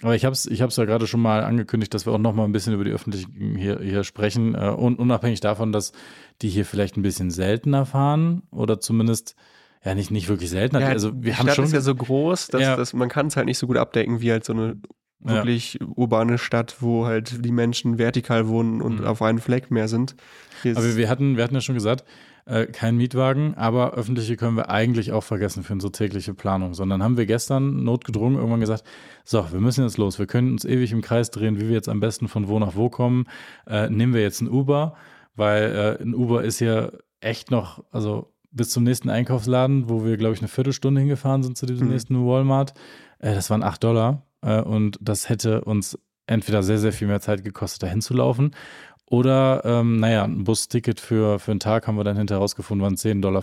Aber 0.03 0.15
ich 0.17 0.25
habe 0.25 0.33
es 0.33 0.47
ich 0.47 0.63
hab's 0.63 0.77
ja 0.77 0.85
gerade 0.85 1.07
schon 1.07 1.21
mal 1.21 1.45
angekündigt, 1.45 1.93
dass 1.95 2.07
wir 2.07 2.13
auch 2.13 2.19
noch 2.19 2.35
mal 2.35 2.45
ein 2.45 2.53
bisschen 2.53 2.73
über 2.75 2.85
die 2.85 2.91
Öffentlichen 2.91 3.57
hier, 3.57 3.79
hier 3.81 4.03
sprechen. 4.05 4.55
Äh, 4.55 4.71
und 4.71 4.99
unabhängig 4.99 5.41
davon, 5.41 5.71
dass 5.73 5.93
die 6.41 6.49
hier 6.49 6.65
vielleicht 6.65 6.97
ein 6.97 7.03
bisschen 7.03 7.31
seltener 7.31 7.87
fahren 7.87 8.43
oder 8.51 8.81
zumindest, 8.81 9.37
ja, 9.85 9.95
nicht, 9.95 10.11
nicht 10.11 10.29
wirklich 10.29 10.51
seltener. 10.51 10.81
Ja, 10.81 10.89
also 10.89 11.13
wir 11.15 11.21
die 11.33 11.35
haben 11.37 11.47
Stadt 11.47 11.57
schon. 11.57 11.65
ist 11.67 11.73
ja 11.73 11.81
so 11.81 11.95
groß, 11.95 12.49
dass, 12.49 12.63
Ja. 12.63 12.77
dass 12.77 12.93
man 12.95 13.09
kann 13.09 13.27
es 13.29 13.37
halt 13.37 13.47
nicht 13.47 13.59
so 13.59 13.67
gut 13.67 13.77
abdecken 13.77 14.21
wie 14.21 14.31
halt 14.33 14.45
so 14.45 14.53
eine 14.53 14.77
Ja. 15.25 15.35
wirklich 15.35 15.79
urbane 15.95 16.37
Stadt, 16.39 16.77
wo 16.81 17.07
halt 17.07 17.45
die 17.45 17.53
Menschen 17.53 17.97
vertikal 17.99 18.49
wohnen 18.49 18.83
und 18.83 19.01
Mhm. 19.01 19.07
auf 19.07 19.23
einen 19.23 19.39
Fleck 19.39 19.71
mehr 19.71 19.87
sind. 19.87 20.17
Hier 20.63 20.77
aber 20.77 20.97
wir 20.97 21.09
hatten, 21.09 21.37
wir 21.37 21.45
hatten 21.45 21.55
ja 21.55 21.61
schon 21.61 21.77
gesagt, 21.77 22.05
äh, 22.45 22.67
kein 22.67 22.97
Mietwagen, 22.97 23.55
aber 23.55 23.93
öffentliche 23.95 24.37
können 24.37 24.57
wir 24.57 24.69
eigentlich 24.71 25.13
auch 25.13 25.23
vergessen 25.23 25.63
für 25.63 25.73
unsere 25.73 25.93
tägliche 25.93 26.35
Planung. 26.35 26.75
Sondern 26.75 27.03
haben 27.03 27.17
wir 27.17 27.27
gestern 27.27 27.85
notgedrungen 27.85 28.37
irgendwann 28.37 28.61
gesagt, 28.61 28.85
so, 29.25 29.47
wir 29.53 29.61
müssen 29.61 29.85
jetzt 29.85 29.99
los. 29.99 30.19
Wir 30.19 30.27
können 30.27 30.53
uns 30.53 30.65
ewig 30.65 30.93
im 30.93 31.03
Kreis 31.03 31.31
drehen, 31.31 31.61
wie 31.61 31.69
wir 31.69 31.75
jetzt 31.75 31.89
am 31.89 32.01
besten 32.01 32.29
von 32.29 32.49
wo 32.49 32.59
nach 32.59 32.75
wo 32.75 32.89
kommen. 32.91 33.27
Äh, 33.67 33.89
nehmen 33.91 34.15
wir 34.15 34.23
jetzt 34.23 34.41
ein 34.41 34.49
Uber, 34.51 34.95
weil 35.37 35.99
äh, 36.01 36.03
ein 36.03 36.15
Uber 36.15 36.43
ist 36.43 36.61
ja 36.61 36.91
echt 37.21 37.51
noch, 37.51 37.85
also 37.91 38.33
bis 38.51 38.71
zum 38.71 38.85
nächsten 38.85 39.09
Einkaufsladen, 39.09 39.89
wo 39.89 40.05
wir, 40.05 40.17
glaube 40.17 40.35
ich, 40.35 40.41
eine 40.41 40.49
Viertelstunde 40.49 41.01
hingefahren 41.01 41.43
sind 41.43 41.57
zu 41.57 41.67
diesem 41.67 41.87
Mhm. 41.87 41.93
nächsten 41.93 42.27
Walmart. 42.27 42.75
Äh, 43.19 43.35
das 43.35 43.49
waren 43.51 43.63
acht 43.63 43.83
Dollar 43.85 44.27
äh, 44.43 44.61
und 44.61 44.99
das 45.01 45.29
hätte 45.29 45.63
uns 45.63 45.99
entweder 46.27 46.63
sehr, 46.63 46.79
sehr 46.79 46.93
viel 46.93 47.09
mehr 47.09 47.21
Zeit 47.21 47.45
gekostet, 47.45 47.83
dahin 47.83 48.01
zu 48.01 48.15
laufen. 48.15 48.53
Oder, 49.07 49.63
ähm, 49.65 50.01
naja, 50.01 50.25
ein 50.25 50.45
Busticket 50.45 50.99
für, 51.01 51.39
für 51.39 51.51
einen 51.51 51.61
Tag 51.61 51.87
haben 51.87 51.97
wir 51.97 52.05
dann 52.05 52.17
hinterher 52.17 52.41
rausgefunden, 52.41 52.83
waren 52.83 52.95
10,50 52.95 53.21
Dollar. 53.21 53.43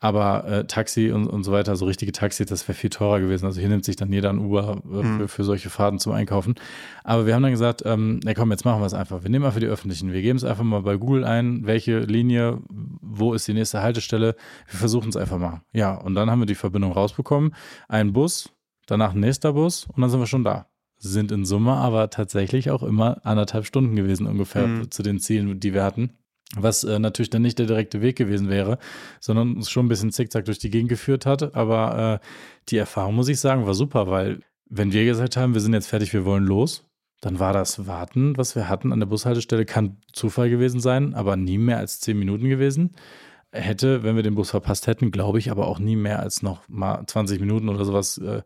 Aber 0.00 0.44
äh, 0.48 0.64
Taxi 0.66 1.12
und, 1.12 1.28
und 1.28 1.44
so 1.44 1.52
weiter, 1.52 1.76
so 1.76 1.84
richtige 1.84 2.10
Taxis, 2.10 2.46
das 2.48 2.66
wäre 2.66 2.76
viel 2.76 2.90
teurer 2.90 3.20
gewesen. 3.20 3.46
Also 3.46 3.60
hier 3.60 3.68
nimmt 3.68 3.84
sich 3.84 3.94
dann 3.94 4.12
jeder 4.12 4.30
ein 4.30 4.40
Uber 4.40 4.82
äh, 4.84 4.96
Mhm. 4.96 5.18
für, 5.20 5.28
für 5.28 5.44
solche 5.44 5.70
Fahrten 5.70 6.00
zum 6.00 6.10
Einkaufen. 6.10 6.56
Aber 7.04 7.24
wir 7.24 7.36
haben 7.36 7.42
dann 7.44 7.52
gesagt, 7.52 7.82
ähm, 7.86 8.18
na 8.24 8.34
komm, 8.34 8.50
jetzt 8.50 8.64
machen 8.64 8.80
wir 8.80 8.86
es 8.86 8.94
einfach. 8.94 9.22
Wir 9.22 9.30
nehmen 9.30 9.44
einfach 9.44 9.60
die 9.60 9.66
öffentlichen. 9.66 10.12
Wir 10.12 10.20
geben 10.22 10.38
es 10.38 10.44
einfach 10.44 10.64
mal 10.64 10.82
bei 10.82 10.96
Google 10.96 11.24
ein, 11.24 11.64
welche 11.66 12.00
Linie, 12.00 12.58
wo 12.68 13.32
ist 13.32 13.46
die 13.46 13.54
nächste 13.54 13.80
Haltestelle. 13.80 14.34
Wir 14.68 14.78
versuchen 14.80 15.08
es 15.10 15.16
einfach 15.16 15.38
mal. 15.38 15.62
Ja, 15.72 15.94
und 15.94 16.16
dann 16.16 16.28
haben 16.32 16.40
wir 16.40 16.46
die 16.46 16.56
Verbindung 16.56 16.90
rausbekommen. 16.90 17.54
Ein 17.86 18.12
Bus, 18.12 18.50
danach 18.86 19.14
ein 19.14 19.20
nächster 19.20 19.52
Bus 19.52 19.86
und 19.94 20.00
dann 20.00 20.10
sind 20.10 20.18
wir 20.18 20.26
schon 20.26 20.42
da. 20.42 20.66
Sind 21.04 21.32
in 21.32 21.44
Summe 21.44 21.72
aber 21.72 22.10
tatsächlich 22.10 22.70
auch 22.70 22.84
immer 22.84 23.20
anderthalb 23.26 23.66
Stunden 23.66 23.96
gewesen 23.96 24.26
ungefähr 24.26 24.68
Mhm. 24.68 24.90
zu 24.92 25.02
den 25.02 25.18
Zielen, 25.18 25.58
die 25.58 25.74
wir 25.74 25.82
hatten. 25.82 26.10
Was 26.54 26.84
äh, 26.84 26.98
natürlich 27.00 27.30
dann 27.30 27.42
nicht 27.42 27.58
der 27.58 27.66
direkte 27.66 28.02
Weg 28.02 28.16
gewesen 28.16 28.48
wäre, 28.48 28.78
sondern 29.18 29.56
uns 29.56 29.68
schon 29.68 29.86
ein 29.86 29.88
bisschen 29.88 30.12
zickzack 30.12 30.44
durch 30.44 30.58
die 30.60 30.70
Gegend 30.70 30.90
geführt 30.90 31.26
hat. 31.26 31.56
Aber 31.56 32.20
äh, 32.22 32.26
die 32.68 32.76
Erfahrung, 32.76 33.16
muss 33.16 33.28
ich 33.28 33.40
sagen, 33.40 33.66
war 33.66 33.74
super, 33.74 34.08
weil 34.08 34.40
wenn 34.70 34.92
wir 34.92 35.04
gesagt 35.04 35.36
haben, 35.36 35.54
wir 35.54 35.60
sind 35.60 35.72
jetzt 35.74 35.88
fertig, 35.88 36.12
wir 36.12 36.24
wollen 36.24 36.44
los, 36.44 36.84
dann 37.20 37.38
war 37.40 37.52
das 37.52 37.86
Warten, 37.88 38.36
was 38.36 38.54
wir 38.54 38.68
hatten 38.68 38.92
an 38.92 39.00
der 39.00 39.06
Bushaltestelle, 39.06 39.64
kann 39.64 39.96
Zufall 40.12 40.50
gewesen 40.50 40.78
sein, 40.80 41.14
aber 41.14 41.36
nie 41.36 41.58
mehr 41.58 41.78
als 41.78 41.98
zehn 42.00 42.18
Minuten 42.18 42.48
gewesen. 42.48 42.94
Hätte, 43.54 44.02
wenn 44.02 44.16
wir 44.16 44.22
den 44.22 44.34
Bus 44.34 44.50
verpasst 44.50 44.86
hätten, 44.86 45.10
glaube 45.10 45.38
ich, 45.38 45.50
aber 45.50 45.66
auch 45.66 45.78
nie 45.78 45.94
mehr 45.94 46.20
als 46.20 46.42
noch 46.42 46.66
mal 46.68 47.04
20 47.06 47.38
Minuten 47.38 47.68
oder 47.68 47.84
sowas. 47.84 48.16
Äh, 48.16 48.42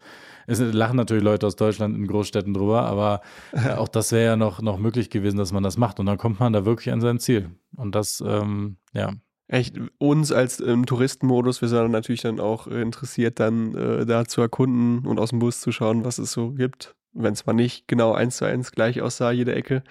Es 0.49 0.59
lachen 0.59 0.97
natürlich 0.97 1.23
Leute 1.23 1.47
aus 1.47 1.55
Deutschland 1.55 1.97
in 1.97 2.09
Großstädten 2.09 2.53
drüber, 2.53 2.83
aber 2.83 3.21
äh, 3.53 3.71
auch 3.75 3.87
das 3.87 4.11
wäre 4.11 4.25
ja 4.25 4.37
noch, 4.37 4.61
noch 4.61 4.79
möglich 4.79 5.09
gewesen, 5.09 5.37
dass 5.37 5.53
man 5.53 5.63
das 5.63 5.77
macht. 5.77 6.01
Und 6.01 6.07
dann 6.07 6.19
kommt 6.19 6.41
man 6.41 6.53
da 6.53 6.65
wirklich 6.65 6.93
an 6.93 7.01
sein 7.01 7.21
Ziel. 7.21 7.51
Und 7.77 7.95
das, 7.95 8.21
ähm, 8.27 8.79
ja, 8.95 9.13
echt 9.47 9.79
uns 9.99 10.33
als 10.33 10.59
im 10.59 10.87
Touristenmodus, 10.87 11.61
wir 11.61 11.69
sind 11.69 11.93
natürlich 11.93 12.23
dann 12.23 12.41
auch 12.41 12.67
interessiert, 12.67 13.39
dann 13.39 13.77
äh, 13.77 14.07
da 14.07 14.25
zu 14.25 14.41
erkunden 14.41 15.07
und 15.07 15.21
aus 15.21 15.31
dem 15.31 15.39
Bus 15.39 15.61
zu 15.61 15.71
schauen, 15.71 16.05
was 16.05 16.19
es 16.19 16.33
so 16.33 16.51
gibt. 16.51 16.96
Wenn 17.17 17.33
es 17.33 17.47
mal 17.47 17.53
nicht 17.53 17.89
genau 17.89 18.13
eins 18.13 18.37
zu 18.37 18.45
eins 18.45 18.73
gleich 18.73 19.01
aussah, 19.01 19.31
jede 19.31 19.55
Ecke. 19.55 19.83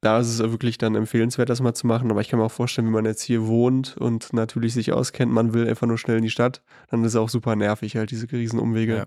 Da 0.00 0.18
ist 0.18 0.28
es 0.28 0.38
wirklich 0.38 0.78
dann 0.78 0.94
empfehlenswert, 0.94 1.48
das 1.50 1.60
mal 1.60 1.74
zu 1.74 1.86
machen. 1.86 2.10
Aber 2.10 2.20
ich 2.20 2.28
kann 2.28 2.38
mir 2.38 2.46
auch 2.46 2.52
vorstellen, 2.52 2.86
wie 2.86 2.92
man 2.92 3.04
jetzt 3.04 3.22
hier 3.22 3.46
wohnt 3.46 3.96
und 3.96 4.32
natürlich 4.32 4.74
sich 4.74 4.92
auskennt, 4.92 5.32
man 5.32 5.52
will 5.54 5.68
einfach 5.68 5.86
nur 5.86 5.98
schnell 5.98 6.18
in 6.18 6.22
die 6.22 6.30
Stadt, 6.30 6.62
dann 6.90 7.02
ist 7.02 7.14
es 7.14 7.16
auch 7.16 7.28
super 7.28 7.56
nervig, 7.56 7.96
halt 7.96 8.10
diese 8.10 8.30
riesen 8.30 8.58
Umwege. 8.58 8.96
Ja. 8.96 9.06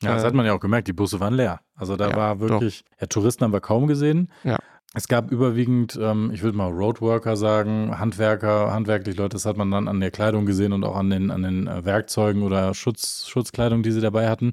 Ja, 0.00 0.14
das 0.14 0.22
Äh, 0.22 0.26
hat 0.26 0.34
man 0.34 0.46
ja 0.46 0.52
auch 0.52 0.60
gemerkt, 0.60 0.86
die 0.88 0.92
Busse 0.92 1.18
waren 1.18 1.34
leer. 1.34 1.60
Also 1.74 1.96
da 1.96 2.10
ja, 2.10 2.16
war 2.16 2.40
wirklich, 2.40 2.84
ja, 3.00 3.06
Touristen 3.08 3.44
haben 3.44 3.52
wir 3.52 3.60
kaum 3.60 3.86
gesehen. 3.88 4.30
Ja. 4.44 4.58
Es 4.94 5.06
gab 5.06 5.30
überwiegend, 5.30 5.98
ähm, 6.00 6.30
ich 6.32 6.42
würde 6.42 6.56
mal 6.56 6.70
Roadworker 6.70 7.36
sagen, 7.36 7.98
Handwerker, 7.98 8.72
handwerklich 8.72 9.16
Leute, 9.16 9.34
das 9.34 9.44
hat 9.44 9.56
man 9.56 9.70
dann 9.70 9.86
an 9.86 10.00
der 10.00 10.10
Kleidung 10.10 10.46
gesehen 10.46 10.72
und 10.72 10.84
auch 10.84 10.96
an 10.96 11.10
den, 11.10 11.30
an 11.30 11.42
den 11.42 11.66
äh, 11.66 11.84
Werkzeugen 11.84 12.42
oder 12.42 12.72
Schutz, 12.74 13.26
Schutzkleidung, 13.28 13.82
die 13.82 13.92
sie 13.92 14.00
dabei 14.00 14.28
hatten. 14.28 14.52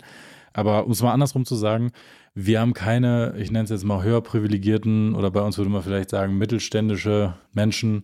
Aber 0.51 0.85
um 0.85 0.91
es 0.91 1.01
mal 1.01 1.13
andersrum 1.13 1.45
zu 1.45 1.55
sagen, 1.55 1.91
wir 2.35 2.59
haben 2.59 2.73
keine, 2.73 3.33
ich 3.37 3.49
nenne 3.51 3.63
es 3.63 3.69
jetzt 3.69 3.85
mal 3.85 4.03
höher 4.03 4.21
privilegierten 4.21 5.15
oder 5.15 5.31
bei 5.31 5.41
uns 5.41 5.57
würde 5.57 5.71
man 5.71 5.81
vielleicht 5.81 6.09
sagen 6.09 6.37
mittelständische 6.37 7.35
Menschen 7.53 8.03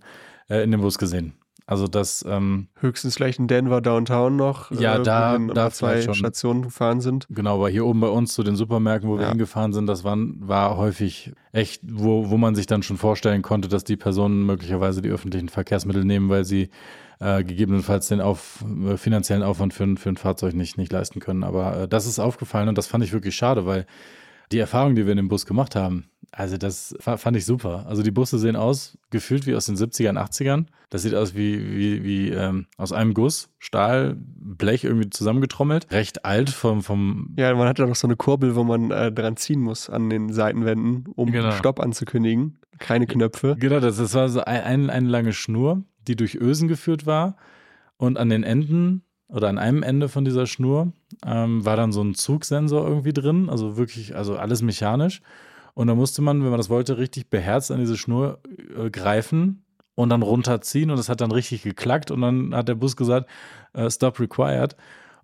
äh, 0.50 0.64
in 0.64 0.72
dem 0.72 0.82
Bus 0.82 0.98
gesehen. 0.98 1.34
Also 1.68 1.88
das, 1.88 2.26
ähm, 2.28 2.68
Höchstens 2.80 3.16
vielleicht 3.16 3.40
in 3.40 3.48
Denver 3.48 3.80
Downtown 3.82 4.36
noch. 4.36 4.72
Ja, 4.72 4.98
äh, 4.98 5.04
da- 5.04 5.38
wo 5.40 5.48
wir 5.48 5.54
da 5.54 5.70
zwei 5.72 6.02
schon. 6.02 6.16
Stationen 6.16 6.64
gefahren 6.64 7.00
sind. 7.00 7.28
Genau, 7.30 7.56
aber 7.56 7.70
hier 7.70 7.86
oben 7.86 8.02
bei 8.02 8.08
uns 8.10 8.34
zu 8.34 8.44
den 8.44 8.56
Supermärkten, 8.58 9.10
wo 9.10 9.16
wir 9.18 9.24
Ja. 9.24 9.30
hingefahren 9.30 9.72
sind, 9.72 9.86
das 9.88 10.04
waren, 10.04 10.36
war 10.40 10.76
häufig 10.76 11.32
echt, 11.54 11.82
wo, 11.86 12.30
wo 12.30 12.38
man 12.38 12.56
sich 12.56 12.66
dann 12.66 12.84
schon 12.84 12.98
vorstellen 12.98 13.42
konnte, 13.42 13.68
dass 13.70 13.84
die 13.86 13.96
Personen 13.96 14.46
möglicherweise 14.46 15.02
die 15.02 15.10
öffentlichen 15.10 15.48
Verkehrsmittel 15.50 16.04
nehmen, 16.04 16.30
weil 16.30 16.44
sie 16.46 16.70
äh, 17.20 17.44
gegebenenfalls 17.44 18.08
den 18.08 18.20
auf, 18.20 18.66
äh, 18.90 18.98
finanziellen 18.98 19.44
Aufwand 19.44 19.74
für, 19.76 19.84
ein- 19.84 19.98
für 19.98 20.10
ein 20.10 20.18
Fahrzeug 20.18 20.56
nicht, 20.56 20.78
nicht 20.80 20.92
leisten 20.92 21.20
können. 21.20 21.44
Aber 21.44 21.82
äh, 21.84 21.88
das 21.88 22.08
ist 22.08 22.18
aufgefallen 22.20 22.68
und 22.68 22.78
das 22.78 22.88
fand 22.88 23.04
ich 23.04 23.14
wirklich 23.14 23.36
schade, 23.36 23.66
weil 23.68 23.86
die 24.52 24.60
Erfahrung, 24.60 24.96
die 24.96 25.06
wir 25.06 25.12
in 25.12 25.18
dem 25.18 25.28
Bus 25.30 25.46
gemacht 25.46 25.76
haben, 25.76 26.06
also 26.34 26.58
das 26.58 26.96
fa- 27.00 27.18
fand 27.18 27.36
ich 27.36 27.46
super. 27.46 27.86
Also 27.88 28.04
die 28.04 28.12
Busse 28.12 28.40
sehen 28.40 28.56
aus, 28.56 28.98
gefühlt 29.10 29.46
wie 29.48 29.56
aus 29.56 29.66
den 29.66 29.76
70ern, 29.76 30.18
80ern. 30.18 30.66
Das 30.90 31.02
sieht 31.02 31.14
aus 31.14 31.36
wie, 31.36 31.76
wie, 31.78 32.04
wie 32.04 32.30
ähm, 32.30 32.68
aus 32.78 32.94
einem 32.94 33.14
Guss, 33.14 33.50
Stahl, 33.60 34.16
Blech 34.18 34.84
irgendwie 34.86 35.10
zusammengetrommelt. 35.10 35.92
Recht 35.92 36.24
alt 36.24 36.50
vom, 36.50 36.84
vom 36.84 37.34
Ja, 37.38 37.54
man 37.54 37.68
hat 37.68 37.80
ja 37.80 37.86
noch 37.86 37.96
so 37.96 38.08
eine 38.08 38.16
Kurbel, 38.16 38.56
wo 38.56 38.64
man 38.64 38.92
äh, 38.92 39.12
dran 39.12 39.36
ziehen 39.36 39.60
muss 39.60 39.90
an 39.90 40.10
den 40.10 40.32
Seitenwänden, 40.32 41.06
um 41.16 41.32
Genau. 41.32 41.52
Stopp 41.52 41.80
anzukündigen. 41.82 42.60
Keine 42.80 43.08
Knöpfe. 43.08 43.56
Genau, 43.60 43.80
das, 43.82 43.98
das 43.98 44.14
war 44.14 44.30
so 44.30 44.42
ein, 44.42 44.62
ein, 44.64 44.90
eine 44.90 45.08
lange 45.10 45.34
Schnur, 45.34 45.84
die 46.08 46.16
durch 46.16 46.36
Ösen 46.36 46.68
geführt 46.70 47.06
war. 47.06 47.36
Und 47.98 48.18
an 48.18 48.30
den 48.30 48.44
Enden 48.44 49.04
oder 49.32 49.50
an 49.50 49.58
einem 49.58 49.82
Ende 49.84 50.10
von 50.10 50.26
dieser 50.26 50.46
Schnur 50.46 50.92
ähm, 51.26 51.66
war 51.66 51.76
dann 51.78 51.92
so 51.92 52.02
ein 52.04 52.16
Zugsensor 52.16 52.88
irgendwie 52.88 53.14
drin. 53.14 53.50
Also 53.50 53.78
wirklich, 53.78 54.16
also 54.16 54.36
alles 54.38 54.62
mechanisch. 54.62 55.22
Und 55.74 55.88
da 55.88 55.96
musste 55.96 56.22
man, 56.22 56.44
wenn 56.44 56.50
man 56.50 56.58
das 56.60 56.70
wollte, 56.70 56.98
richtig 56.98 57.30
beherzt 57.30 57.72
an 57.72 57.80
diese 57.80 57.98
Schnur 57.98 58.40
äh, 58.78 58.90
greifen 58.90 59.64
und 59.96 60.10
dann 60.10 60.22
runterziehen. 60.22 60.92
Und 60.92 60.98
das 60.98 61.08
hat 61.10 61.22
dann 61.22 61.32
richtig 61.32 61.64
geklackt. 61.64 62.12
Und 62.12 62.22
dann 62.22 62.54
hat 62.54 62.68
der 62.68 62.76
Bus 62.76 62.96
gesagt, 62.98 63.30
äh, 63.74 63.90
Stop 63.90 64.20
required. 64.20 64.76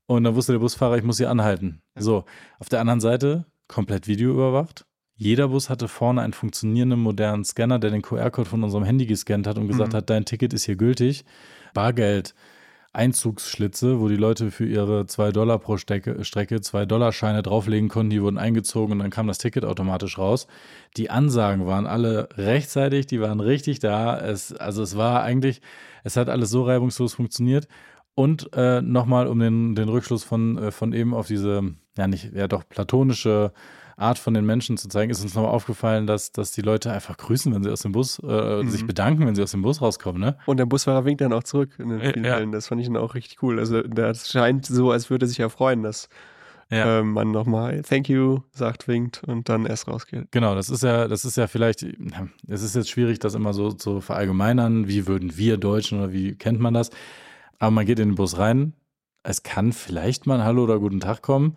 Und 0.06 0.24
dann 0.24 0.36
wusste 0.36 0.54
der 0.54 0.60
Busfahrer, 0.60 0.98
ich 0.98 1.04
muss 1.04 1.17
hier 1.17 1.30
anhalten. 1.30 1.82
So, 1.96 2.24
auf 2.60 2.70
der 2.70 2.80
anderen 2.80 3.02
Seite 3.02 3.46
komplett 3.67 4.08
Video 4.08 4.32
überwacht. 4.32 4.86
Jeder 5.15 5.50
Bus 5.50 5.70
hatte 5.70 5.89
vorne 5.89 6.22
einen 6.22 6.32
funktionierenden 6.32 7.00
modernen 7.00 7.43
Scanner, 7.43 7.80
der 7.80 7.89
den 7.89 8.04
QR-Code 8.04 8.48
von 8.50 8.63
unserem 8.63 8.86
Handy 8.86 9.06
gescannt 9.06 9.48
hat 9.48 9.58
und 9.58 9.67
gesagt 9.67 9.91
Mhm. 9.91 9.98
hat, 9.98 10.10
dein 10.10 10.24
Ticket 10.24 10.54
ist 10.54 10.63
hier 10.63 10.78
gültig. 10.78 11.26
Bargeld, 11.74 12.34
Einzugsschlitze, 12.97 13.99
wo 13.99 14.07
die 14.07 14.15
Leute 14.15 14.49
für 14.49 14.65
ihre 14.65 15.05
2 15.05 15.31
Dollar 15.31 15.60
pro 15.60 15.77
Strecke, 15.77 16.25
Strecke 16.25 16.62
2 16.62 16.86
Dollar 16.88 17.13
Scheine 17.13 17.43
drauflegen 17.43 17.89
konnten, 17.89 18.10
die 18.10 18.21
wurden 18.21 18.39
eingezogen 18.39 18.93
und 18.93 18.99
dann 18.99 19.12
kam 19.12 19.27
das 19.27 19.38
Ticket 19.38 19.63
automatisch 19.63 20.17
raus. 20.17 20.47
Die 20.97 21.12
Ansagen 21.12 21.67
waren 21.67 21.86
alle 21.86 22.27
rechtzeitig, 22.36 23.05
die 23.05 23.21
waren 23.21 23.39
richtig 23.39 23.79
da. 23.79 24.19
Es, 24.19 24.51
also 24.51 24.81
es 24.81 24.97
war 24.97 25.21
eigentlich, 25.21 25.62
es 26.03 26.17
hat 26.17 26.27
alles 26.27 26.49
so 26.49 26.63
reibungslos 26.63 27.13
funktioniert. 27.13 27.67
Und 28.15 28.49
äh, 28.53 28.81
nochmal, 28.81 29.27
um 29.27 29.39
den, 29.39 29.75
den 29.75 29.89
Rückschluss 29.89 30.23
von, 30.23 30.57
äh, 30.57 30.71
von 30.71 30.91
eben 30.91 31.13
auf 31.13 31.27
diese, 31.27 31.75
ja 31.95 32.07
nicht, 32.07 32.33
ja 32.33 32.47
doch 32.47 32.67
platonische 32.67 33.53
Art 33.97 34.19
von 34.19 34.33
den 34.36 34.45
Menschen 34.45 34.77
zu 34.77 34.88
zeigen, 34.88 35.10
ist 35.12 35.21
uns 35.23 35.33
nochmal 35.33 35.51
aufgefallen, 35.51 36.05
dass, 36.05 36.31
dass 36.31 36.51
die 36.51 36.62
Leute 36.62 36.91
einfach 36.91 37.17
grüßen, 37.17 37.53
wenn 37.53 37.63
sie 37.63 37.71
aus 37.71 37.81
dem 37.81 37.91
Bus, 37.91 38.19
äh, 38.19 38.62
Mhm. 38.63 38.69
sich 38.69 38.86
bedanken, 38.86 39.25
wenn 39.25 39.33
sie 39.36 39.41
aus 39.43 39.51
dem 39.51 39.63
Bus 39.63 39.81
rauskommen, 39.81 40.21
ne? 40.21 40.38
Und 40.45 40.57
der 40.57 40.67
Busfahrer 40.67 41.03
winkt 41.03 41.21
dann 41.21 41.33
auch 41.33 41.43
zurück 41.43 41.71
in 41.79 41.89
den 41.89 41.99
vielen 41.99 42.23
ja. 42.23 42.36
Fällen. 42.36 42.51
Das 42.51 42.67
fand 42.67 42.79
ich 42.79 42.88
dann 42.88 42.97
auch 42.97 43.15
richtig 43.15 43.41
cool. 43.41 43.57
Also 43.60 43.81
das 43.81 44.29
scheint 44.29 44.65
so, 44.67 44.91
als 44.91 45.10
würde 45.10 45.25
er 45.25 45.29
sich 45.29 45.39
ja 45.39 45.49
freuen, 45.49 45.81
dass 45.81 46.10
Ja. 46.69 46.99
ähm, 46.99 47.13
man 47.13 47.31
nochmal 47.31 47.81
Thank 47.81 48.07
you 48.10 48.41
sagt, 48.51 48.88
winkt 48.88 49.23
und 49.23 49.49
dann 49.49 49.65
erst 49.65 49.88
rausgeht. 49.88 50.27
Genau, 50.31 50.53
das 50.53 50.69
ist 50.69 50.83
ja, 50.83 51.07
das 51.07 51.25
ist 51.25 51.36
ja 51.38 51.47
vielleicht, 51.47 51.81
es 52.47 52.62
ist 52.62 52.75
jetzt 52.75 52.89
schwierig, 52.91 53.17
das 53.19 53.33
immer 53.36 53.53
so 53.53 53.71
zu 53.71 53.99
verallgemeinern, 54.01 54.88
wie 54.88 55.07
würden 55.07 55.38
wir 55.38 55.57
Deutschen 55.57 55.99
oder 55.99 56.12
wie 56.12 56.36
kennt 56.36 56.60
man 56.60 56.73
das? 56.75 56.91
Aber 57.57 57.71
man 57.71 57.86
geht 57.88 57.99
in 57.99 58.10
den 58.10 58.15
Bus 58.15 58.38
rein, 58.38 58.73
es 59.23 59.41
kann 59.41 59.71
vielleicht 59.73 60.27
mal 60.27 60.39
ein 60.39 60.45
Hallo 60.45 60.65
oder 60.65 60.77
guten 60.77 60.99
Tag 60.99 61.21
kommen, 61.23 61.55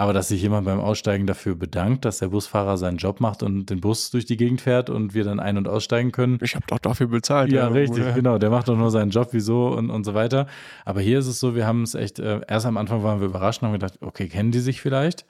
aber 0.00 0.14
dass 0.14 0.28
sich 0.28 0.40
jemand 0.40 0.64
beim 0.64 0.80
Aussteigen 0.80 1.26
dafür 1.26 1.54
bedankt, 1.56 2.06
dass 2.06 2.20
der 2.20 2.28
Busfahrer 2.28 2.78
seinen 2.78 2.96
Job 2.96 3.20
macht 3.20 3.42
und 3.42 3.68
den 3.68 3.82
Bus 3.82 4.10
durch 4.10 4.24
die 4.24 4.38
Gegend 4.38 4.62
fährt 4.62 4.88
und 4.88 5.12
wir 5.12 5.24
dann 5.24 5.40
ein- 5.40 5.58
und 5.58 5.68
aussteigen 5.68 6.10
können. 6.10 6.38
Ich 6.40 6.54
habe 6.54 6.64
doch 6.68 6.78
dafür 6.78 7.08
bezahlt. 7.08 7.52
Ja, 7.52 7.68
richtig, 7.68 8.04
oder? 8.04 8.12
genau. 8.12 8.38
Der 8.38 8.48
macht 8.48 8.68
doch 8.68 8.78
nur 8.78 8.90
seinen 8.90 9.10
Job, 9.10 9.28
wieso 9.32 9.68
und, 9.68 9.90
und 9.90 10.04
so 10.04 10.14
weiter. 10.14 10.46
Aber 10.86 11.02
hier 11.02 11.18
ist 11.18 11.26
es 11.26 11.38
so, 11.38 11.54
wir 11.54 11.66
haben 11.66 11.82
es 11.82 11.94
echt, 11.94 12.18
äh, 12.18 12.40
erst 12.48 12.64
am 12.64 12.78
Anfang 12.78 13.02
waren 13.02 13.20
wir 13.20 13.26
überrascht 13.26 13.60
und 13.60 13.66
haben 13.66 13.74
gedacht, 13.74 13.98
okay, 14.00 14.26
kennen 14.26 14.52
die 14.52 14.60
sich 14.60 14.80
vielleicht? 14.80 15.26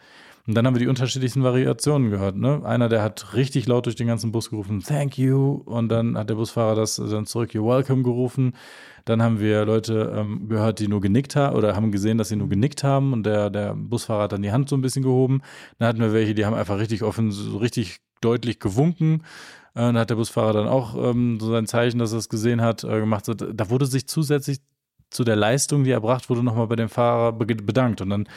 Und 0.50 0.56
dann 0.56 0.66
haben 0.66 0.74
wir 0.74 0.80
die 0.80 0.88
unterschiedlichsten 0.88 1.44
Variationen 1.44 2.10
gehört. 2.10 2.34
Ne? 2.34 2.60
Einer, 2.64 2.88
der 2.88 3.04
hat 3.04 3.34
richtig 3.34 3.68
laut 3.68 3.86
durch 3.86 3.94
den 3.94 4.08
ganzen 4.08 4.32
Bus 4.32 4.50
gerufen, 4.50 4.80
thank 4.80 5.16
you. 5.16 5.62
Und 5.64 5.90
dann 5.90 6.18
hat 6.18 6.28
der 6.28 6.34
Busfahrer 6.34 6.74
das 6.74 6.96
dann 6.96 7.24
zurück, 7.24 7.52
you're 7.52 7.64
welcome 7.64 8.02
gerufen. 8.02 8.54
Dann 9.04 9.22
haben 9.22 9.38
wir 9.38 9.64
Leute 9.64 10.12
ähm, 10.12 10.48
gehört, 10.48 10.80
die 10.80 10.88
nur 10.88 11.00
genickt 11.00 11.36
haben 11.36 11.54
oder 11.54 11.76
haben 11.76 11.92
gesehen, 11.92 12.18
dass 12.18 12.30
sie 12.30 12.36
nur 12.36 12.48
genickt 12.48 12.82
haben 12.82 13.12
und 13.12 13.26
der, 13.26 13.48
der 13.48 13.76
Busfahrer 13.76 14.24
hat 14.24 14.32
dann 14.32 14.42
die 14.42 14.50
Hand 14.50 14.68
so 14.68 14.74
ein 14.74 14.80
bisschen 14.80 15.04
gehoben. 15.04 15.40
Dann 15.78 15.86
hatten 15.86 16.00
wir 16.00 16.12
welche, 16.12 16.34
die 16.34 16.44
haben 16.44 16.54
einfach 16.54 16.80
richtig 16.80 17.04
offen, 17.04 17.30
so 17.30 17.58
richtig 17.58 18.00
deutlich 18.20 18.58
gewunken. 18.58 19.22
Äh, 19.76 19.82
Dann 19.82 19.98
hat 19.98 20.10
der 20.10 20.16
Busfahrer 20.16 20.52
dann 20.52 20.66
auch 20.66 20.96
ähm, 20.96 21.38
so 21.38 21.52
sein 21.52 21.68
Zeichen, 21.68 22.00
dass 22.00 22.10
er 22.10 22.18
es 22.18 22.28
gesehen 22.28 22.60
hat, 22.60 22.82
äh, 22.82 22.98
gemacht. 22.98 23.28
Da 23.28 23.70
wurde 23.70 23.86
sich 23.86 24.08
zusätzlich 24.08 24.58
zu 25.10 25.22
der 25.22 25.36
Leistung, 25.36 25.84
die 25.84 25.92
er 25.92 26.00
bracht, 26.00 26.28
wurde 26.28 26.42
nochmal 26.42 26.66
bei 26.66 26.74
dem 26.74 26.88
Fahrer 26.88 27.34
be 27.34 27.46
bedankt. 27.46 28.00
Und 28.00 28.10
dann 28.10 28.28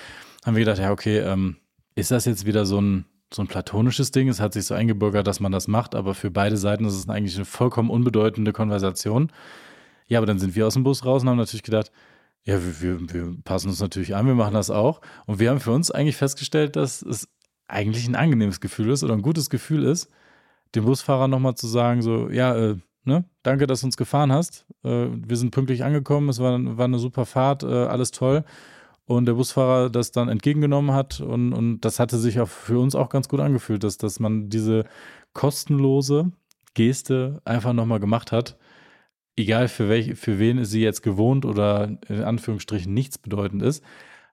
haben 0.45 0.55
wir 0.55 0.63
gedacht, 0.63 0.77
ja, 0.77 0.91
okay, 0.91 1.17
ähm, 1.17 1.55
ist 1.95 2.11
das 2.11 2.25
jetzt 2.25 2.45
wieder 2.45 2.65
so 2.65 2.81
ein, 2.81 3.05
so 3.33 3.41
ein 3.41 3.47
platonisches 3.47 4.11
Ding? 4.11 4.27
Es 4.29 4.39
hat 4.39 4.53
sich 4.53 4.65
so 4.65 4.73
eingebürgert, 4.73 5.27
dass 5.27 5.39
man 5.39 5.51
das 5.51 5.67
macht, 5.67 5.95
aber 5.95 6.13
für 6.13 6.31
beide 6.31 6.57
Seiten 6.57 6.85
ist 6.85 6.95
es 6.95 7.09
eigentlich 7.09 7.35
eine 7.35 7.45
vollkommen 7.45 7.89
unbedeutende 7.89 8.53
Konversation. 8.53 9.31
Ja, 10.07 10.19
aber 10.19 10.25
dann 10.25 10.39
sind 10.39 10.55
wir 10.55 10.67
aus 10.67 10.73
dem 10.73 10.83
Bus 10.83 11.05
raus 11.05 11.23
und 11.23 11.29
haben 11.29 11.37
natürlich 11.37 11.63
gedacht, 11.63 11.91
ja, 12.45 12.59
wir, 12.61 12.81
wir, 12.81 13.13
wir 13.13 13.37
passen 13.43 13.69
uns 13.69 13.79
natürlich 13.79 14.15
an, 14.15 14.27
wir 14.27 14.35
machen 14.35 14.53
das 14.53 14.69
auch. 14.69 15.01
Und 15.25 15.39
wir 15.39 15.49
haben 15.49 15.59
für 15.59 15.71
uns 15.71 15.91
eigentlich 15.91 16.17
festgestellt, 16.17 16.75
dass 16.75 17.01
es 17.01 17.29
eigentlich 17.67 18.07
ein 18.07 18.15
angenehmes 18.15 18.59
Gefühl 18.59 18.89
ist 18.89 19.03
oder 19.03 19.13
ein 19.13 19.21
gutes 19.21 19.49
Gefühl 19.49 19.85
ist, 19.85 20.09
dem 20.75 20.85
Busfahrer 20.85 21.27
nochmal 21.27 21.55
zu 21.55 21.67
sagen, 21.67 22.01
so, 22.01 22.29
ja, 22.29 22.55
äh, 22.55 22.75
ne, 23.05 23.25
danke, 23.43 23.65
dass 23.67 23.81
du 23.81 23.87
uns 23.87 23.97
gefahren 23.97 24.31
hast. 24.31 24.65
Äh, 24.83 25.07
wir 25.09 25.37
sind 25.37 25.51
pünktlich 25.51 25.83
angekommen, 25.83 26.29
es 26.29 26.39
war, 26.39 26.59
war 26.77 26.85
eine 26.85 26.99
super 26.99 27.25
Fahrt, 27.25 27.63
äh, 27.63 27.67
alles 27.67 28.11
toll. 28.11 28.43
Und 29.05 29.25
der 29.25 29.33
Busfahrer 29.33 29.89
das 29.89 30.11
dann 30.11 30.29
entgegengenommen 30.29 30.95
hat 30.95 31.19
und, 31.19 31.51
und 31.53 31.81
das 31.81 31.99
hatte 31.99 32.17
sich 32.17 32.39
auch 32.39 32.47
für 32.47 32.79
uns 32.79 32.95
auch 32.95 33.09
ganz 33.09 33.27
gut 33.27 33.41
angefühlt, 33.41 33.83
dass, 33.83 33.97
dass 33.97 34.19
man 34.19 34.49
diese 34.49 34.85
kostenlose 35.33 36.31
Geste 36.73 37.41
einfach 37.43 37.73
nochmal 37.73 37.99
gemacht 37.99 38.31
hat. 38.31 38.57
Egal 39.35 39.67
für, 39.67 39.89
welch, 39.89 40.15
für 40.15 40.39
wen 40.39 40.63
sie 40.63 40.81
jetzt 40.81 41.01
gewohnt 41.01 41.43
oder 41.45 41.97
in 42.07 42.23
Anführungsstrichen 42.23 42.93
nichts 42.93 43.17
bedeutend 43.17 43.61
ist. 43.63 43.83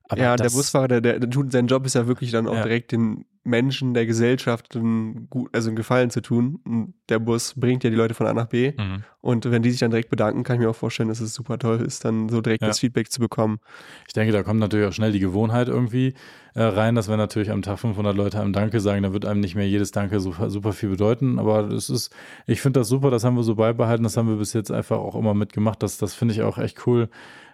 Aber 0.09 0.23
ja, 0.23 0.37
der 0.37 0.51
Busfahrer, 0.51 0.89
der, 0.89 1.01
der, 1.01 1.31
tut, 1.31 1.53
sein 1.53 1.67
Job 1.67 1.87
ist 1.87 1.95
ja 1.95 2.07
wirklich 2.07 2.31
dann 2.31 2.47
auch 2.47 2.55
Ja. 2.55 2.63
direkt 2.63 2.93
den 2.93 3.25
Menschen 3.43 3.95
der 3.95 4.05
Gesellschaft 4.05 4.77
einen, 4.77 5.29
gut, 5.31 5.49
also 5.55 5.71
einen 5.71 5.77
Gefallen 5.77 6.11
zu 6.11 6.21
tun. 6.21 6.61
Und 6.65 6.95
der 7.09 7.19
Bus 7.19 7.55
bringt 7.57 7.83
ja 7.85 7.91
die 7.91 7.97
Leute 7.97 8.13
von 8.15 8.27
A 8.27 8.35
nach 8.35 8.47
B. 8.47 8.73
Mhm. 8.77 9.03
Und 9.23 9.51
wenn 9.51 9.63
die 9.63 9.71
sich 9.71 9.81
dann 9.81 9.91
direkt 9.91 10.11
bedanken, 10.11 10.43
kann 10.45 10.57
ich 10.57 10.61
mir 10.61 10.69
auch 10.69 10.77
vorstellen, 10.77 11.09
dass 11.09 11.21
es 11.21 11.35
super 11.35 11.59
toll 11.59 11.81
ist, 11.81 12.05
dann 12.05 12.29
so 12.29 12.41
direkt 12.43 12.63
Ja. 12.63 12.69
das 12.69 12.79
Feedback 12.81 13.11
zu 13.11 13.19
bekommen. 13.21 13.59
Ich 14.07 14.13
denke, 14.13 14.33
da 14.33 14.43
kommt 14.43 14.61
natürlich 14.61 14.87
auch 14.89 14.93
schnell 14.93 15.13
die 15.13 15.21
Gewohnheit 15.21 15.69
irgendwie 15.69 16.13
äh, 16.55 16.63
rein, 16.63 16.95
dass 16.95 17.09
wenn 17.09 17.17
natürlich 17.17 17.51
am 17.51 17.63
Tag 17.63 17.79
500 17.79 18.15
Leute 18.15 18.41
einem 18.41 18.53
Danke 18.53 18.79
sagen, 18.81 19.03
dann 19.03 19.13
wird 19.15 19.25
einem 19.25 19.41
nicht 19.41 19.55
mehr 19.55 19.69
jedes 19.69 19.91
Danke 19.91 20.21
super, 20.21 20.51
super 20.51 20.73
viel 20.75 20.91
bedeuten. 20.91 21.39
Aber 21.39 21.63
das 21.63 21.89
ist, 21.89 22.15
ich 22.47 22.61
finde 22.61 22.81
das 22.81 22.89
super, 22.89 23.11
das 23.11 23.25
haben 23.25 23.37
wir 23.37 23.43
so 23.43 23.55
beibehalten, 23.55 24.03
das 24.05 24.17
haben 24.19 24.29
wir 24.29 24.37
bis 24.37 24.53
jetzt 24.53 24.71
einfach 24.71 24.99
auch 24.99 25.15
immer 25.15 25.33
mitgemacht. 25.35 25.83
Das, 25.83 25.97
das 25.97 26.13
finde 26.15 26.35
ich 26.35 26.43
auch 26.43 26.59
echt 26.59 26.87
cool, 26.87 27.09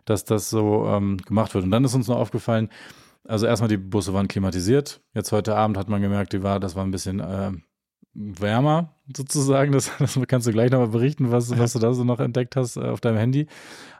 dass 0.04 0.24
das 0.24 0.50
so 0.50 0.86
ähm, 0.88 1.18
gemacht 1.18 1.54
wird. 1.54 1.64
Und 1.64 1.70
dann 1.70 1.84
ist 1.84 1.94
uns 1.94 2.08
noch 2.08 2.16
aufgefallen, 2.16 2.70
also 3.28 3.46
erstmal 3.46 3.68
die 3.68 3.76
Busse 3.76 4.12
waren 4.14 4.28
klimatisiert. 4.28 5.00
Jetzt 5.14 5.32
heute 5.32 5.56
Abend 5.56 5.76
hat 5.76 5.88
man 5.88 6.00
gemerkt, 6.02 6.32
die 6.32 6.42
war, 6.42 6.60
das 6.60 6.76
war 6.76 6.84
ein 6.84 6.90
bisschen 6.90 7.20
äh, 7.20 7.52
wärmer 8.14 8.94
sozusagen. 9.14 9.72
Das, 9.72 9.90
das 9.98 10.18
kannst 10.26 10.46
du 10.46 10.52
gleich 10.52 10.70
nochmal 10.70 10.88
berichten, 10.88 11.30
was, 11.30 11.56
was 11.58 11.72
du 11.74 11.78
da 11.78 11.92
so 11.92 12.04
noch 12.04 12.20
entdeckt 12.20 12.56
hast 12.56 12.76
äh, 12.76 12.80
auf 12.80 13.00
deinem 13.00 13.18
Handy. 13.18 13.46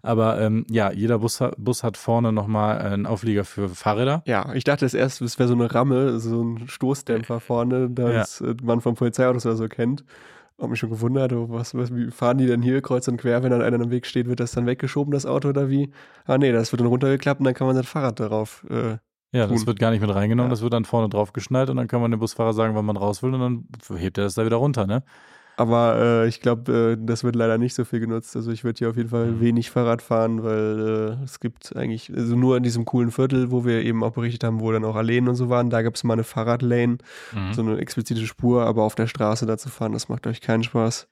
Aber 0.03 0.41
ähm, 0.41 0.65
ja, 0.71 0.91
jeder 0.93 1.19
Bus, 1.19 1.41
hat- 1.41 1.55
Bus 1.59 1.83
hat 1.83 1.97
vorne 1.97 2.33
nochmal 2.33 2.79
einen 2.79 3.07
Auflieger 3.07 3.45
für 3.45 3.69
Fahrräder. 3.69 4.23
Ja, 4.27 4.53
ich 4.55 4.65
dachte 4.65 4.87
es 4.87 4.95
erst, 4.95 5.21
es 5.21 5.39
wäre 5.39 5.49
so 5.49 5.55
eine 5.55 5.73
Ramme, 5.75 6.19
so 6.19 6.43
ein 6.43 6.69
Stoßdämpfer 6.69 7.41
vorne, 7.41 7.91
das 7.91 8.41
äh, 8.41 8.55
man 8.63 8.81
vom 8.81 8.95
Polizeiautos 8.95 9.47
oder 9.47 9.57
so 9.57 9.69
kennt. 9.69 10.05
Hab 10.59 10.71
mich 10.71 10.79
schon 10.81 10.89
gewundert, 10.89 11.35
oh, 11.35 11.51
was, 11.51 11.75
was, 11.75 11.95
wie 11.95 12.11
fahren 12.11 12.39
die 12.39 12.47
denn 12.47 12.63
hier 12.63 12.81
kreuz 12.81 13.07
und 13.09 13.19
quer, 13.19 13.43
wenn 13.43 13.51
dann 13.51 13.61
einer 13.61 13.79
im 13.79 13.91
Weg 13.91 14.07
steht, 14.07 14.27
wird 14.27 14.41
das 14.41 14.53
dann 14.53 14.65
weggeschoben, 14.65 15.13
das 15.13 15.27
Auto 15.27 15.51
oder 15.51 15.69
wie? 15.69 15.91
Ah 16.25 16.39
nee, 16.39 16.51
das 16.51 16.73
wird 16.73 16.81
dann 16.81 16.87
runtergeklappt 16.89 17.41
und 17.41 17.45
dann 17.45 17.53
kann 17.53 17.67
man 17.67 17.77
sein 17.77 17.85
Fahrrad 17.85 18.19
darauf. 18.21 18.65
Äh, 18.71 18.97
Ja, 19.37 19.47
das 19.47 19.67
wird 19.67 19.79
gar 19.79 19.91
nicht 19.91 20.01
mit 20.01 20.15
reingenommen, 20.15 20.49
Ja. 20.49 20.55
das 20.55 20.63
wird 20.63 20.73
dann 20.73 20.85
vorne 20.85 21.09
drauf 21.09 21.33
geschnallt 21.33 21.71
und 21.71 21.77
dann 21.77 21.89
kann 21.89 22.01
man 22.01 22.11
dem 22.11 22.21
Busfahrer 22.21 22.53
sagen, 22.53 22.75
wann 22.75 22.85
man 22.85 22.97
raus 22.97 23.23
will 23.23 23.35
und 23.35 23.41
dann 23.41 23.99
hebt 23.99 24.19
er 24.19 24.25
das 24.25 24.35
da 24.35 24.45
wieder 24.45 24.57
runter, 24.57 24.87
ne? 24.87 25.03
aber 25.59 25.97
äh, 25.99 26.29
ich 26.29 26.43
glaube, 26.43 26.97
äh, 27.01 27.03
das 27.03 27.25
wird 27.25 27.35
leider 27.35 27.57
nicht 27.57 27.75
so 27.75 27.87
viel 27.87 27.99
genutzt. 27.99 28.37
Also 28.37 28.51
ich 28.53 28.63
würde 28.63 28.77
hier 28.79 28.91
auf 28.91 28.97
jeden 28.99 29.09
Fall 29.09 29.33
Mhm. 29.33 29.41
wenig 29.41 29.71
Fahrrad 29.71 30.03
fahren, 30.03 30.43
weil 30.45 31.17
äh, 31.19 31.25
es 31.25 31.41
gibt 31.41 31.75
eigentlich, 31.75 32.13
also 32.15 32.37
nur 32.37 32.59
in 32.59 32.63
diesem 32.63 32.85
coolen 32.85 33.11
Viertel, 33.11 33.51
wo 33.51 33.65
wir 33.65 33.83
eben 33.83 34.05
auch 34.05 34.11
berichtet 34.13 34.45
haben, 34.45 34.61
wo 34.61 34.71
dann 34.71 34.85
auch 34.85 34.97
Alleen 34.97 35.29
und 35.29 35.35
so 35.35 35.49
waren, 35.49 35.71
da 35.71 35.81
gab 35.81 35.95
es 35.95 36.05
mal 36.05 36.13
eine 36.13 36.25
Fahrradlane, 36.25 36.99
Mhm. 37.33 37.53
so 37.55 37.63
eine 37.63 37.79
explizite 37.79 38.27
Spur, 38.27 38.67
aber 38.67 38.83
auf 38.83 38.97
der 38.97 39.07
Straße 39.07 39.47
da 39.47 39.57
zu 39.57 39.71
fahren, 39.71 39.93
das 39.93 40.11
macht 40.11 40.27
euch 40.27 40.43
keinen 40.43 40.63
Spaß. 40.63 41.09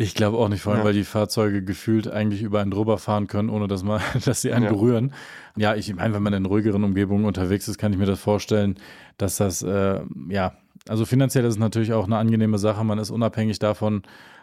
Ich 0.00 0.14
glaube 0.14 0.38
auch 0.38 0.48
nicht, 0.48 0.62
vor 0.62 0.72
allem, 0.72 0.80
Ja. 0.82 0.84
weil 0.86 0.92
die 0.94 1.02
Fahrzeuge 1.02 1.62
gefühlt 1.62 2.08
eigentlich 2.08 2.42
über 2.42 2.60
einen 2.60 2.70
drüber 2.70 2.98
fahren 2.98 3.26
können, 3.26 3.50
ohne 3.50 3.66
dass 3.66 3.82
man, 3.82 4.00
dass 4.24 4.40
sie 4.40 4.52
einen 4.52 4.64
Ja. 4.66 4.70
berühren. 4.70 5.12
Ja, 5.56 5.74
ich 5.74 5.92
meine, 5.92 6.14
wenn 6.14 6.22
man 6.22 6.32
in 6.34 6.46
ruhigeren 6.46 6.84
Umgebungen 6.84 7.24
unterwegs 7.24 7.66
ist, 7.66 7.78
kann 7.78 7.92
ich 7.92 7.98
mir 7.98 8.06
das 8.06 8.20
vorstellen, 8.20 8.76
dass 9.18 9.36
das, 9.38 9.62
äh, 9.62 10.00
ja, 10.28 10.52
also 10.88 11.04
finanziell 11.04 11.44
ist 11.44 11.54
es 11.54 11.58
natürlich 11.58 11.92
auch 11.92 12.04
eine 12.06 12.16
angenehme 12.16 12.58
Sache. 12.58 12.84
Man 12.84 12.98
ist 13.00 13.10
unabhängig 13.10 13.58
davon, 13.58 14.02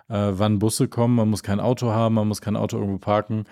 äh, 0.10 0.32
wann 0.34 0.60
Busse 0.60 0.90
kommen. 0.90 1.16
Man 1.16 1.30
muss 1.30 1.42
kein 1.42 1.62
Auto 1.62 1.90
haben, 1.92 2.16
man 2.16 2.28
muss 2.28 2.42
kein 2.42 2.58
Auto 2.58 2.78
irgendwo 2.78 2.98
parken. 3.00 3.46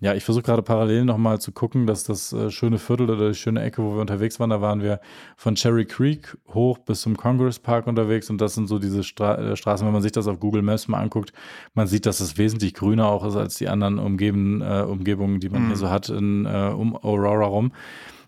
Ja, 0.00 0.14
ich 0.14 0.22
versuche 0.22 0.42
gerade 0.44 0.62
parallel 0.62 1.04
nochmal 1.06 1.40
zu 1.40 1.50
gucken, 1.50 1.86
dass 1.86 2.04
das 2.04 2.32
äh, 2.32 2.50
schöne 2.50 2.78
Viertel 2.78 3.08
oder 3.10 3.28
die 3.30 3.34
schöne 3.34 3.62
Ecke, 3.62 3.82
wo 3.82 3.94
wir 3.94 4.00
unterwegs 4.02 4.38
waren, 4.38 4.50
da 4.50 4.60
waren 4.60 4.82
wir 4.82 5.00
von 5.36 5.54
Cherry 5.54 5.86
Creek 5.86 6.36
hoch 6.52 6.78
bis 6.78 7.00
zum 7.00 7.16
Congress 7.16 7.58
Park 7.58 7.86
unterwegs 7.86 8.28
und 8.28 8.38
das 8.40 8.54
sind 8.54 8.66
so 8.68 8.78
diese 8.78 9.02
Stra 9.02 9.36
äh, 9.36 9.56
Straßen, 9.56 9.86
wenn 9.86 9.92
man 9.94 10.02
sich 10.02 10.12
das 10.12 10.26
auf 10.28 10.40
Google 10.40 10.62
Maps 10.62 10.88
mal 10.88 11.00
anguckt, 11.00 11.32
man 11.74 11.86
sieht, 11.86 12.04
dass 12.04 12.20
es 12.20 12.36
wesentlich 12.36 12.74
grüner 12.74 13.06
auch 13.08 13.24
ist 13.26 13.36
als 13.36 13.56
die 13.56 13.68
anderen 13.68 13.98
Umgeben, 13.98 14.60
äh, 14.60 14.82
Umgebungen, 14.82 15.40
die 15.40 15.48
man 15.48 15.62
Mhm. 15.62 15.66
hier 15.68 15.76
so 15.76 15.90
hat 15.90 16.10
in, 16.10 16.44
äh, 16.44 16.70
um 16.76 16.94
Aurora 16.94 17.46
rum. 17.46 17.72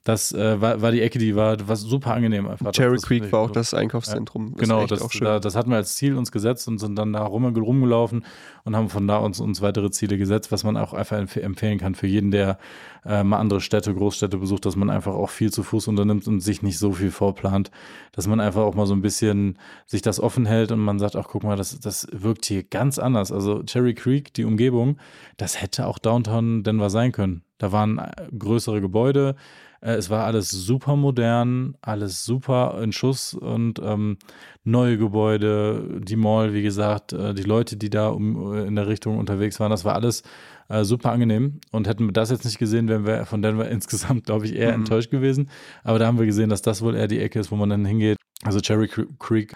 Das 0.05 0.33
äh, 0.33 0.59
war, 0.59 0.81
war 0.81 0.93
die 0.93 1.03
Ecke, 1.03 1.19
die 1.19 1.37
war, 1.37 1.69
war 1.69 1.77
super 1.77 2.15
angenehm 2.15 2.49
einfach. 2.49 2.73
Cherry 2.73 2.95
das, 2.95 3.03
das 3.03 3.09
Creek 3.09 3.33
war 3.33 3.41
auch 3.41 3.51
das 3.51 3.75
Einkaufszentrum. 3.75 4.55
Genau, 4.57 4.83
ist 4.83 4.93
echt 4.93 5.03
das, 5.03 5.19
da, 5.21 5.41
das 5.41 5.57
hatten 5.57 5.69
wir 5.69 5.77
als 5.77 5.95
Ziel 5.97 6.17
uns 6.17 6.33
gesetzt 6.33 6.67
und 6.69 6.79
sind 6.79 6.97
dann 6.97 7.13
da 7.13 7.23
rum, 7.23 7.45
rumgelaufen 7.45 8.25
und 8.65 8.75
haben 8.75 8.89
von 8.89 9.07
da 9.07 9.19
uns, 9.19 9.41
uns 9.41 9.61
weitere 9.61 9.91
Ziele 9.91 10.17
gesetzt, 10.17 10.53
was 10.53 10.65
man 10.65 10.79
auch 10.79 10.95
einfach 10.95 11.19
empf 11.19 11.37
empfehlen 11.37 11.79
kann 11.79 11.95
für 11.95 12.07
jeden, 12.07 12.31
der 12.31 12.59
äh, 13.05 13.23
mal 13.23 13.39
andere 13.39 13.61
Städte, 13.61 13.95
Großstädte 13.95 14.39
besucht, 14.39 14.65
dass 14.65 14.75
man 14.75 14.89
einfach 14.89 15.13
auch 15.13 15.29
viel 15.29 15.53
zu 15.53 15.63
Fuß 15.63 15.89
unternimmt 15.89 16.27
und 16.27 16.41
sich 16.41 16.63
nicht 16.63 16.79
so 16.79 16.93
viel 16.93 17.11
vorplant, 17.11 17.71
dass 18.13 18.27
man 18.27 18.41
einfach 18.41 18.63
auch 18.63 18.75
mal 18.75 18.87
so 18.87 18.95
ein 18.95 19.03
bisschen 19.03 19.59
sich 19.85 20.01
das 20.01 20.19
offen 20.19 20.47
hält 20.47 20.73
und 20.73 20.79
man 20.79 20.99
sagt, 20.99 21.15
ach 21.15 21.27
guck 21.29 21.45
mal, 21.45 21.57
das, 21.57 21.79
das 21.79 22.09
wirkt 22.11 22.47
hier 22.47 22.63
ganz 22.63 22.99
anders. 22.99 23.33
Also 23.33 23.63
Cherry 23.65 23.93
Creek, 23.93 24.33
die 24.33 24.45
Umgebung, 24.45 24.97
das 25.37 25.61
hätte 25.61 25.87
auch 25.87 25.99
Downtown 25.99 26.63
Denver 26.63 26.89
sein 26.89 27.13
können. 27.13 27.43
Da 27.59 27.71
waren 27.71 27.99
äh, 27.99 28.11
größere 28.37 28.81
Gebäude, 28.81 29.37
Äh, 29.81 29.93
es 29.95 30.11
war 30.11 30.25
alles 30.25 30.51
super 30.51 30.97
modern, 30.97 31.75
alles 31.83 32.25
super 32.25 32.81
in 32.83 32.93
Schuss 32.93 33.35
und 33.35 33.81
ähm, 33.83 34.19
neue 34.65 34.99
Gebäude, 34.99 36.01
die 36.01 36.17
Mall, 36.17 36.53
wie 36.53 36.63
gesagt, 36.63 37.13
äh, 37.13 37.35
die 37.35 37.43
Leute, 37.43 37.77
die 37.77 37.91
da 37.91 38.09
um, 38.09 38.55
äh, 38.55 38.65
in 38.65 38.77
der 38.77 38.89
Richtung 38.89 39.19
unterwegs 39.19 39.59
waren, 39.61 39.71
das 39.71 39.85
war 39.85 39.95
alles 39.95 40.23
äh, 40.69 40.85
super 40.85 41.13
angenehm. 41.13 41.61
Und 41.73 41.89
hätten 41.89 42.07
wir 42.07 42.13
das 42.13 42.31
jetzt 42.31 42.45
nicht 42.45 42.59
gesehen, 42.59 42.89
wären 42.89 43.07
wir 43.07 43.27
von 43.27 43.43
Denver 43.43 43.69
insgesamt, 43.71 44.25
glaube 44.25 44.47
ich, 44.47 44.55
eher 44.55 44.69
mhm. 44.69 44.83
enttäuscht 44.83 45.11
gewesen. 45.11 45.51
Aber 45.83 45.99
da 45.99 46.07
haben 46.07 46.19
wir 46.19 46.27
gesehen, 46.27 46.51
dass 46.51 46.63
das 46.63 46.83
wohl 46.83 46.95
eher 46.95 47.09
die 47.09 47.21
Ecke 47.21 47.41
ist, 47.41 47.51
wo 47.51 47.57
man 47.57 47.71
dann 47.71 47.85
hingeht. 47.85 48.17
Also 48.43 48.61
Cherry 48.61 48.89
Creek 49.19 49.53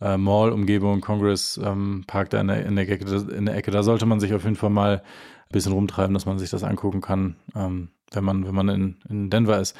äh, 0.00 0.16
Mall, 0.16 0.52
Umgebung, 0.52 1.00
Congress 1.00 1.60
ähm, 1.62 2.04
Park 2.06 2.30
da 2.30 2.40
in 2.40 2.48
der, 2.48 2.66
in, 2.66 2.76
der 2.76 2.88
Ecke, 2.88 3.04
in 3.32 3.46
der 3.46 3.56
Ecke. 3.56 3.70
Da 3.70 3.82
sollte 3.82 4.06
man 4.06 4.20
sich 4.20 4.32
auf 4.34 4.44
jeden 4.44 4.56
Fall 4.56 4.70
mal 4.70 5.02
bisschen 5.50 5.72
rumtreiben, 5.72 6.14
dass 6.14 6.26
man 6.26 6.38
sich 6.38 6.50
das 6.50 6.64
angucken 6.64 7.00
kann, 7.00 7.36
ähm, 7.54 7.88
wenn 8.12 8.24
man, 8.24 8.46
wenn 8.46 8.54
man 8.54 8.68
in, 8.68 8.96
in 9.08 9.30
Denver 9.30 9.60
ist. 9.60 9.76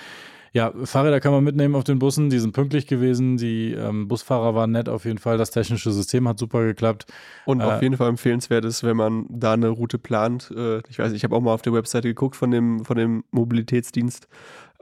Ja, 0.53 0.73
Fahrräder 0.85 1.21
kann 1.21 1.33
man 1.33 1.45
mitnehmen 1.45 1.75
auf 1.75 1.85
den 1.85 1.99
Bussen, 1.99 2.31
die 2.31 2.39
sind 2.39 2.53
pünktlich 2.53 2.87
gewesen, 2.87 3.37
die 3.37 3.73
ähm, 3.73 4.09
Busfahrer 4.09 4.55
waren 4.55 4.71
nett 4.71 4.89
auf 4.89 5.05
jeden 5.05 5.19
Fall, 5.19 5.37
das 5.37 5.51
technische 5.51 5.93
System 5.93 6.27
hat 6.27 6.39
super 6.39 6.65
geklappt. 6.65 7.07
Und 7.45 7.61
äh, 7.61 7.65
auf 7.65 7.83
jeden 7.83 7.97
Fall 7.97 8.09
empfehlenswert 8.09 8.65
ist, 8.65 8.83
wenn 8.83 8.97
man 8.97 9.27
da 9.29 9.53
eine 9.53 9.69
Route 9.69 9.99
plant, 9.99 10.51
äh, 10.57 10.79
ich 10.89 10.99
weiß, 10.99 11.13
ich 11.13 11.25
habe 11.25 11.37
auch 11.37 11.41
mal 11.41 11.53
auf 11.53 11.63
der 11.63 11.75
Webseite 11.75 12.09
geguckt 12.09 12.35
von 12.35 12.51
dem, 12.51 12.85
von 12.85 12.97
dem 12.97 13.25
Mobilitätsdienst, 13.31 14.27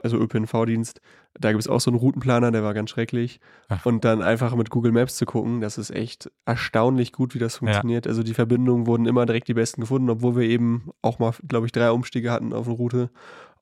also 0.01 0.17
ÖPNV-Dienst, 0.17 1.01
da 1.39 1.51
gibt 1.51 1.61
es 1.61 1.67
auch 1.67 1.79
so 1.79 1.89
einen 1.91 1.99
Routenplaner, 1.99 2.51
der 2.51 2.63
war 2.63 2.73
ganz 2.73 2.89
schrecklich. 2.89 3.39
Ach. 3.67 3.85
Und 3.85 4.05
dann 4.05 4.21
einfach 4.21 4.55
mit 4.55 4.69
Google 4.69 4.91
Maps 4.91 5.17
zu 5.17 5.25
gucken, 5.25 5.61
das 5.61 5.77
ist 5.77 5.89
echt 5.89 6.31
erstaunlich 6.45 7.13
gut, 7.13 7.35
wie 7.35 7.39
das 7.39 7.57
funktioniert. 7.57 8.05
Ja. 8.05 8.09
Also 8.09 8.23
die 8.23 8.33
Verbindungen 8.33 8.87
wurden 8.87 9.05
immer 9.05 9.25
direkt 9.25 9.47
die 9.47 9.53
besten 9.53 9.81
gefunden, 9.81 10.09
obwohl 10.09 10.35
wir 10.35 10.43
eben 10.43 10.89
auch 11.01 11.19
mal, 11.19 11.33
glaube 11.47 11.65
ich, 11.65 11.71
drei 11.71 11.91
Umstiege 11.91 12.31
hatten 12.31 12.53
auf 12.53 12.65
der 12.65 12.75
Route. 12.75 13.09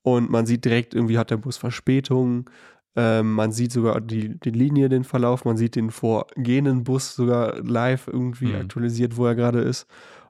Und 0.01 0.29
man 0.29 0.45
sieht 0.45 0.65
direkt, 0.65 0.93
irgendwie 0.93 1.17
hat 1.17 1.31
der 1.31 1.37
Bus 1.37 1.57
Verspätung. 1.57 2.49
Ähm, 2.95 3.33
man 3.33 3.51
sieht 3.51 3.71
sogar 3.71 3.99
die, 4.01 4.39
die 4.39 4.51
Linie, 4.51 4.87
den 4.87 5.03
Verlauf. 5.03 5.45
Man 5.45 5.57
sieht 5.57 5.75
den 5.75 5.89
vorgehenden 5.89 6.83
Bus 6.83 7.15
sogar 7.15 7.61
live 7.61 8.07
irgendwie 8.07 8.47
mhm. 8.47 8.61
aktualisiert, 8.61 9.17
wo 9.17 9.25
er 9.25 9.35
gerade 9.35 9.59
ist. 9.59 9.87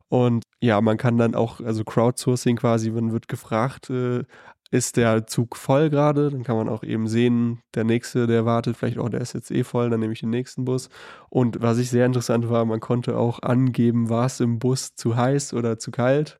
Und 0.07 0.43
ja, 0.61 0.79
man 0.81 0.97
kann 0.97 1.17
dann 1.17 1.35
auch, 1.35 1.61
also 1.61 1.83
Crowdsourcing 1.83 2.57
quasi, 2.57 2.91
man 2.91 3.11
wird 3.11 3.27
gefragt, 3.27 3.89
äh, 3.89 4.23
ist 4.75 4.97
der 4.97 5.25
Zug 5.25 5.55
voll 5.55 5.89
gerade, 5.89 6.29
dann 6.29 6.43
kann 6.43 6.57
man 6.57 6.69
auch 6.69 6.83
eben 6.83 7.07
sehen, 7.07 7.61
der 7.73 7.85
nächste, 7.85 8.27
der 8.27 8.45
wartet, 8.45 8.75
vielleicht 8.75 8.97
auch, 8.97 9.09
der 9.09 9.21
ist 9.21 9.33
jetzt 9.33 9.51
eh 9.51 9.63
voll, 9.63 9.89
dann 9.89 10.01
nehme 10.01 10.13
ich 10.13 10.19
den 10.19 10.29
nächsten 10.29 10.65
Bus. 10.65 10.89
Und 11.29 11.61
was 11.61 11.77
ich 11.77 11.89
sehr 11.89 12.05
interessant 12.05 12.49
war, 12.49 12.65
man 12.65 12.79
konnte 12.79 13.17
auch 13.17 13.41
angeben, 13.41 14.09
war 14.09 14.25
es 14.25 14.39
im 14.39 14.59
Bus 14.59 14.93
zu 14.95 15.15
heiß 15.15 15.53
oder 15.53 15.79
zu 15.79 15.91
kalt. 15.91 16.39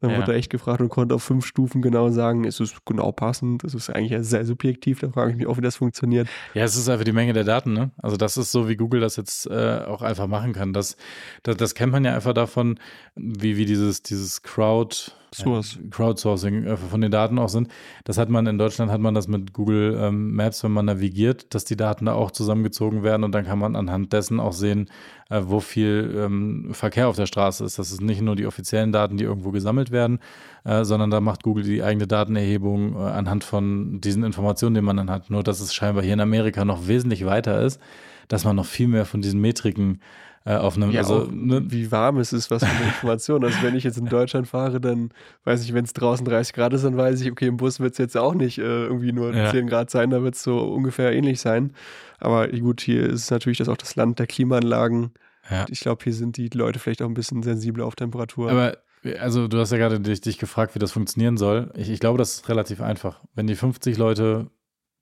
Dann 0.00 0.10
ja. 0.10 0.18
wurde 0.18 0.32
er 0.32 0.38
echt 0.38 0.50
gefragt 0.50 0.80
und 0.80 0.88
konnte 0.88 1.14
auf 1.14 1.22
fünf 1.22 1.46
Stufen 1.46 1.80
genau 1.80 2.10
sagen, 2.10 2.42
ist 2.42 2.58
es 2.58 2.74
genau 2.84 3.12
passend? 3.12 3.62
Das 3.62 3.72
ist 3.72 3.88
eigentlich 3.88 4.20
sehr 4.26 4.44
subjektiv, 4.44 4.98
da 4.98 5.10
frage 5.10 5.30
ich 5.30 5.36
mich 5.36 5.46
auch, 5.46 5.58
wie 5.58 5.62
das 5.62 5.76
funktioniert. 5.76 6.28
Ja, 6.54 6.64
es 6.64 6.76
ist 6.76 6.88
einfach 6.88 7.04
die 7.04 7.12
Menge 7.12 7.32
der 7.32 7.44
Daten, 7.44 7.72
ne? 7.72 7.92
Also 7.98 8.16
das 8.16 8.36
ist 8.36 8.50
so, 8.50 8.68
wie 8.68 8.76
Google 8.76 9.00
das 9.00 9.14
jetzt 9.14 9.46
äh, 9.46 9.82
auch 9.86 10.02
einfach 10.02 10.26
machen 10.26 10.54
kann. 10.54 10.72
Das, 10.72 10.96
das, 11.44 11.56
das 11.56 11.74
kennt 11.76 11.92
man 11.92 12.04
ja 12.04 12.14
einfach 12.14 12.34
davon, 12.34 12.80
wie, 13.14 13.56
wie 13.56 13.64
dieses, 13.64 14.02
dieses 14.02 14.42
Crowd, 14.42 15.12
Source. 15.34 15.78
Crowdsourcing 15.90 16.64
äh, 16.64 16.76
von 16.76 17.00
den 17.00 17.10
Daten 17.10 17.38
auch 17.38 17.48
sind. 17.48 17.68
Das 18.04 18.18
hat 18.18 18.28
man 18.28 18.46
in 18.46 18.58
Deutschland, 18.58 18.90
hat 18.90 19.00
man 19.00 19.14
das 19.14 19.28
mit 19.28 19.52
Google 19.52 19.98
ähm, 20.00 20.34
Maps, 20.34 20.62
wenn 20.64 20.72
man 20.72 20.86
navigiert, 20.86 21.54
dass 21.54 21.64
die 21.64 21.76
Daten 21.76 22.06
da 22.06 22.14
auch 22.14 22.30
zusammengezogen 22.30 23.02
werden 23.02 23.24
und 23.24 23.32
dann 23.32 23.44
kann 23.44 23.58
man 23.58 23.76
anhand 23.76 24.12
dessen 24.12 24.40
auch 24.40 24.52
sehen, 24.52 24.88
äh, 25.30 25.40
wo 25.44 25.60
viel 25.60 26.14
ähm, 26.16 26.68
Verkehr 26.72 27.08
auf 27.08 27.16
der 27.16 27.26
Straße 27.26 27.64
ist. 27.64 27.78
Das 27.78 27.90
ist 27.90 28.00
nicht 28.00 28.20
nur 28.20 28.36
die 28.36 28.46
offiziellen 28.46 28.92
Daten, 28.92 29.16
die 29.16 29.24
irgendwo 29.24 29.50
gesammelt 29.50 29.90
werden, 29.90 30.18
äh, 30.64 30.84
sondern 30.84 31.10
da 31.10 31.20
macht 31.20 31.42
Google 31.42 31.64
die 31.64 31.82
eigene 31.82 32.06
Datenerhebung 32.06 32.94
äh, 32.94 32.98
anhand 32.98 33.44
von 33.44 34.00
diesen 34.00 34.24
Informationen, 34.24 34.74
die 34.74 34.82
man 34.82 34.96
dann 34.96 35.10
hat. 35.10 35.30
Nur, 35.30 35.42
dass 35.42 35.60
es 35.60 35.74
scheinbar 35.74 36.04
hier 36.04 36.14
in 36.14 36.20
Amerika 36.20 36.64
noch 36.64 36.86
wesentlich 36.86 37.24
weiter 37.24 37.62
ist, 37.62 37.80
dass 38.28 38.44
man 38.44 38.56
noch 38.56 38.66
viel 38.66 38.88
mehr 38.88 39.04
von 39.04 39.22
diesen 39.22 39.40
Metriken 39.40 40.00
äh, 40.44 40.56
auf 40.56 40.76
einem. 40.76 40.90
Ja, 40.90 41.00
also, 41.00 41.28
ne? 41.30 41.62
Wie 41.68 41.90
warm 41.92 42.18
es 42.18 42.32
ist, 42.32 42.50
was 42.50 42.64
für 42.64 42.70
eine 42.70 42.86
Information. 42.86 43.44
also 43.44 43.56
wenn 43.62 43.74
ich 43.74 43.84
jetzt 43.84 43.98
in 43.98 44.06
Deutschland 44.06 44.48
fahre, 44.48 44.80
dann 44.80 45.10
weiß 45.44 45.64
ich, 45.64 45.72
wenn 45.74 45.84
es 45.84 45.92
draußen 45.92 46.24
30 46.24 46.54
Grad 46.54 46.72
ist, 46.72 46.84
dann 46.84 46.96
weiß 46.96 47.20
ich, 47.20 47.30
okay, 47.30 47.46
im 47.46 47.56
Bus 47.56 47.80
wird 47.80 47.92
es 47.92 47.98
jetzt 47.98 48.16
auch 48.16 48.34
nicht 48.34 48.58
äh, 48.58 48.62
irgendwie 48.62 49.12
nur 49.12 49.34
ja. 49.34 49.50
10 49.50 49.66
Grad 49.66 49.90
sein, 49.90 50.10
da 50.10 50.22
wird 50.22 50.34
es 50.34 50.42
so 50.42 50.58
ungefähr 50.58 51.12
ähnlich 51.12 51.40
sein. 51.40 51.74
Aber 52.18 52.48
gut, 52.48 52.80
hier 52.80 53.08
ist 53.08 53.30
natürlich 53.30 53.58
das 53.58 53.68
auch 53.68 53.76
das 53.76 53.96
Land 53.96 54.18
der 54.18 54.26
Klimaanlagen. 54.26 55.12
Ja. 55.50 55.66
Ich 55.68 55.80
glaube, 55.80 56.04
hier 56.04 56.14
sind 56.14 56.36
die 56.36 56.48
Leute 56.48 56.78
vielleicht 56.78 57.02
auch 57.02 57.08
ein 57.08 57.14
bisschen 57.14 57.42
sensibler 57.42 57.84
auf 57.84 57.96
Temperatur. 57.96 58.50
Aber 58.50 58.76
also 59.18 59.48
du 59.48 59.58
hast 59.58 59.72
ja 59.72 59.78
gerade 59.78 60.00
dich, 60.00 60.20
dich 60.20 60.38
gefragt, 60.38 60.74
wie 60.74 60.78
das 60.78 60.92
funktionieren 60.92 61.36
soll. 61.36 61.72
Ich, 61.76 61.90
ich, 61.90 62.00
glaube, 62.00 62.18
das 62.18 62.34
ist 62.34 62.48
relativ 62.48 62.80
einfach. 62.80 63.20
Wenn 63.34 63.46
die 63.46 63.56
50 63.56 63.96
Leute 63.96 64.50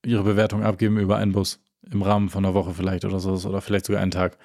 ihre 0.04 0.22
Bewertung 0.22 0.62
abgeben 0.62 0.98
über 0.98 1.16
einen 1.16 1.32
Bus, 1.32 1.60
im 1.90 2.02
Rahmen 2.02 2.28
von 2.28 2.44
einer 2.44 2.54
Woche 2.54 2.72
vielleicht 2.72 3.04
oder 3.04 3.20
so, 3.20 3.32
oder 3.48 3.60
vielleicht 3.60 3.86
sogar 3.86 4.00
einen 4.00 4.10
Tag, 4.10 4.38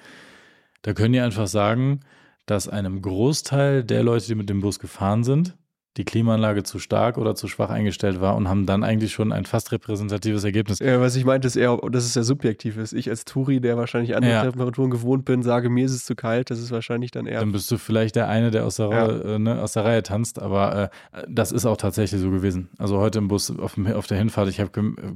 da 0.82 0.92
können 0.92 1.12
die 1.12 1.20
einfach 1.20 1.46
sagen, 1.46 2.00
dass 2.46 2.68
einem 2.68 3.02
Großteil 3.02 3.84
der 3.84 4.02
Leute, 4.02 4.26
die 4.26 4.34
mit 4.34 4.48
dem 4.48 4.60
Bus 4.60 4.78
gefahren 4.78 5.24
sind, 5.24 5.56
die 5.96 6.04
Klimaanlage 6.04 6.62
zu 6.62 6.78
stark 6.78 7.16
oder 7.16 7.34
zu 7.34 7.48
schwach 7.48 7.70
eingestellt 7.70 8.20
war 8.20 8.36
und 8.36 8.48
haben 8.48 8.66
dann 8.66 8.84
eigentlich 8.84 9.12
schon 9.12 9.32
ein 9.32 9.46
fast 9.46 9.72
repräsentatives 9.72 10.44
Ergebnis. 10.44 10.78
Ja, 10.78 11.00
was 11.00 11.16
ich 11.16 11.24
meinte, 11.24 11.46
ist 11.46 11.56
eher, 11.56 11.78
dass 11.90 12.04
es 12.04 12.14
ja 12.14 12.22
subjektiv 12.22 12.76
ist. 12.76 12.92
Ich 12.92 13.08
als 13.08 13.24
Touri, 13.24 13.60
der 13.60 13.76
wahrscheinlich 13.76 14.14
andere 14.14 14.32
ja. 14.32 14.42
Temperaturen 14.42 14.90
gewohnt 14.90 15.24
bin, 15.24 15.42
sage, 15.42 15.70
mir 15.70 15.86
ist 15.86 15.92
es 15.92 16.04
zu 16.04 16.14
kalt, 16.14 16.50
das 16.50 16.58
ist 16.58 16.70
wahrscheinlich 16.70 17.10
dann 17.10 17.26
eher. 17.26 17.40
Dann 17.40 17.52
bist 17.52 17.70
du 17.70 17.78
vielleicht 17.78 18.16
der 18.16 18.28
eine, 18.28 18.50
der 18.50 18.66
aus 18.66 18.76
der, 18.76 18.90
ja. 18.90 19.04
Reihe, 19.06 19.34
äh, 19.34 19.38
ne, 19.38 19.62
aus 19.62 19.72
der 19.72 19.84
Reihe 19.84 20.02
tanzt, 20.02 20.40
aber 20.40 20.90
äh, 21.12 21.24
das 21.28 21.52
ist 21.52 21.64
auch 21.64 21.76
tatsächlich 21.76 22.20
so 22.20 22.30
gewesen. 22.30 22.68
Also 22.78 22.98
heute 22.98 23.18
im 23.18 23.28
Bus 23.28 23.50
auf, 23.50 23.78
auf 23.78 24.06
der 24.06 24.18
Hinfahrt, 24.18 24.48
ich 24.48 24.60
habe 24.60 24.70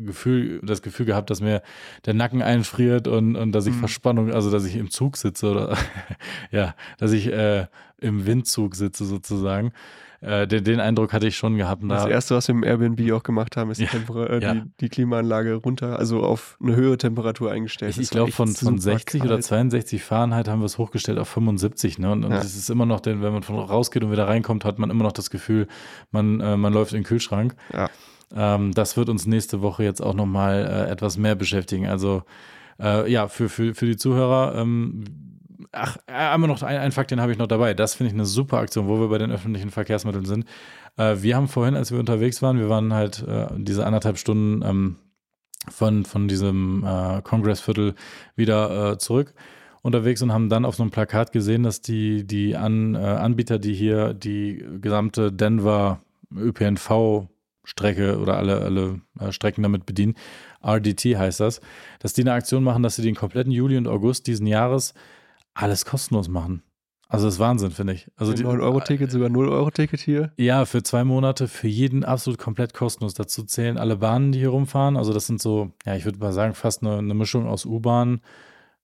Gefühl, 0.04 0.60
das 0.62 0.82
Gefühl 0.82 1.06
gehabt, 1.06 1.30
dass 1.30 1.40
mir 1.40 1.62
der 2.06 2.14
Nacken 2.14 2.42
einfriert 2.42 3.06
und, 3.06 3.36
und 3.36 3.52
dass 3.52 3.66
ich 3.66 3.74
mhm. 3.74 3.80
Verspannung, 3.80 4.32
also 4.32 4.50
dass 4.50 4.64
ich 4.64 4.76
im 4.76 4.90
Zug 4.90 5.16
sitze 5.16 5.50
oder 5.50 5.76
ja, 6.50 6.74
dass 6.98 7.12
ich 7.12 7.26
äh, 7.26 7.66
im 7.98 8.26
Windzug 8.26 8.74
sitze 8.74 9.04
sozusagen. 9.04 9.72
Äh, 10.22 10.46
den, 10.46 10.64
den, 10.64 10.80
Eindruck 10.80 11.14
hatte 11.14 11.26
ich 11.26 11.36
schon 11.36 11.56
gehabt. 11.56 11.82
Das 11.88 12.04
erste, 12.04 12.34
was 12.34 12.46
wir 12.48 12.54
im 12.54 12.62
Airbnb 12.62 13.10
auch 13.12 13.22
gemacht 13.22 13.56
haben, 13.56 13.70
ist 13.70 13.80
die, 13.80 13.84
ja, 13.84 14.24
äh, 14.26 14.42
ja. 14.42 14.54
die, 14.54 14.62
die, 14.80 14.88
Klimaanlage 14.90 15.54
runter, 15.54 15.98
also 15.98 16.22
auf 16.22 16.58
eine 16.62 16.76
höhere 16.76 16.98
Temperatur 16.98 17.50
eingestellt. 17.50 17.92
Ich, 17.92 18.02
ich 18.02 18.10
glaube, 18.10 18.30
von, 18.30 18.48
von 18.48 18.78
60 18.78 19.20
kalt. 19.20 19.32
oder 19.32 19.40
62 19.40 20.02
Fahrenheit 20.02 20.46
haben 20.46 20.60
wir 20.60 20.66
es 20.66 20.76
hochgestellt 20.76 21.18
auf 21.18 21.28
75. 21.28 21.98
Ne? 21.98 22.12
Und, 22.12 22.24
und 22.24 22.32
es 22.32 22.54
ist 22.54 22.68
immer 22.68 22.84
noch, 22.84 23.00
denn 23.00 23.22
wenn 23.22 23.32
man 23.32 23.42
von 23.42 23.58
rausgeht 23.58 24.04
und 24.04 24.12
wieder 24.12 24.28
reinkommt, 24.28 24.66
hat 24.66 24.78
man 24.78 24.90
immer 24.90 25.04
noch 25.04 25.12
das 25.12 25.30
Gefühl, 25.30 25.68
man, 26.10 26.40
äh, 26.40 26.56
man 26.58 26.72
läuft 26.74 26.92
in 26.92 26.98
den 26.98 27.04
Kühlschrank. 27.04 27.56
Ja. 27.72 27.88
Ähm, 28.34 28.72
das 28.72 28.98
wird 28.98 29.08
uns 29.08 29.26
nächste 29.26 29.62
Woche 29.62 29.84
jetzt 29.84 30.02
auch 30.02 30.14
nochmal 30.14 30.66
äh, 30.66 30.90
etwas 30.90 31.16
mehr 31.16 31.34
beschäftigen. 31.34 31.86
Also 31.86 32.24
äh, 32.78 33.10
ja, 33.10 33.28
für, 33.28 33.48
für, 33.48 33.74
für 33.74 33.86
die 33.86 33.96
Zuhörer, 33.96 34.54
ähm, 34.56 35.04
ach, 35.72 35.96
einmal 36.06 36.48
noch 36.48 36.62
ein, 36.62 36.78
ein 36.78 36.92
Fakt, 36.92 37.10
den 37.10 37.20
habe 37.20 37.32
ich 37.32 37.38
noch 37.38 37.46
dabei. 37.46 37.74
Das 37.74 37.94
finde 37.94 38.08
ich 38.08 38.14
eine 38.14 38.26
super 38.26 38.58
Aktion, 38.58 38.88
wo 38.88 39.00
wir 39.00 39.08
bei 39.08 39.18
den 39.18 39.30
öffentlichen 39.30 39.70
Verkehrsmitteln 39.70 40.24
sind. 40.24 40.44
Äh, 40.96 41.16
wir 41.20 41.36
haben 41.36 41.48
vorhin, 41.48 41.76
als 41.76 41.92
wir 41.92 41.98
unterwegs 41.98 42.42
waren, 42.42 42.58
wir 42.58 42.68
waren 42.68 42.92
halt 42.92 43.24
äh, 43.26 43.46
diese 43.56 43.86
anderthalb 43.86 44.18
Stunden 44.18 44.62
ähm, 44.62 44.96
von, 45.68 46.04
von 46.04 46.28
diesem 46.28 46.84
äh, 46.84 47.22
Kongressviertel 47.22 47.94
wieder 48.36 48.92
äh, 48.92 48.98
zurück 48.98 49.34
unterwegs 49.82 50.22
und 50.22 50.32
haben 50.32 50.48
dann 50.48 50.64
auf 50.64 50.76
so 50.76 50.82
einem 50.82 50.90
Plakat 50.90 51.32
gesehen, 51.32 51.62
dass 51.62 51.80
die, 51.80 52.26
die 52.26 52.56
An, 52.56 52.94
äh, 52.94 52.98
Anbieter, 52.98 53.58
die 53.58 53.74
hier 53.74 54.14
die 54.14 54.64
gesamte 54.80 55.32
Denver 55.32 56.00
ÖPNV 56.34 57.28
Strecke 57.64 58.18
oder 58.18 58.36
alle, 58.36 58.60
alle 58.60 59.00
äh, 59.18 59.32
Strecken 59.32 59.62
damit 59.62 59.86
bedienen, 59.86 60.14
RDT 60.64 61.16
heißt 61.16 61.40
das, 61.40 61.60
dass 62.00 62.12
die 62.12 62.22
eine 62.22 62.32
Aktion 62.32 62.64
machen, 62.64 62.82
dass 62.82 62.96
sie 62.96 63.02
den 63.02 63.14
kompletten 63.14 63.52
Juli 63.52 63.76
und 63.76 63.88
August 63.88 64.26
diesen 64.26 64.46
Jahres 64.46 64.94
alles 65.54 65.84
kostenlos 65.84 66.28
machen. 66.28 66.62
Also 67.10 67.26
das 67.26 67.34
ist 67.34 67.40
Wahnsinn, 67.40 67.72
finde 67.72 67.94
ich. 67.94 68.08
Also 68.16 68.32
die 68.32 68.44
9-Euro-Ticket, 68.44 69.10
sogar 69.10 69.30
0-Euro-Ticket 69.30 69.98
hier? 69.98 70.32
Ja, 70.36 70.64
für 70.64 70.84
zwei 70.84 71.02
Monate, 71.02 71.48
für 71.48 71.66
jeden 71.66 72.04
absolut 72.04 72.38
komplett 72.38 72.72
kostenlos. 72.72 73.14
Dazu 73.14 73.42
zählen 73.42 73.78
alle 73.78 73.96
Bahnen, 73.96 74.30
die 74.30 74.38
hier 74.38 74.50
rumfahren. 74.50 74.96
Also 74.96 75.12
das 75.12 75.26
sind 75.26 75.42
so, 75.42 75.72
ja, 75.84 75.96
ich 75.96 76.04
würde 76.04 76.20
mal 76.20 76.32
sagen, 76.32 76.54
fast 76.54 76.82
eine, 76.82 76.98
eine 76.98 77.14
Mischung 77.14 77.48
aus 77.48 77.66
U-Bahn. 77.66 78.20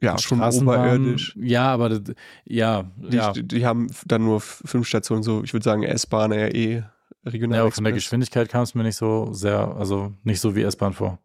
Ja, 0.01 0.19
schon 0.19 0.43
oberirdisch. 0.43 1.37
Ja, 1.41 1.73
aber 1.73 2.01
ja, 2.45 2.91
die, 2.97 3.17
ja. 3.17 3.33
Die, 3.33 3.47
die, 3.47 3.65
haben 3.65 3.87
dann 4.07 4.25
nur 4.25 4.41
fünf 4.41 4.89
Stationen, 4.89 5.23
so 5.23 5.45
ich 5.45 5.53
würde 5.53 5.65
sagen 5.65 5.85
S-Bahn, 5.85 6.33
RE, 6.33 6.91
regional. 7.25 7.59
Ja, 7.59 7.63
aber 7.63 7.71
von 7.71 7.85
der 7.85 7.93
Geschwindigkeit 7.93 8.49
kam 8.49 8.63
es 8.63 8.75
mir 8.75 8.83
nicht 8.83 8.97
so 8.97 9.33
sehr, 9.33 9.77
also 9.77 10.13
nicht 10.25 10.41
so 10.41 10.57
wie 10.57 10.63
S-Bahn 10.63 10.95
vor. 10.95 11.21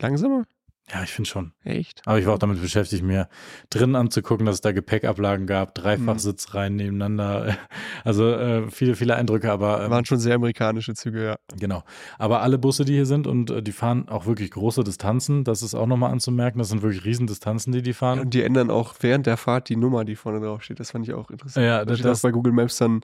Langsamer? 0.00 0.44
Ja, 0.92 1.02
ich 1.02 1.12
finde 1.12 1.30
schon. 1.30 1.52
Echt? 1.64 2.02
Aber 2.04 2.18
ich 2.18 2.26
war 2.26 2.34
auch 2.34 2.38
damit 2.38 2.60
beschäftigt, 2.60 3.02
mir 3.02 3.28
drinnen 3.70 3.96
anzugucken, 3.96 4.44
dass 4.44 4.56
es 4.56 4.60
da 4.60 4.72
Gepäckablagen 4.72 5.46
gab, 5.46 5.74
Dreifachsitzreihen 5.74 6.74
mhm. 6.74 6.76
nebeneinander. 6.76 7.56
Also 8.04 8.30
äh, 8.30 8.70
viele, 8.70 8.96
viele 8.96 9.16
Eindrücke, 9.16 9.50
aber. 9.50 9.82
Ähm, 9.82 9.90
Waren 9.90 10.04
schon 10.04 10.18
sehr 10.18 10.34
amerikanische 10.34 10.92
Züge, 10.94 11.24
ja. 11.24 11.36
Genau. 11.58 11.84
Aber 12.18 12.42
alle 12.42 12.58
Busse, 12.58 12.84
die 12.84 12.92
hier 12.92 13.06
sind 13.06 13.26
und 13.26 13.50
äh, 13.50 13.62
die 13.62 13.72
fahren 13.72 14.08
auch 14.10 14.26
wirklich 14.26 14.50
große 14.50 14.84
Distanzen, 14.84 15.42
das 15.42 15.62
ist 15.62 15.74
auch 15.74 15.86
nochmal 15.86 16.12
anzumerken. 16.12 16.58
Das 16.58 16.68
sind 16.68 16.82
wirklich 16.82 17.04
Riesendistanzen, 17.04 17.72
die 17.72 17.80
die 17.80 17.94
fahren. 17.94 18.18
Und 18.20 18.34
die 18.34 18.42
ändern 18.42 18.70
auch 18.70 18.94
während 19.00 19.26
der 19.26 19.38
Fahrt 19.38 19.70
die 19.70 19.76
Nummer, 19.76 20.04
die 20.04 20.16
vorne 20.16 20.40
drauf 20.40 20.62
steht. 20.62 20.80
Das 20.80 20.90
fand 20.90 21.08
ich 21.08 21.14
auch 21.14 21.30
interessant. 21.30 21.64
Ja, 21.64 21.78
das, 21.78 21.86
das 21.86 21.98
steht 22.00 22.10
auch 22.10 22.20
bei 22.20 22.30
Google 22.30 22.52
Maps 22.52 22.76
dann 22.76 23.00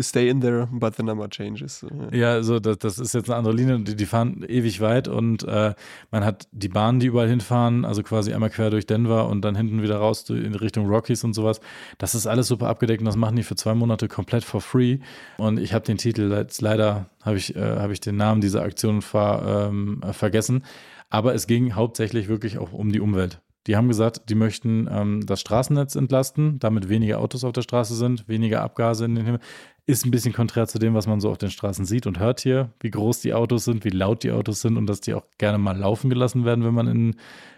stay 0.00 0.28
in 0.28 0.40
there, 0.40 0.68
but 0.70 0.96
the 0.96 1.02
number 1.02 1.28
changes. 1.28 1.84
Ja, 2.12 2.32
also 2.32 2.58
das, 2.58 2.78
das 2.78 2.98
ist 2.98 3.14
jetzt 3.14 3.28
eine 3.28 3.36
andere 3.36 3.54
Linie, 3.54 3.80
die, 3.80 3.96
die 3.96 4.06
fahren 4.06 4.44
ewig 4.46 4.80
weit 4.80 5.08
und 5.08 5.44
äh, 5.44 5.74
man 6.10 6.24
hat 6.24 6.48
die 6.52 6.68
Bahnen, 6.68 7.00
die 7.00 7.06
überall 7.06 7.28
hinfahren, 7.28 7.84
also 7.84 8.02
quasi 8.02 8.32
einmal 8.32 8.50
quer 8.50 8.70
durch 8.70 8.86
Denver 8.86 9.28
und 9.28 9.42
dann 9.42 9.54
hinten 9.54 9.82
wieder 9.82 9.96
raus 9.96 10.28
in 10.30 10.54
Richtung 10.54 10.86
Rockies 10.86 11.24
und 11.24 11.34
sowas. 11.34 11.60
Das 11.98 12.14
ist 12.14 12.26
alles 12.26 12.48
super 12.48 12.68
abgedeckt 12.68 13.00
und 13.00 13.06
das 13.06 13.16
machen 13.16 13.36
die 13.36 13.42
für 13.42 13.56
zwei 13.56 13.74
Monate 13.74 14.08
komplett 14.08 14.44
for 14.44 14.60
free. 14.60 14.98
Und 15.36 15.58
ich 15.58 15.74
habe 15.74 15.84
den 15.84 15.98
Titel 15.98 16.32
jetzt 16.32 16.60
leider, 16.60 17.10
habe 17.22 17.36
ich, 17.36 17.54
äh, 17.56 17.76
hab 17.78 17.90
ich 17.90 18.00
den 18.00 18.16
Namen 18.16 18.40
dieser 18.40 18.62
Aktion 18.62 19.02
ver, 19.02 19.68
ähm, 19.70 20.02
vergessen. 20.12 20.64
Aber 21.10 21.34
es 21.34 21.46
ging 21.46 21.74
hauptsächlich 21.74 22.28
wirklich 22.28 22.58
auch 22.58 22.72
um 22.72 22.92
die 22.92 23.00
Umwelt. 23.00 23.40
Die 23.68 23.76
haben 23.76 23.86
gesagt, 23.86 24.30
die 24.30 24.34
möchten 24.34 24.88
ähm, 24.90 25.26
das 25.26 25.40
Straßennetz 25.42 25.94
entlasten, 25.94 26.58
damit 26.58 26.88
weniger 26.88 27.20
Autos 27.20 27.44
auf 27.44 27.52
der 27.52 27.60
Straße 27.60 27.94
sind, 27.94 28.26
weniger 28.26 28.62
Abgase 28.62 29.04
in 29.04 29.14
den 29.14 29.26
Himmel. 29.26 29.40
Ist 29.84 30.06
ein 30.06 30.10
bisschen 30.10 30.32
konträr 30.32 30.66
zu 30.66 30.78
dem, 30.78 30.94
was 30.94 31.06
man 31.06 31.20
so 31.20 31.30
auf 31.30 31.36
den 31.36 31.50
Straßen 31.50 31.84
sieht 31.84 32.06
und 32.06 32.18
hört 32.18 32.40
hier, 32.40 32.70
wie 32.80 32.90
groß 32.90 33.20
die 33.20 33.34
Autos 33.34 33.66
sind, 33.66 33.84
wie 33.84 33.90
laut 33.90 34.22
die 34.22 34.32
Autos 34.32 34.62
sind 34.62 34.78
und 34.78 34.86
dass 34.86 35.02
die 35.02 35.12
auch 35.12 35.24
gerne 35.36 35.58
mal 35.58 35.76
laufen 35.76 36.08
gelassen 36.08 36.46
werden, 36.46 36.64
wenn 36.64 36.74
man 36.74 36.88
in, 36.88 37.16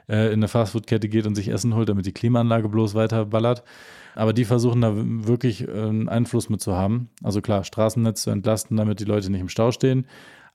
äh, 0.08 0.26
in 0.26 0.40
eine 0.40 0.48
Fastfood-Kette 0.48 1.08
geht 1.08 1.26
und 1.26 1.36
sich 1.36 1.48
Essen 1.48 1.76
holt, 1.76 1.88
damit 1.88 2.06
die 2.06 2.12
Klimaanlage 2.12 2.68
bloß 2.68 2.94
weiter 2.94 3.26
ballert. 3.26 3.62
Aber 4.16 4.32
die 4.32 4.44
versuchen 4.44 4.80
da 4.80 4.92
wirklich 4.94 5.68
äh, 5.68 5.70
einen 5.70 6.08
Einfluss 6.08 6.48
mit 6.48 6.60
zu 6.60 6.74
haben. 6.74 7.08
Also 7.22 7.40
klar, 7.40 7.62
Straßennetz 7.62 8.22
zu 8.22 8.30
entlasten, 8.30 8.76
damit 8.76 8.98
die 8.98 9.04
Leute 9.04 9.30
nicht 9.30 9.40
im 9.40 9.48
Stau 9.48 9.70
stehen 9.70 10.06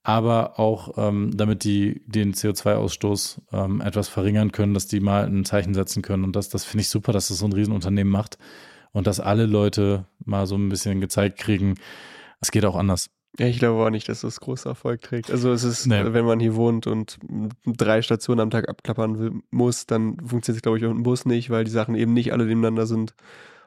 aber 0.05 0.59
auch 0.59 0.93
ähm, 0.97 1.31
damit 1.35 1.63
die 1.63 2.03
den 2.05 2.35
CO2-Ausstoß 2.35 3.41
ähm, 3.51 3.81
etwas 3.81 4.07
verringern 4.07 4.51
können, 4.51 4.75
dass 4.75 4.85
die 4.85 4.99
mal 4.99 5.25
ein 5.25 5.45
Zeichen 5.45 5.73
setzen 5.73 6.03
können. 6.03 6.23
Und 6.23 6.35
das, 6.35 6.47
das 6.47 6.63
finde 6.63 6.81
ich 6.81 6.89
super, 6.89 7.11
dass 7.11 7.29
das 7.29 7.39
so 7.39 7.45
ein 7.47 7.53
Riesenunternehmen 7.53 8.11
macht 8.11 8.37
und 8.91 9.07
dass 9.07 9.19
alle 9.19 9.47
Leute 9.47 10.05
mal 10.23 10.45
so 10.45 10.55
ein 10.57 10.69
bisschen 10.69 11.01
gezeigt 11.01 11.39
kriegen, 11.39 11.73
es 12.39 12.51
geht 12.51 12.65
auch 12.65 12.75
anders. 12.75 13.09
Ja, 13.39 13.47
ich 13.47 13.57
glaube 13.57 13.83
auch 13.83 13.89
nicht, 13.89 14.07
dass 14.07 14.21
das 14.21 14.39
großer 14.39 14.69
Erfolg 14.69 15.01
trägt. 15.01 15.31
Also 15.31 15.51
es 15.51 15.63
ist, 15.63 15.87
nee. 15.87 16.03
wenn 16.05 16.23
man 16.23 16.39
hier 16.39 16.55
wohnt 16.55 16.85
und 16.85 17.17
drei 17.65 18.03
Stationen 18.03 18.41
am 18.41 18.51
Tag 18.51 18.69
abklappern 18.69 19.17
will, 19.17 19.31
muss, 19.49 19.87
dann 19.87 20.17
funktioniert 20.19 20.59
es, 20.59 20.61
glaube 20.61 20.77
ich, 20.77 20.85
auch 20.85 20.91
ein 20.91 21.01
Bus 21.01 21.25
nicht, 21.25 21.49
weil 21.49 21.63
die 21.63 21.71
Sachen 21.71 21.95
eben 21.95 22.13
nicht 22.13 22.31
alle 22.31 22.45
nebeneinander 22.45 22.85
sind. 22.85 23.15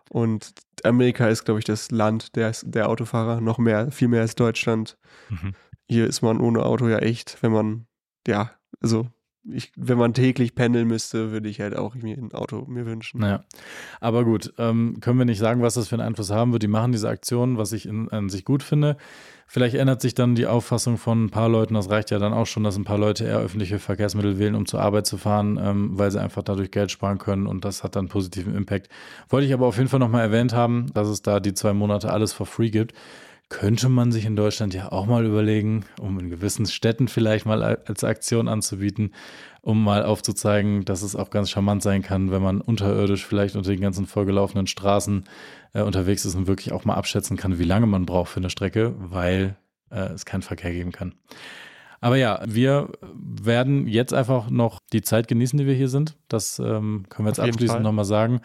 Und 0.08 0.52
Amerika 0.84 1.26
ist, 1.28 1.44
glaube 1.44 1.58
ich, 1.58 1.64
das 1.64 1.90
Land 1.90 2.36
der, 2.36 2.52
der 2.62 2.88
Autofahrer, 2.88 3.40
noch 3.40 3.58
mehr, 3.58 3.90
viel 3.90 4.06
mehr 4.06 4.20
als 4.20 4.36
Deutschland. 4.36 4.96
Mhm 5.30 5.54
hier 5.88 6.06
ist 6.06 6.22
man 6.22 6.40
ohne 6.40 6.64
Auto 6.64 6.88
ja 6.88 6.98
echt, 6.98 7.38
wenn 7.42 7.52
man, 7.52 7.86
ja, 8.26 8.50
also 8.80 9.08
ich, 9.50 9.72
wenn 9.76 9.98
man 9.98 10.14
täglich 10.14 10.54
pendeln 10.54 10.88
müsste, 10.88 11.30
würde 11.30 11.48
ich 11.48 11.60
halt 11.60 11.76
auch 11.76 11.94
mir 11.94 12.16
ein 12.16 12.32
Auto 12.32 12.66
mir 12.66 12.86
wünschen. 12.86 13.20
Naja, 13.20 13.44
aber 14.00 14.24
gut, 14.24 14.52
ähm, 14.58 14.98
können 15.00 15.18
wir 15.18 15.24
nicht 15.24 15.38
sagen, 15.38 15.62
was 15.62 15.74
das 15.74 15.88
für 15.88 15.94
einen 15.94 16.06
Einfluss 16.06 16.30
haben 16.30 16.52
wird. 16.52 16.62
Die 16.62 16.68
machen 16.68 16.92
diese 16.92 17.08
Aktion, 17.08 17.56
was 17.56 17.72
ich 17.72 17.86
in, 17.86 18.10
an 18.10 18.28
sich 18.28 18.44
gut 18.44 18.62
finde. 18.62 18.96
Vielleicht 19.46 19.76
ändert 19.76 20.02
sich 20.02 20.12
dann 20.12 20.34
die 20.34 20.46
Auffassung 20.46 20.98
von 20.98 21.24
ein 21.24 21.30
paar 21.30 21.48
Leuten. 21.48 21.74
Das 21.74 21.88
reicht 21.88 22.10
ja 22.10 22.18
dann 22.18 22.34
auch 22.34 22.46
schon, 22.46 22.64
dass 22.64 22.76
ein 22.76 22.84
paar 22.84 22.98
Leute 22.98 23.24
eher 23.24 23.38
öffentliche 23.38 23.78
Verkehrsmittel 23.78 24.38
wählen, 24.38 24.54
um 24.54 24.66
zur 24.66 24.82
Arbeit 24.82 25.06
zu 25.06 25.16
fahren, 25.16 25.58
ähm, 25.62 25.90
weil 25.98 26.10
sie 26.10 26.20
einfach 26.20 26.42
dadurch 26.42 26.70
Geld 26.70 26.90
sparen 26.90 27.18
können 27.18 27.46
und 27.46 27.64
das 27.64 27.82
hat 27.82 27.96
dann 27.96 28.08
positiven 28.08 28.54
Impact. 28.54 28.90
Wollte 29.30 29.46
ich 29.46 29.54
aber 29.54 29.66
auf 29.66 29.78
jeden 29.78 29.88
Fall 29.88 30.00
nochmal 30.00 30.22
erwähnt 30.22 30.52
haben, 30.52 30.92
dass 30.92 31.08
es 31.08 31.22
da 31.22 31.40
die 31.40 31.54
zwei 31.54 31.72
Monate 31.72 32.12
alles 32.12 32.34
for 32.34 32.46
free 32.46 32.70
gibt 32.70 32.92
könnte 33.48 33.88
man 33.88 34.12
sich 34.12 34.26
in 34.26 34.36
Deutschland 34.36 34.74
ja 34.74 34.92
auch 34.92 35.06
mal 35.06 35.24
überlegen, 35.24 35.84
um 36.00 36.18
in 36.18 36.28
gewissen 36.28 36.66
Städten 36.66 37.08
vielleicht 37.08 37.46
mal 37.46 37.62
als 37.62 38.04
Aktion 38.04 38.46
anzubieten, 38.46 39.14
um 39.62 39.82
mal 39.82 40.04
aufzuzeigen, 40.04 40.84
dass 40.84 41.02
es 41.02 41.16
auch 41.16 41.30
ganz 41.30 41.50
charmant 41.50 41.82
sein 41.82 42.02
kann, 42.02 42.30
wenn 42.30 42.42
man 42.42 42.60
unterirdisch 42.60 43.24
vielleicht 43.24 43.56
unter 43.56 43.70
den 43.70 43.80
ganzen 43.80 44.06
vollgelaufenen 44.06 44.66
Straßen 44.66 45.24
äh, 45.72 45.82
unterwegs 45.82 46.24
ist 46.24 46.34
und 46.34 46.46
wirklich 46.46 46.72
auch 46.72 46.84
mal 46.84 46.94
abschätzen 46.94 47.36
kann, 47.36 47.58
wie 47.58 47.64
lange 47.64 47.86
man 47.86 48.06
braucht 48.06 48.30
für 48.30 48.40
eine 48.40 48.50
Strecke, 48.50 48.94
weil 48.98 49.56
äh, 49.90 50.12
es 50.12 50.26
keinen 50.26 50.42
Verkehr 50.42 50.72
geben 50.72 50.92
kann. 50.92 51.14
Aber 52.00 52.16
ja, 52.16 52.40
wir 52.46 52.90
werden 53.12 53.88
jetzt 53.88 54.14
einfach 54.14 54.50
noch 54.50 54.80
die 54.92 55.02
Zeit 55.02 55.26
genießen, 55.26 55.58
die 55.58 55.66
wir 55.66 55.74
hier 55.74 55.88
sind. 55.88 56.16
Das 56.28 56.58
ähm, 56.58 57.06
können 57.08 57.26
wir 57.26 57.30
jetzt 57.30 57.40
abschließend 57.40 57.82
nochmal 57.82 58.04
sagen. 58.04 58.40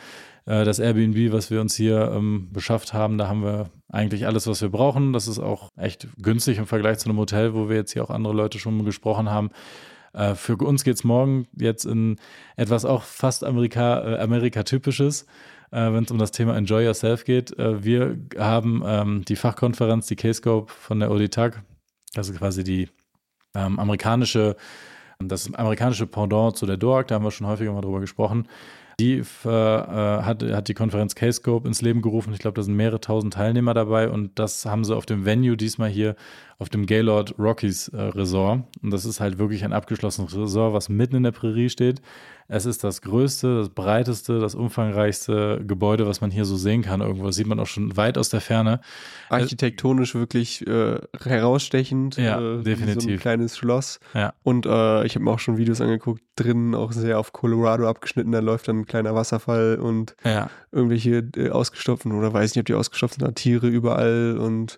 Äh, 0.46 0.66
das 0.66 0.80
Airbnb, 0.80 1.32
was 1.32 1.52
wir 1.52 1.62
uns 1.62 1.76
hier 1.76 2.12
ähm, 2.14 2.50
beschafft 2.52 2.94
haben, 2.94 3.18
da 3.18 3.28
haben 3.28 3.44
wir 3.44 3.70
eigentlich 3.92 4.26
alles, 4.26 4.48
was 4.48 4.62
wir 4.62 4.70
brauchen. 4.70 5.14
Das 5.14 5.28
ist 5.28 5.40
auch 5.40 5.70
echt 5.78 6.08
günstig 6.22 6.58
im 6.58 6.68
Vergleich 6.68 7.00
zu 7.00 7.10
einem 7.10 7.20
Hotel, 7.20 7.54
wo 7.54 7.70
wir 7.70 7.76
jetzt 7.76 7.94
hier 7.94 8.04
auch 8.04 8.10
andere 8.10 8.34
Leute 8.34 8.60
schon 8.60 8.84
gesprochen 8.86 9.30
haben. 9.30 9.52
Äh, 10.14 10.36
für 10.36 10.58
uns 10.58 10.84
geht 10.84 10.96
es 10.96 11.04
morgen 11.04 11.48
jetzt 11.58 11.86
in 11.86 12.18
etwas 12.56 12.86
auch 12.86 13.04
fast 13.04 13.44
Amerika, 13.44 14.16
äh, 14.16 14.20
Amerika-typisches, 14.20 15.24
äh, 15.72 15.92
wenn 15.92 16.04
es 16.04 16.12
um 16.12 16.18
das 16.18 16.32
Thema 16.32 16.56
Enjoy 16.56 16.84
Yourself 16.86 17.26
geht. 17.26 17.58
Äh, 17.58 17.84
wir 17.84 18.18
haben 18.38 18.84
ähm, 18.86 19.26
die 19.26 19.36
Fachkonferenz, 19.36 20.08
die 20.08 20.16
K-Scope 20.16 20.72
von 20.72 21.00
der 21.00 21.12
ODTAG, 21.12 21.64
also 22.16 22.34
quasi 22.34 22.64
die 22.64 22.90
ähm, 23.56 23.80
amerikanische, 23.80 24.56
das 25.20 25.54
amerikanische 25.54 26.08
Pendant 26.08 26.58
zu 26.58 26.66
der 26.66 26.78
DOAG, 26.78 27.08
da 27.08 27.16
haben 27.16 27.24
wir 27.24 27.32
schon 27.32 27.48
häufiger 27.48 27.72
mal 27.72 27.82
drüber 27.82 28.00
gesprochen. 28.00 28.48
Die 29.00 29.18
äh, 29.18 29.24
hat, 29.48 30.44
hat 30.44 30.68
die 30.68 30.74
Konferenz 30.74 31.16
K-Scope 31.16 31.68
ins 31.68 31.82
Leben 31.82 32.02
gerufen. 32.02 32.34
Ich 32.34 32.40
glaube, 32.40 32.56
da 32.56 32.64
sind 32.64 32.76
mehrere 32.76 33.02
tausend 33.02 33.34
Teilnehmer 33.34 33.74
dabei 33.74 34.10
und 34.10 34.38
das 34.40 34.66
haben 34.66 34.84
sie 34.84 34.96
auf 34.96 35.06
dem 35.06 35.26
Venue 35.26 35.58
diesmal 35.58 35.90
hier 35.90 36.16
auf 36.60 36.70
dem 36.70 36.86
Gaylord 36.86 37.36
Rockies 37.40 37.90
äh, 37.90 38.02
Resort. 38.02 38.64
Und 38.82 38.92
das 38.92 39.06
ist 39.06 39.20
halt 39.20 39.38
wirklich 39.38 39.64
ein 39.64 39.74
abgeschlossenes 39.74 40.36
Resort, 40.36 40.74
was 40.74 40.90
mitten 40.90 41.18
in 41.18 41.24
der 41.24 41.32
Prärie 41.32 41.70
steht. 41.70 42.02
Es 42.48 42.66
ist 42.66 42.84
das 42.84 43.02
größte, 43.02 43.58
das 43.60 43.70
breiteste, 43.70 44.40
das 44.40 44.56
umfangreichste 44.56 45.62
Gebäude, 45.66 46.08
was 46.08 46.22
man 46.22 46.32
hier 46.32 46.46
so 46.46 46.56
sehen 46.56 46.82
kann. 46.82 47.02
Irgendwo 47.02 47.26
das 47.28 47.36
sieht 47.36 47.48
man 47.48 47.60
auch 47.60 47.68
schon 47.68 47.96
weit 47.98 48.18
aus 48.18 48.30
der 48.30 48.42
Ferne. 48.42 48.82
Architektonisch 49.30 50.16
wirklich 50.16 50.66
äh, 50.68 51.00
herausstechend. 51.24 52.18
Ja, 52.18 52.40
äh, 52.40 52.64
definitiv. 52.64 53.04
So 53.04 53.10
ein 53.10 53.20
kleines 53.20 53.58
Schloss. 53.58 54.00
Ja. 54.14 54.34
Und 54.44 54.66
äh, 54.66 55.06
ich 55.06 55.16
habe 55.16 55.26
mir 55.26 55.32
auch 55.32 55.40
schon 55.40 55.58
Videos 55.58 55.82
angeguckt, 55.82 56.22
drinnen 56.36 56.76
auch 56.76 56.92
sehr 56.92 57.20
auf 57.20 57.34
Colorado 57.34 57.88
abgeschnitten. 57.88 58.32
Da 58.32 58.40
läuft 58.40 58.68
dann 58.68 58.80
ein 58.80 58.86
kleiner 58.86 59.16
Wasserfall 59.16 59.78
und 59.80 60.16
ja. 60.24 60.50
irgendwelche 60.72 61.28
äh, 61.36 61.50
ausgestopften 61.50 62.12
oder 62.12 62.34
weiß 62.34 62.56
nicht, 62.56 62.62
ob 62.62 62.66
die 62.66 62.74
ausgestopft 62.74 63.20
sind, 63.20 63.36
Tiere 63.36 63.68
überall 63.68 64.38
und 64.38 64.78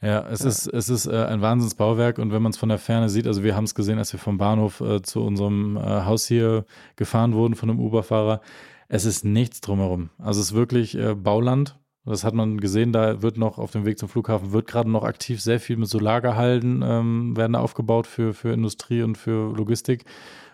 ja, 0.00 0.26
es 0.28 0.40
ja. 0.40 0.48
ist, 0.48 0.66
es 0.68 0.88
ist 0.88 1.06
äh, 1.06 1.24
ein 1.24 1.40
Wahnsinnsbauwerk 1.40 2.18
und 2.18 2.32
wenn 2.32 2.42
man 2.42 2.50
es 2.50 2.58
von 2.58 2.68
der 2.68 2.78
Ferne 2.78 3.08
sieht, 3.08 3.26
also 3.26 3.42
wir 3.42 3.56
haben 3.56 3.64
es 3.64 3.74
gesehen, 3.74 3.98
als 3.98 4.12
wir 4.12 4.20
vom 4.20 4.38
Bahnhof 4.38 4.80
äh, 4.80 5.02
zu 5.02 5.22
unserem 5.22 5.76
äh, 5.76 5.80
Haus 5.80 6.26
hier 6.26 6.64
gefahren 6.96 7.34
wurden 7.34 7.54
von 7.54 7.70
einem 7.70 7.80
Uberfahrer, 7.80 8.40
es 8.88 9.04
ist 9.04 9.24
nichts 9.24 9.60
drumherum. 9.60 10.10
Also 10.18 10.40
es 10.40 10.48
ist 10.48 10.54
wirklich 10.54 10.96
äh, 10.96 11.14
Bauland. 11.14 11.78
Das 12.04 12.24
hat 12.24 12.32
man 12.32 12.58
gesehen, 12.58 12.92
da 12.92 13.20
wird 13.20 13.36
noch 13.36 13.58
auf 13.58 13.72
dem 13.72 13.84
Weg 13.84 13.98
zum 13.98 14.08
Flughafen, 14.08 14.52
wird 14.52 14.66
gerade 14.66 14.90
noch 14.90 15.04
aktiv 15.04 15.42
sehr 15.42 15.60
viel 15.60 15.76
mit 15.76 15.88
so 15.88 15.98
Lagerhalden 15.98 16.82
ähm, 16.82 17.36
werden 17.36 17.54
aufgebaut 17.54 18.06
für, 18.06 18.32
für 18.32 18.52
Industrie 18.52 19.02
und 19.02 19.18
für 19.18 19.54
Logistik. 19.54 20.06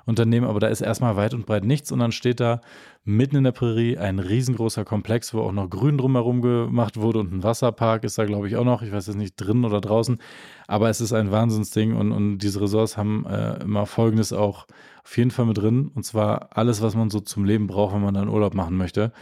Unternehmen, 0.07 0.47
aber 0.47 0.61
da 0.61 0.69
ist 0.69 0.81
erstmal 0.81 1.17
weit 1.17 1.35
und 1.35 1.47
breit 1.47 1.65
nichts 1.65 1.91
und 1.93 1.99
dann 1.99 2.13
steht 2.13 2.41
da 2.41 2.61
mitten 3.05 3.37
in 3.37 3.45
der 3.45 3.53
Prärie 3.53 3.99
ein 3.99 4.19
riesengroßer 4.19 4.85
Komplex, 4.85 5.35
wo 5.35 5.41
auch 5.41 5.53
noch 5.53 5.69
Grün 5.69 5.99
drumherum 5.99 6.43
gemacht 6.43 6.99
wurde 6.99 7.21
und 7.21 7.33
ein 7.33 7.43
Wasserpark 7.43 8.05
ist 8.05 8.19
da, 8.19 8.25
glaube 8.25 8.49
ich, 8.49 8.57
auch 8.57 8.65
noch. 8.65 8.83
Ich 8.83 8.93
weiß 8.93 9.07
jetzt 9.07 9.17
nicht, 9.17 9.35
drinnen 9.37 9.65
oder 9.65 9.81
draußen, 9.81 10.19
aber 10.67 10.89
es 10.91 11.01
ist 11.01 11.13
ein 11.13 11.31
Wahnsinnsding 11.31 11.95
und, 11.95 12.13
und 12.13 12.39
diese 12.39 12.61
Ressorts 12.61 12.97
haben 12.97 13.27
äh, 13.27 13.63
immer 13.63 13.87
Folgendes 13.87 14.33
auch 14.33 14.67
auf 15.05 15.17
jeden 15.17 15.31
Fall 15.31 15.47
mit 15.47 15.59
drin 15.59 15.91
und 15.95 16.05
zwar 16.05 16.57
alles, 16.57 16.83
was 16.83 16.95
man 16.95 17.11
so 17.11 17.21
zum 17.21 17.45
Leben 17.45 17.67
braucht, 17.67 17.95
wenn 17.95 18.03
man 18.03 18.15
dann 18.15 18.29
Urlaub 18.29 18.55
machen 18.55 18.77
möchte. 18.77 19.13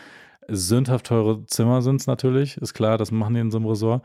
Sündhaft 0.49 1.07
teure 1.07 1.47
Zimmer 1.47 1.83
sind 1.83 2.01
es 2.01 2.07
natürlich, 2.07 2.57
ist 2.57 2.75
klar, 2.75 2.99
das 2.99 3.13
machen 3.13 3.35
die 3.35 3.41
in 3.41 3.51
so 3.51 3.59
einem 3.59 3.67
Resort. 3.67 4.05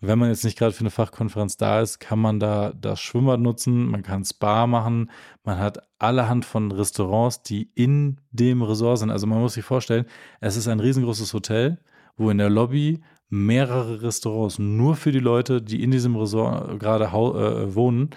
Wenn 0.00 0.18
man 0.18 0.28
jetzt 0.28 0.44
nicht 0.44 0.58
gerade 0.58 0.72
für 0.72 0.80
eine 0.80 0.90
Fachkonferenz 0.90 1.56
da 1.56 1.80
ist, 1.80 2.00
kann 2.00 2.18
man 2.18 2.38
da 2.38 2.72
das 2.78 3.00
Schwimmbad 3.00 3.40
nutzen, 3.40 3.86
man 3.86 4.02
kann 4.02 4.24
Spa 4.24 4.66
machen, 4.66 5.10
man 5.42 5.58
hat 5.58 5.78
allerhand 5.98 6.44
von 6.44 6.70
Restaurants, 6.70 7.42
die 7.42 7.70
in 7.74 8.20
dem 8.30 8.62
Resort 8.62 8.98
sind. 8.98 9.10
Also 9.10 9.26
man 9.26 9.40
muss 9.40 9.54
sich 9.54 9.64
vorstellen, 9.64 10.04
es 10.40 10.56
ist 10.56 10.68
ein 10.68 10.80
riesengroßes 10.80 11.32
Hotel, 11.32 11.78
wo 12.16 12.28
in 12.28 12.38
der 12.38 12.50
Lobby 12.50 13.02
mehrere 13.28 14.02
Restaurants 14.02 14.58
nur 14.58 14.96
für 14.96 15.12
die 15.12 15.18
Leute, 15.18 15.62
die 15.62 15.82
in 15.82 15.90
diesem 15.90 16.14
Resort 16.16 16.78
gerade 16.78 17.06
äh, 17.06 17.74
wohnen, 17.74 18.10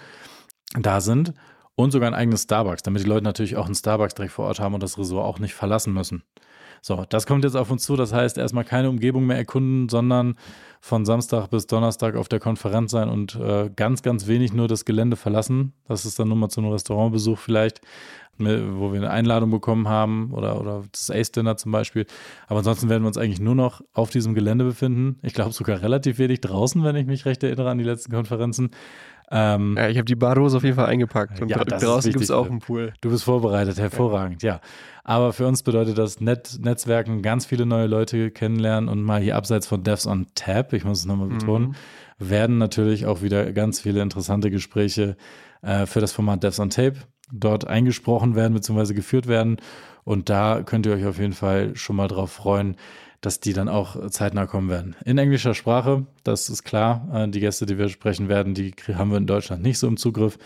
da 0.78 1.00
sind 1.00 1.32
und 1.74 1.92
sogar 1.92 2.08
ein 2.08 2.14
eigenes 2.14 2.42
Starbucks, 2.42 2.82
damit 2.82 3.02
die 3.02 3.08
Leute 3.08 3.24
natürlich 3.24 3.56
auch 3.56 3.66
einen 3.66 3.74
Starbucks 3.74 4.14
direkt 4.14 4.34
vor 4.34 4.46
Ort 4.46 4.60
haben 4.60 4.74
und 4.74 4.82
das 4.82 4.98
Resort 4.98 5.24
auch 5.24 5.38
nicht 5.38 5.54
verlassen 5.54 5.94
müssen. 5.94 6.24
So, 6.82 7.04
das 7.08 7.26
kommt 7.26 7.44
jetzt 7.44 7.56
auf 7.56 7.70
uns 7.70 7.84
zu. 7.84 7.96
Das 7.96 8.12
heißt, 8.12 8.38
erstmal 8.38 8.64
keine 8.64 8.88
Umgebung 8.88 9.26
mehr 9.26 9.36
erkunden, 9.36 9.88
sondern 9.88 10.36
von 10.80 11.04
Samstag 11.04 11.48
bis 11.48 11.66
Donnerstag 11.66 12.16
auf 12.16 12.28
der 12.28 12.40
Konferenz 12.40 12.90
sein 12.90 13.08
und 13.08 13.36
äh, 13.36 13.70
ganz, 13.74 14.02
ganz 14.02 14.26
wenig 14.26 14.52
nur 14.52 14.66
das 14.66 14.84
Gelände 14.84 15.16
verlassen. 15.16 15.74
Das 15.86 16.06
ist 16.06 16.18
dann 16.18 16.28
nur 16.28 16.36
mal 16.36 16.48
zu 16.48 16.60
einem 16.60 16.70
Restaurantbesuch 16.70 17.38
vielleicht, 17.38 17.82
wo 18.38 18.92
wir 18.92 19.00
eine 19.00 19.10
Einladung 19.10 19.50
bekommen 19.50 19.88
haben 19.88 20.32
oder, 20.32 20.58
oder 20.58 20.84
das 20.90 21.10
Ace-Dinner 21.10 21.58
zum 21.58 21.72
Beispiel. 21.72 22.06
Aber 22.46 22.60
ansonsten 22.60 22.88
werden 22.88 23.02
wir 23.02 23.08
uns 23.08 23.18
eigentlich 23.18 23.40
nur 23.40 23.54
noch 23.54 23.82
auf 23.92 24.08
diesem 24.08 24.34
Gelände 24.34 24.64
befinden. 24.64 25.18
Ich 25.22 25.34
glaube 25.34 25.52
sogar 25.52 25.82
relativ 25.82 26.18
wenig 26.18 26.40
draußen, 26.40 26.82
wenn 26.82 26.96
ich 26.96 27.06
mich 27.06 27.26
recht 27.26 27.42
erinnere 27.42 27.68
an 27.68 27.78
die 27.78 27.84
letzten 27.84 28.12
Konferenzen. 28.12 28.70
Ähm, 29.32 29.76
ja, 29.78 29.88
ich 29.88 29.96
habe 29.96 30.06
die 30.06 30.16
Badehose 30.16 30.56
auf 30.56 30.64
jeden 30.64 30.74
Fall 30.74 30.86
eingepackt 30.86 31.40
und 31.40 31.48
ja, 31.48 31.62
draußen 31.62 32.10
gibt 32.10 32.24
es 32.24 32.32
auch 32.32 32.50
einen 32.50 32.58
Pool. 32.58 32.92
Du 33.00 33.10
bist 33.10 33.24
vorbereitet, 33.24 33.78
hervorragend, 33.78 34.42
ja. 34.42 34.60
Aber 35.04 35.32
für 35.32 35.46
uns 35.46 35.62
bedeutet 35.62 35.98
das 35.98 36.20
Net 36.20 36.58
Netzwerken 36.60 37.22
ganz 37.22 37.46
viele 37.46 37.64
neue 37.64 37.86
Leute 37.86 38.30
kennenlernen 38.32 38.88
und 38.88 39.02
mal 39.02 39.20
hier 39.20 39.36
abseits 39.36 39.68
von 39.68 39.84
Devs 39.84 40.06
on 40.06 40.26
Tap, 40.34 40.72
ich 40.72 40.84
muss 40.84 41.00
es 41.00 41.06
nochmal 41.06 41.28
betonen, 41.28 41.68
mhm. 41.68 42.30
werden 42.30 42.58
natürlich 42.58 43.06
auch 43.06 43.22
wieder 43.22 43.52
ganz 43.52 43.80
viele 43.80 44.02
interessante 44.02 44.50
Gespräche 44.50 45.16
äh, 45.62 45.86
für 45.86 46.00
das 46.00 46.12
Format 46.12 46.42
Devs 46.42 46.58
on 46.58 46.70
Tape 46.70 46.96
dort 47.32 47.66
eingesprochen 47.66 48.34
werden 48.34 48.54
bzw. 48.54 48.94
geführt 48.94 49.28
werden. 49.28 49.58
Und 50.02 50.28
da 50.28 50.62
könnt 50.62 50.86
ihr 50.86 50.92
euch 50.92 51.06
auf 51.06 51.18
jeden 51.18 51.34
Fall 51.34 51.76
schon 51.76 51.96
mal 51.96 52.08
drauf 52.08 52.32
freuen, 52.32 52.76
dass 53.20 53.40
die 53.40 53.52
dann 53.52 53.68
auch 53.68 54.08
zeitnah 54.10 54.46
kommen 54.46 54.68
werden. 54.68 54.96
In 55.04 55.18
englischer 55.18 55.54
Sprache, 55.54 56.06
das 56.24 56.48
ist 56.48 56.64
klar. 56.64 57.06
Äh, 57.12 57.28
die 57.28 57.40
Gäste, 57.40 57.66
die 57.66 57.78
wir 57.78 57.88
sprechen 57.88 58.28
werden, 58.28 58.54
die 58.54 58.74
haben 58.94 59.10
wir 59.10 59.18
in 59.18 59.26
Deutschland 59.26 59.62
nicht 59.62 59.78
so 59.78 59.86
im 59.86 59.96
Zugriff. 59.96 60.38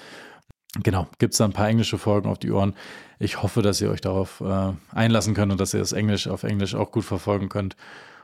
Genau, 0.83 1.07
gibt 1.18 1.35
es 1.35 1.39
da 1.39 1.45
ein 1.45 1.53
paar 1.53 1.68
englische 1.68 1.99
Folgen 1.99 2.29
auf 2.29 2.39
die 2.39 2.51
Ohren. 2.51 2.75
Ich 3.20 3.43
hoffe, 3.43 3.62
dass 3.62 3.81
ihr 3.81 3.91
euch 3.91 4.01
darauf 4.01 4.41
äh, 4.41 4.72
einlassen 4.91 5.35
könnt 5.35 5.53
und 5.53 5.61
dass 5.61 5.72
ihr 5.72 5.81
das 5.81 5.93
Englisch 5.93 6.27
auf 6.27 6.43
Englisch 6.43 6.75
auch 6.75 6.91
gut 6.91 7.05
verfolgen 7.05 7.49
könnt. 7.49 7.77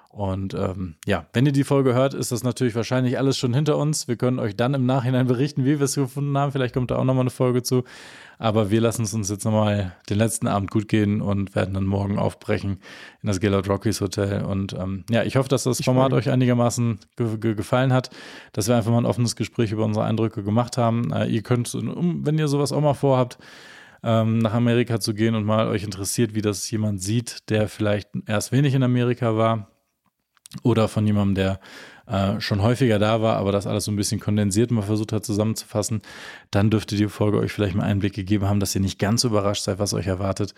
Und 0.08 0.54
ähm, 0.54 0.96
ja, 1.06 1.26
wenn 1.32 1.46
ihr 1.46 1.52
die 1.52 1.62
Folge 1.62 1.94
hört, 1.94 2.14
ist 2.14 2.32
das 2.32 2.42
natürlich 2.42 2.74
wahrscheinlich 2.74 3.16
alles 3.16 3.38
schon 3.38 3.54
hinter 3.54 3.76
uns. 3.76 4.08
Wir 4.08 4.16
können 4.16 4.40
euch 4.40 4.56
dann 4.56 4.74
im 4.74 4.84
Nachhinein 4.84 5.28
berichten, 5.28 5.64
wie 5.64 5.78
wir 5.78 5.82
es 5.82 5.94
gefunden 5.94 6.36
haben. 6.36 6.50
Vielleicht 6.50 6.74
kommt 6.74 6.90
da 6.90 6.96
auch 6.96 7.04
nochmal 7.04 7.22
eine 7.22 7.30
Folge 7.30 7.62
zu. 7.62 7.84
Aber 8.40 8.70
wir 8.70 8.80
lassen 8.80 9.02
es 9.02 9.12
uns 9.12 9.28
jetzt 9.28 9.44
nochmal 9.44 9.94
den 10.08 10.16
letzten 10.16 10.46
Abend 10.46 10.70
gut 10.70 10.88
gehen 10.88 11.20
und 11.20 11.54
werden 11.54 11.74
dann 11.74 11.84
morgen 11.84 12.18
aufbrechen 12.18 12.80
in 13.22 13.26
das 13.26 13.38
Gaylord 13.38 13.68
Rockies 13.68 14.00
Hotel. 14.00 14.44
Und 14.44 14.72
ähm, 14.72 15.04
ja, 15.10 15.24
ich 15.24 15.36
hoffe, 15.36 15.50
dass 15.50 15.64
das 15.64 15.84
Format 15.84 16.14
euch 16.14 16.30
einigermaßen 16.30 17.00
ge 17.16 17.36
ge 17.36 17.54
gefallen 17.54 17.92
hat, 17.92 18.08
dass 18.52 18.66
wir 18.66 18.76
einfach 18.76 18.92
mal 18.92 18.96
ein 18.96 19.04
offenes 19.04 19.36
Gespräch 19.36 19.72
über 19.72 19.84
unsere 19.84 20.06
Eindrücke 20.06 20.42
gemacht 20.42 20.78
haben. 20.78 21.12
Äh, 21.12 21.26
ihr 21.26 21.42
könnt, 21.42 21.70
wenn 21.74 22.38
ihr 22.38 22.48
sowas 22.48 22.72
auch 22.72 22.80
mal 22.80 22.94
vorhabt, 22.94 23.36
ähm, 24.02 24.38
nach 24.38 24.54
Amerika 24.54 25.00
zu 25.00 25.12
gehen 25.12 25.34
und 25.34 25.44
mal 25.44 25.68
euch 25.68 25.84
interessiert, 25.84 26.34
wie 26.34 26.40
das 26.40 26.70
jemand 26.70 27.02
sieht, 27.02 27.50
der 27.50 27.68
vielleicht 27.68 28.08
erst 28.24 28.52
wenig 28.52 28.72
in 28.72 28.82
Amerika 28.82 29.36
war, 29.36 29.68
oder 30.62 30.88
von 30.88 31.06
jemandem, 31.06 31.34
der 31.34 31.60
äh, 32.06 32.40
schon 32.40 32.62
häufiger 32.62 32.98
da 32.98 33.22
war, 33.22 33.36
aber 33.36 33.52
das 33.52 33.66
alles 33.66 33.84
so 33.84 33.92
ein 33.92 33.96
bisschen 33.96 34.20
kondensiert 34.20 34.70
mal 34.70 34.82
versucht 34.82 35.12
hat 35.12 35.24
zusammenzufassen, 35.24 36.02
dann 36.50 36.70
dürfte 36.70 36.96
die 36.96 37.08
Folge 37.08 37.38
euch 37.38 37.52
vielleicht 37.52 37.74
mal 37.74 37.84
Einblick 37.84 38.14
gegeben 38.14 38.48
haben, 38.48 38.60
dass 38.60 38.74
ihr 38.74 38.80
nicht 38.80 38.98
ganz 38.98 39.24
überrascht 39.24 39.62
seid, 39.62 39.78
was 39.78 39.94
euch 39.94 40.06
erwartet 40.06 40.54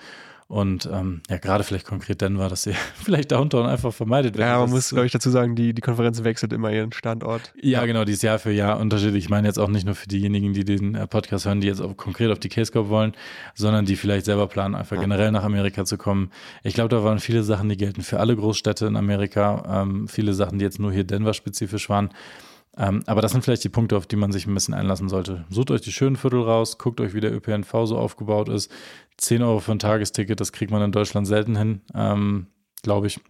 und 0.49 0.89
ähm, 0.93 1.23
ja, 1.31 1.39
gerade 1.39 1.65
vielleicht 1.65 1.87
konkret 1.87 2.21
Denver, 2.21 2.49
dass 2.49 2.67
ihr 2.67 2.75
vielleicht 3.03 3.33
Downtown 3.33 3.67
einfach 3.67 3.93
vermeidet. 3.93 4.37
Ja, 4.37 4.59
man 4.59 4.71
muss, 4.71 4.91
glaube 4.91 5.07
ich, 5.07 5.13
dazu 5.13 5.31
sagen, 5.31 5.57
die, 5.57 5.73
die 5.73 5.81
Konferenz 5.81 6.23
wechselt 6.25 6.53
immer 6.53 6.71
ihren 6.71 6.93
Standort. 6.93 7.53
Ja, 7.57 7.81
ja, 7.81 7.87
genau, 7.87 8.05
die 8.05 8.13
ist 8.13 8.23
Jahr 8.23 8.39
für 8.39 8.51
Jahr 8.51 8.79
unterschiedlich. 8.79 9.25
Ich 9.25 9.31
meine 9.31 9.49
jetzt 9.49 9.59
auch 9.59 9.69
nicht 9.69 9.87
nur 9.87 9.95
für 9.95 10.09
diejenigen, 10.09 10.53
die 10.53 10.65
den 10.65 10.95
äh, 10.95 11.07
Podcast 11.07 11.47
hören, 11.47 11.61
die 11.61 11.69
jetzt 11.69 11.81
auch 11.81 11.97
konkret 11.97 12.31
auf 12.31 12.39
die 12.39 12.49
Case-Scope 12.49 12.89
wollen, 12.89 13.15
sondern 13.55 13.87
die 13.87 13.97
vielleicht 13.97 14.27
selber 14.27 14.47
planen, 14.47 14.75
einfach 14.75 14.97
ja. 14.97 15.03
generell 15.03 15.33
nach 15.33 15.45
Amerika 15.45 15.85
zu 15.85 15.97
kommen. 15.97 16.31
Ich 16.63 16.75
glaube, 16.75 16.91
da 16.91 17.03
waren 17.03 17.19
viele 17.19 17.43
Sachen, 17.43 17.69
die 17.69 17.77
gelten 17.77 18.03
für 18.03 18.21
alle 18.21 18.37
Großstädte 18.37 18.87
in 18.87 18.97
Amerika. 18.97 19.83
Ähm, 19.83 20.09
viele 20.09 20.35
Sachen, 20.35 20.59
die 20.59 20.65
jetzt 20.65 20.79
nur 20.79 20.93
hier 20.93 21.05
Denver-spezifisch 21.05 21.89
waren. 21.89 22.11
Ähm, 22.77 23.03
aber 23.07 23.21
das 23.21 23.33
sind 23.33 23.45
vielleicht 23.45 23.65
die 23.65 23.69
Punkte, 23.69 23.97
auf 23.97 24.07
die 24.07 24.17
man 24.17 24.33
sich 24.33 24.47
ein 24.47 24.55
bisschen 24.55 24.73
einlassen 24.73 25.09
sollte. 25.09 25.45
Sucht 25.51 25.71
euch 25.71 25.83
die 25.83 25.93
schönen 25.93 26.17
Viertel 26.17 26.41
raus, 26.41 26.79
guckt 26.79 27.01
euch, 27.01 27.13
wie 27.13 27.21
der 27.21 27.35
ÖPNV 27.35 27.71
so 27.85 27.99
aufgebaut 27.99 28.49
ist. 28.49 28.71
10 29.19 29.43
Euro 29.43 29.61
für 29.61 29.73
ein 29.73 29.79
Tagesticket, 29.79 30.41
das 30.41 30.53
kriegt 30.53 30.71
man 30.71 30.83
in 30.83 30.93
Deutschland 30.93 31.27
selten 31.27 31.57
hin, 31.57 31.83
ähm, 31.95 32.47
glaube 32.83 33.07
ich. 33.07 33.21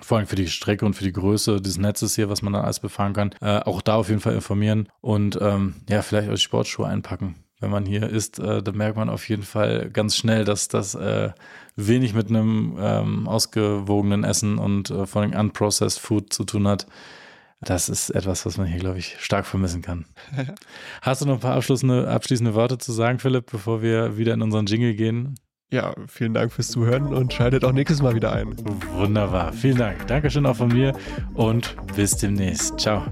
Vor 0.00 0.16
allem 0.16 0.26
für 0.26 0.36
die 0.36 0.48
Strecke 0.48 0.86
und 0.86 0.94
für 0.94 1.04
die 1.04 1.12
Größe 1.12 1.60
des 1.60 1.76
Netzes 1.76 2.14
hier, 2.14 2.30
was 2.30 2.40
man 2.40 2.54
dann 2.54 2.64
alles 2.64 2.80
befahren 2.80 3.12
kann. 3.12 3.34
Äh, 3.42 3.58
auch 3.58 3.82
da 3.82 3.96
auf 3.96 4.08
jeden 4.08 4.20
Fall 4.22 4.34
informieren 4.34 4.88
und 5.02 5.38
ähm, 5.40 5.74
ja, 5.88 6.00
vielleicht 6.00 6.30
euch 6.30 6.40
Sportschuhe 6.40 6.86
einpacken. 6.86 7.34
Wenn 7.60 7.70
man 7.70 7.84
hier 7.84 8.08
ist, 8.08 8.38
äh, 8.38 8.62
da 8.62 8.72
merkt 8.72 8.96
man 8.96 9.10
auf 9.10 9.28
jeden 9.28 9.42
Fall 9.42 9.90
ganz 9.90 10.16
schnell, 10.16 10.44
dass 10.44 10.68
das 10.68 10.94
äh, 10.94 11.30
wenig 11.76 12.14
mit 12.14 12.28
einem 12.28 12.76
ähm, 12.80 13.28
ausgewogenen 13.28 14.24
Essen 14.24 14.58
und 14.58 14.90
äh, 14.90 15.06
vor 15.06 15.22
allem 15.22 15.32
unprocessed 15.32 16.00
Food 16.00 16.32
zu 16.32 16.44
tun 16.44 16.66
hat. 16.66 16.86
Das 17.64 17.88
ist 17.88 18.10
etwas, 18.10 18.44
was 18.44 18.58
man 18.58 18.66
hier, 18.66 18.80
glaube 18.80 18.98
ich, 18.98 19.16
stark 19.20 19.46
vermissen 19.46 19.82
kann. 19.82 20.04
Hast 21.02 21.22
du 21.22 21.26
noch 21.26 21.34
ein 21.34 21.40
paar 21.40 21.54
abschließende, 21.54 22.08
abschließende 22.08 22.54
Worte 22.54 22.78
zu 22.78 22.92
sagen, 22.92 23.18
Philipp, 23.18 23.50
bevor 23.50 23.82
wir 23.82 24.16
wieder 24.16 24.34
in 24.34 24.42
unseren 24.42 24.66
Jingle 24.66 24.94
gehen? 24.94 25.36
Ja, 25.72 25.94
vielen 26.06 26.34
Dank 26.34 26.52
fürs 26.52 26.68
Zuhören 26.68 27.14
und 27.14 27.32
schaltet 27.32 27.64
auch 27.64 27.72
nächstes 27.72 28.02
Mal 28.02 28.14
wieder 28.14 28.32
ein. 28.32 28.54
Wunderbar. 28.94 29.54
Vielen 29.54 29.78
Dank. 29.78 30.06
Dankeschön 30.06 30.44
auch 30.44 30.56
von 30.56 30.68
mir 30.68 30.92
und 31.34 31.74
bis 31.96 32.16
demnächst. 32.16 32.78
Ciao. 32.78 33.06